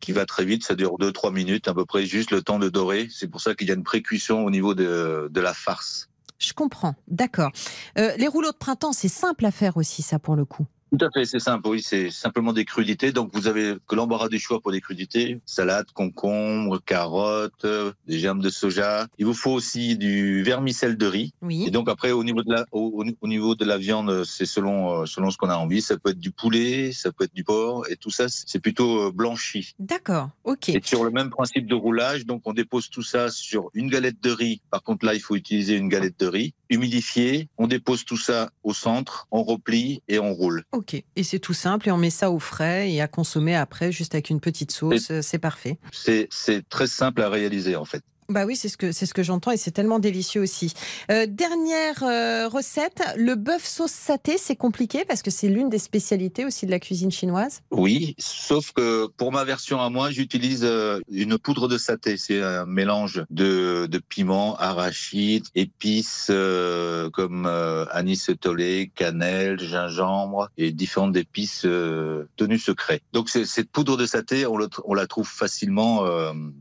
qui 0.00 0.12
va 0.12 0.24
très 0.24 0.44
vite, 0.44 0.64
ça 0.64 0.74
dure 0.74 0.96
2-3 0.98 1.32
minutes 1.32 1.68
à 1.68 1.74
peu 1.74 1.84
près, 1.84 2.06
juste 2.06 2.30
le 2.30 2.42
temps 2.42 2.58
de 2.58 2.68
dorer. 2.68 3.08
C'est 3.10 3.28
pour 3.28 3.40
ça 3.40 3.54
qu'il 3.54 3.68
y 3.68 3.70
a 3.70 3.74
une 3.74 3.82
pré-cuisson 3.82 4.36
au 4.36 4.50
niveau 4.50 4.74
de, 4.74 5.28
de 5.30 5.40
la 5.40 5.52
farce. 5.52 6.08
Je 6.38 6.52
comprends. 6.52 6.94
D'accord. 7.08 7.52
Euh, 7.98 8.12
les 8.16 8.28
rouleaux 8.28 8.52
de 8.52 8.56
printemps, 8.56 8.92
c'est 8.92 9.08
simple 9.08 9.44
à 9.46 9.50
faire 9.50 9.76
aussi, 9.76 10.02
ça, 10.02 10.18
pour 10.18 10.36
le 10.36 10.44
coup. 10.44 10.66
Tout 10.96 11.04
à 11.06 11.10
fait, 11.10 11.24
c'est 11.24 11.40
simple, 11.40 11.66
oui, 11.68 11.82
c'est 11.82 12.10
simplement 12.10 12.52
des 12.52 12.64
crudités. 12.64 13.10
Donc 13.10 13.30
vous 13.32 13.48
avez 13.48 13.74
que 13.88 13.94
l'embarras 13.96 14.28
du 14.28 14.38
choix 14.38 14.60
pour 14.60 14.70
des 14.70 14.80
crudités, 14.80 15.40
salade, 15.44 15.86
concombre, 15.92 16.80
carottes, 16.84 17.64
euh, 17.64 17.92
des 18.06 18.18
germes 18.18 18.40
de 18.40 18.48
soja. 18.50 19.06
Il 19.18 19.26
vous 19.26 19.34
faut 19.34 19.50
aussi 19.50 19.96
du 19.96 20.42
vermicelle 20.44 20.96
de 20.96 21.06
riz. 21.06 21.32
Oui. 21.42 21.64
Et 21.66 21.70
donc 21.70 21.88
après, 21.88 22.12
au 22.12 22.22
niveau 22.22 22.42
de 22.42 22.52
la, 22.52 22.64
au, 22.70 23.02
au- 23.02 23.04
au 23.20 23.28
niveau 23.28 23.54
de 23.54 23.64
la 23.64 23.76
viande, 23.78 24.22
c'est 24.24 24.46
selon, 24.46 25.02
euh, 25.02 25.06
selon 25.06 25.30
ce 25.30 25.36
qu'on 25.36 25.48
a 25.48 25.56
envie. 25.56 25.82
Ça 25.82 25.96
peut 25.98 26.10
être 26.10 26.20
du 26.20 26.30
poulet, 26.30 26.92
ça 26.92 27.10
peut 27.10 27.24
être 27.24 27.34
du 27.34 27.42
porc, 27.44 27.86
et 27.90 27.96
tout 27.96 28.10
ça, 28.10 28.26
c'est 28.28 28.60
plutôt 28.60 29.08
euh, 29.08 29.10
blanchi. 29.12 29.74
D'accord. 29.80 30.30
Ok. 30.44 30.68
Et 30.68 30.80
sur 30.84 31.02
le 31.04 31.10
même 31.10 31.30
principe 31.30 31.66
de 31.66 31.74
roulage, 31.74 32.24
donc 32.26 32.42
on 32.44 32.52
dépose 32.52 32.88
tout 32.88 33.02
ça 33.02 33.30
sur 33.30 33.70
une 33.74 33.88
galette 33.88 34.22
de 34.22 34.30
riz. 34.30 34.60
Par 34.70 34.82
contre, 34.82 35.04
là, 35.06 35.14
il 35.14 35.20
faut 35.20 35.34
utiliser 35.34 35.74
une 35.76 35.88
galette 35.88 36.20
de 36.20 36.26
riz 36.26 36.54
humidifiée. 36.70 37.48
On 37.58 37.66
dépose 37.66 38.04
tout 38.04 38.16
ça 38.16 38.50
au 38.62 38.72
centre, 38.74 39.26
on 39.30 39.42
replie 39.42 40.02
et 40.08 40.18
on 40.18 40.32
roule. 40.34 40.64
Ok. 40.72 40.94
Et 41.16 41.22
c'est 41.22 41.38
tout 41.38 41.54
simple 41.54 41.88
et 41.88 41.92
on 41.92 41.96
met 41.98 42.10
ça 42.10 42.30
au 42.30 42.38
frais 42.38 42.90
et 42.92 43.00
à 43.00 43.08
consommer 43.08 43.54
après, 43.54 43.92
juste 43.92 44.14
avec 44.14 44.30
une 44.30 44.40
petite 44.40 44.70
sauce. 44.72 45.10
euh, 45.10 45.22
C'est 45.22 45.38
parfait. 45.38 45.78
C'est 45.92 46.28
très 46.68 46.86
simple 46.86 47.22
à 47.22 47.28
réaliser 47.28 47.76
en 47.76 47.84
fait. 47.84 48.02
Bah 48.30 48.46
oui, 48.46 48.56
c'est 48.56 48.70
ce 48.70 48.78
que 48.78 48.90
c'est 48.90 49.04
ce 49.04 49.12
que 49.12 49.22
j'entends 49.22 49.50
et 49.50 49.58
c'est 49.58 49.70
tellement 49.70 49.98
délicieux 49.98 50.40
aussi. 50.40 50.72
Euh, 51.10 51.26
dernière 51.28 52.02
euh, 52.02 52.48
recette, 52.48 53.02
le 53.16 53.34
bœuf 53.34 53.66
sauce 53.66 53.90
saté, 53.90 54.38
c'est 54.38 54.56
compliqué 54.56 55.04
parce 55.04 55.20
que 55.20 55.30
c'est 55.30 55.48
l'une 55.48 55.68
des 55.68 55.78
spécialités 55.78 56.46
aussi 56.46 56.64
de 56.64 56.70
la 56.70 56.78
cuisine 56.78 57.10
chinoise? 57.10 57.60
Oui, 57.70 58.14
sauf 58.18 58.72
que 58.72 59.08
pour 59.18 59.30
ma 59.30 59.44
version 59.44 59.78
à 59.80 59.90
moi, 59.90 60.10
j'utilise 60.10 60.62
euh, 60.64 61.00
une 61.10 61.36
poudre 61.36 61.68
de 61.68 61.76
saté. 61.76 62.16
C'est 62.16 62.42
un 62.42 62.64
mélange 62.64 63.24
de, 63.28 63.86
de 63.90 63.98
piment, 63.98 64.56
arachide, 64.56 65.44
épices 65.54 66.30
comme 67.12 67.46
anis 67.90 68.30
tolé, 68.40 68.90
cannelle, 68.94 69.60
gingembre 69.60 70.48
et 70.56 70.72
différentes 70.72 71.16
épices 71.16 71.66
tenues 72.36 72.58
secrets. 72.58 73.02
Donc 73.12 73.28
cette 73.28 73.70
poudre 73.70 73.98
de 73.98 74.06
saté, 74.06 74.46
on, 74.46 74.58
on 74.84 74.94
la 74.94 75.06
trouve 75.06 75.28
facilement 75.28 76.04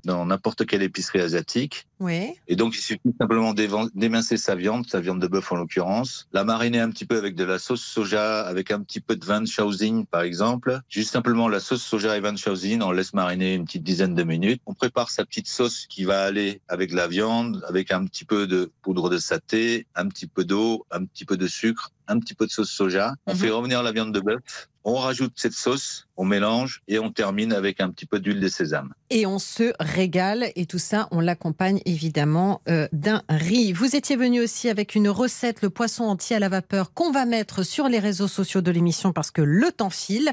dans 0.04 0.26
n'importe 0.26 0.66
quelle 0.66 0.84
épicerie 0.84 1.22
asiatique. 1.22 1.53
Oui. 2.00 2.34
Et 2.48 2.56
donc, 2.56 2.76
il 2.76 2.82
suffit 2.82 3.14
simplement 3.20 3.54
d'émincer 3.54 4.38
sa 4.38 4.56
viande, 4.56 4.86
sa 4.90 5.00
viande 5.00 5.22
de 5.22 5.28
bœuf 5.28 5.52
en 5.52 5.56
l'occurrence, 5.56 6.28
la 6.34 6.44
mariner 6.44 6.80
un 6.82 6.90
petit 6.90 7.06
peu 7.06 7.18
avec 7.18 7.36
de 7.36 7.44
la 7.44 7.60
sauce 7.60 7.82
soja, 7.82 8.42
avec 8.42 8.72
un 8.72 8.82
petit 8.82 9.00
peu 9.00 9.16
de 9.16 9.26
vin 9.26 9.42
de 9.42 9.48
Shaoxing, 9.48 10.06
par 10.06 10.22
exemple. 10.24 10.80
Juste 10.90 11.12
simplement 11.12 11.48
la 11.48 11.60
sauce 11.60 11.84
soja 11.84 12.18
et 12.18 12.20
vin 12.20 12.34
de 12.34 12.38
Shaoxing, 12.38 12.82
on 12.82 12.92
laisse 12.92 13.14
mariner 13.14 13.54
une 13.54 13.66
petite 13.66 13.84
dizaine 13.84 14.16
de 14.16 14.24
minutes. 14.24 14.62
On 14.66 14.74
prépare 14.74 15.10
sa 15.10 15.26
petite 15.26 15.48
sauce 15.48 15.86
qui 15.88 16.04
va 16.04 16.24
aller 16.24 16.62
avec 16.68 16.92
la 16.92 17.08
viande, 17.08 17.64
avec 17.70 17.92
un 17.92 18.06
petit 18.06 18.26
peu 18.26 18.48
de 18.48 18.72
poudre 18.82 19.10
de 19.10 19.18
saté, 19.18 19.88
un 19.96 20.08
petit 20.10 20.28
peu 20.28 20.44
d'eau, 20.44 20.86
un 20.92 21.06
petit 21.06 21.26
peu 21.26 21.38
de 21.38 21.48
sucre, 21.48 21.92
un 22.08 22.20
petit 22.20 22.34
peu 22.34 22.46
de 22.46 22.52
sauce 22.52 22.70
soja. 22.72 23.14
On 23.28 23.34
Mhm. 23.34 23.40
fait 23.40 23.50
revenir 23.50 23.82
la 23.84 23.92
viande 23.94 24.14
de 24.14 24.20
bœuf. 24.20 24.42
On 24.84 24.96
rajoute 24.96 25.32
cette 25.38 25.54
sauce, 25.54 26.08
on 26.18 26.26
mélange 26.26 26.82
et 26.90 27.00
on 27.00 27.10
termine 27.10 27.54
avec 27.54 27.80
un 27.80 27.90
petit 27.90 28.06
peu 28.06 28.20
d'huile 28.20 28.42
de 28.42 28.50
sésame. 28.50 28.94
Et 29.16 29.28
on 29.28 29.38
se 29.38 29.74
régale 29.80 30.48
et 30.56 30.66
tout 30.66 30.80
ça, 30.80 31.08
on 31.12 31.20
l'accompagne 31.20 31.80
évidemment 31.86 32.62
euh, 32.68 32.88
d'un 32.94 33.22
riz. 33.30 33.72
Vous 33.72 33.96
étiez 33.96 34.16
venu 34.16 34.42
aussi 34.42 34.70
avec 34.70 34.96
une 34.96 35.08
recette, 35.08 35.62
le 35.62 35.70
poisson 35.70 36.06
entier 36.06 36.36
à 36.36 36.40
la 36.40 36.50
vapeur, 36.50 36.96
qu'on 36.96 37.12
va 37.12 37.26
mettre 37.26 37.62
sur 37.62 37.90
les 37.90 38.00
réseaux 38.00 38.28
sociaux 38.28 38.62
de 38.62 38.72
l'émission 38.72 39.14
parce 39.14 39.30
que 39.30 39.44
le 39.44 39.72
temps 39.72 39.92
file. 39.92 40.32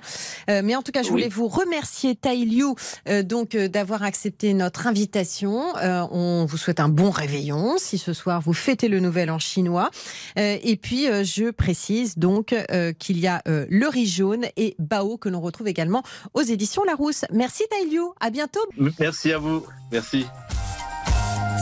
Euh, 0.49 0.63
mais 0.65 0.75
en 0.77 0.81
tout 0.83 0.93
cas, 0.93 1.03
je 1.03 1.09
Oui. 1.09 1.13
voulais 1.13 1.29
vous 1.29 1.47
remercier, 1.47 2.15
Tai 2.17 2.43
Liu, 2.47 2.65
euh, 3.11 3.23
donc 3.23 3.55
euh, 3.55 3.69
d'avoir 3.69 4.03
accepté 4.03 4.55
notre 4.55 4.87
invitation. 4.87 5.77
Euh, 5.77 6.07
on 6.11 6.47
vous 6.47 6.57
souhaite 6.57 6.81
un 6.81 6.89
bon 6.89 7.11
réveillon 7.11 7.77
si 7.77 7.99
ce 7.99 8.15
soir 8.15 8.41
vous 8.41 8.55
fêtez 8.55 8.89
le 8.89 8.99
nouvel 9.01 9.31
an 9.31 9.39
chinois. 9.39 9.91
Euh, 10.39 10.57
et 10.63 10.77
puis, 10.77 11.07
euh, 11.07 11.23
je 11.23 11.51
précise 11.51 12.17
donc 12.17 12.55
euh, 12.55 12.95
qu'il 12.95 13.19
y 13.21 13.27
a 13.27 13.43
euh, 13.47 13.67
le 13.69 13.89
riz 13.89 14.07
jaune 14.07 14.47
et 14.57 14.75
Bao 14.79 15.19
que 15.19 15.29
l'on 15.29 15.43
retrouve 15.43 15.69
également 15.69 16.03
aux 16.33 16.41
éditions 16.41 16.83
Larousse. 16.85 17.27
Merci 17.31 17.65
Tai 17.71 17.85
Liu, 17.85 18.01
à 18.21 18.31
bientôt. 18.31 18.61
Merci 18.77 19.33
à 19.33 19.39
vous. 19.39 19.65
Merci. 19.91 20.27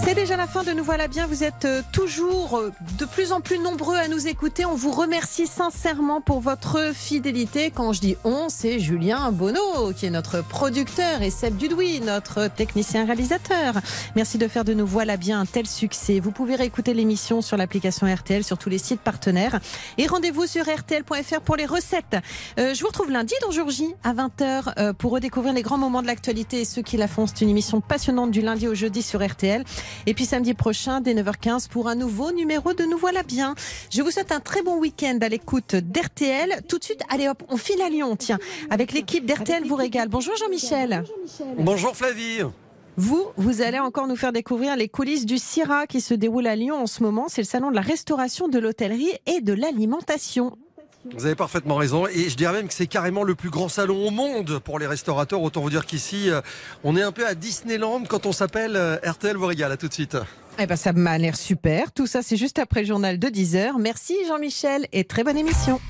C'est 0.04 0.14
déjà 0.14 0.36
la 0.36 0.46
fin 0.46 0.64
de 0.64 0.72
Nous 0.72 0.84
voilà 0.84 1.08
bien. 1.08 1.26
Vous 1.26 1.44
êtes 1.44 1.64
euh, 1.64 1.82
toujours 1.92 2.56
euh, 2.56 2.72
de 2.98 3.04
plus 3.04 3.32
en 3.32 3.40
plus 3.40 3.58
nombreux 3.58 3.96
à 3.96 4.08
nous 4.08 4.26
écouter. 4.26 4.64
On 4.64 4.74
vous 4.74 4.90
remercie 4.90 5.46
sincèrement 5.46 6.20
pour 6.20 6.40
votre 6.40 6.94
fidélité. 6.94 7.70
Quand 7.70 7.92
je 7.92 8.00
dis 8.00 8.16
on, 8.24 8.48
c'est 8.48 8.78
Julien 8.78 9.30
Bonneau 9.32 9.92
qui 9.96 10.06
est 10.06 10.10
notre 10.10 10.42
producteur 10.42 11.22
et 11.22 11.30
Seb 11.30 11.56
Dudouis, 11.56 12.00
notre 12.00 12.48
technicien 12.48 13.04
réalisateur. 13.04 13.74
Merci 14.16 14.38
de 14.38 14.48
faire 14.48 14.64
de 14.64 14.74
Nous 14.74 14.86
voilà 14.86 15.16
bien 15.16 15.40
un 15.40 15.46
tel 15.46 15.66
succès. 15.66 16.20
Vous 16.20 16.30
pouvez 16.32 16.56
réécouter 16.56 16.94
l'émission 16.94 17.42
sur 17.42 17.56
l'application 17.56 18.12
RTL, 18.12 18.44
sur 18.44 18.58
tous 18.58 18.68
les 18.70 18.78
sites 18.78 19.00
partenaires. 19.00 19.60
Et 19.98 20.06
rendez-vous 20.06 20.46
sur 20.46 20.64
rtl.fr 20.64 21.40
pour 21.42 21.56
les 21.56 21.66
recettes. 21.66 22.16
Euh, 22.58 22.74
je 22.74 22.80
vous 22.80 22.88
retrouve 22.88 23.10
lundi 23.10 23.34
dans 23.42 23.50
Jour 23.50 23.70
J 23.70 23.94
à 24.04 24.14
20h 24.14 24.74
euh, 24.78 24.92
pour 24.92 25.12
redécouvrir 25.12 25.52
les 25.52 25.62
grands 25.62 25.78
moments 25.78 26.02
de 26.02 26.06
l'actualité 26.06 26.60
et 26.60 26.64
ceux 26.64 26.82
qui 26.82 26.96
la 26.96 27.08
font. 27.08 27.26
C'est 27.26 27.42
une 27.42 27.50
émission 27.50 27.80
passionnante 27.80 28.30
du 28.30 28.40
lundi 28.40 28.68
au 28.68 28.74
jeudi 28.74 29.02
sur 29.02 29.26
RTL. 29.26 29.64
Et 30.06 30.14
puis 30.14 30.24
samedi 30.24 30.54
prochain, 30.54 31.00
dès 31.00 31.14
9h15, 31.14 31.68
pour 31.68 31.88
un 31.88 31.94
nouveau 31.94 32.32
numéro 32.32 32.72
de 32.72 32.84
Nous 32.84 32.98
voilà 32.98 33.22
bien. 33.22 33.54
Je 33.90 34.02
vous 34.02 34.10
souhaite 34.10 34.32
un 34.32 34.40
très 34.40 34.62
bon 34.62 34.78
week-end 34.78 35.18
à 35.20 35.28
l'écoute 35.28 35.74
d'RTL. 35.74 36.62
Tout 36.68 36.78
de 36.78 36.84
suite, 36.84 37.02
allez 37.08 37.28
hop, 37.28 37.42
on 37.48 37.56
file 37.56 37.82
à 37.82 37.88
Lyon, 37.88 38.16
tiens, 38.16 38.38
avec 38.70 38.92
l'équipe 38.92 39.26
d'RTL 39.26 39.64
vous 39.64 39.76
régale. 39.76 40.08
Bonjour 40.08 40.34
Jean-Michel. 40.36 41.04
Bonjour 41.58 41.96
Flavie. 41.96 42.42
Vous, 42.96 43.26
vous 43.36 43.62
allez 43.62 43.78
encore 43.78 44.08
nous 44.08 44.16
faire 44.16 44.32
découvrir 44.32 44.74
les 44.74 44.88
coulisses 44.88 45.24
du 45.24 45.38
CIRA 45.38 45.86
qui 45.86 46.00
se 46.00 46.14
déroule 46.14 46.48
à 46.48 46.56
Lyon 46.56 46.82
en 46.82 46.88
ce 46.88 47.04
moment. 47.04 47.26
C'est 47.28 47.42
le 47.42 47.46
salon 47.46 47.70
de 47.70 47.76
la 47.76 47.80
restauration, 47.80 48.48
de 48.48 48.58
l'hôtellerie 48.58 49.12
et 49.26 49.40
de 49.40 49.52
l'alimentation. 49.52 50.56
Vous 51.14 51.26
avez 51.26 51.34
parfaitement 51.34 51.76
raison. 51.76 52.06
Et 52.06 52.28
je 52.28 52.36
dirais 52.36 52.52
même 52.52 52.68
que 52.68 52.74
c'est 52.74 52.86
carrément 52.86 53.22
le 53.22 53.34
plus 53.34 53.50
grand 53.50 53.68
salon 53.68 54.06
au 54.06 54.10
monde 54.10 54.58
pour 54.58 54.78
les 54.78 54.86
restaurateurs. 54.86 55.42
Autant 55.42 55.60
vous 55.60 55.70
dire 55.70 55.86
qu'ici, 55.86 56.30
euh, 56.30 56.40
on 56.84 56.96
est 56.96 57.02
un 57.02 57.12
peu 57.12 57.26
à 57.26 57.34
Disneyland 57.34 58.02
quand 58.08 58.26
on 58.26 58.32
s'appelle 58.32 58.76
euh, 58.76 58.96
RTL 59.04 59.36
vous. 59.36 59.48
À 59.48 59.76
tout 59.76 59.88
de 59.88 59.94
suite. 59.94 60.16
Eh 60.58 60.66
ben, 60.66 60.76
ça 60.76 60.92
m'a 60.92 61.18
l'air 61.18 61.36
super. 61.36 61.92
Tout 61.92 62.06
ça, 62.06 62.22
c'est 62.22 62.36
juste 62.36 62.58
après 62.58 62.80
le 62.80 62.86
journal 62.86 63.18
de 63.18 63.28
10h. 63.28 63.72
Merci 63.78 64.16
Jean-Michel 64.26 64.86
et 64.92 65.04
très 65.04 65.24
bonne 65.24 65.38
émission. 65.38 65.80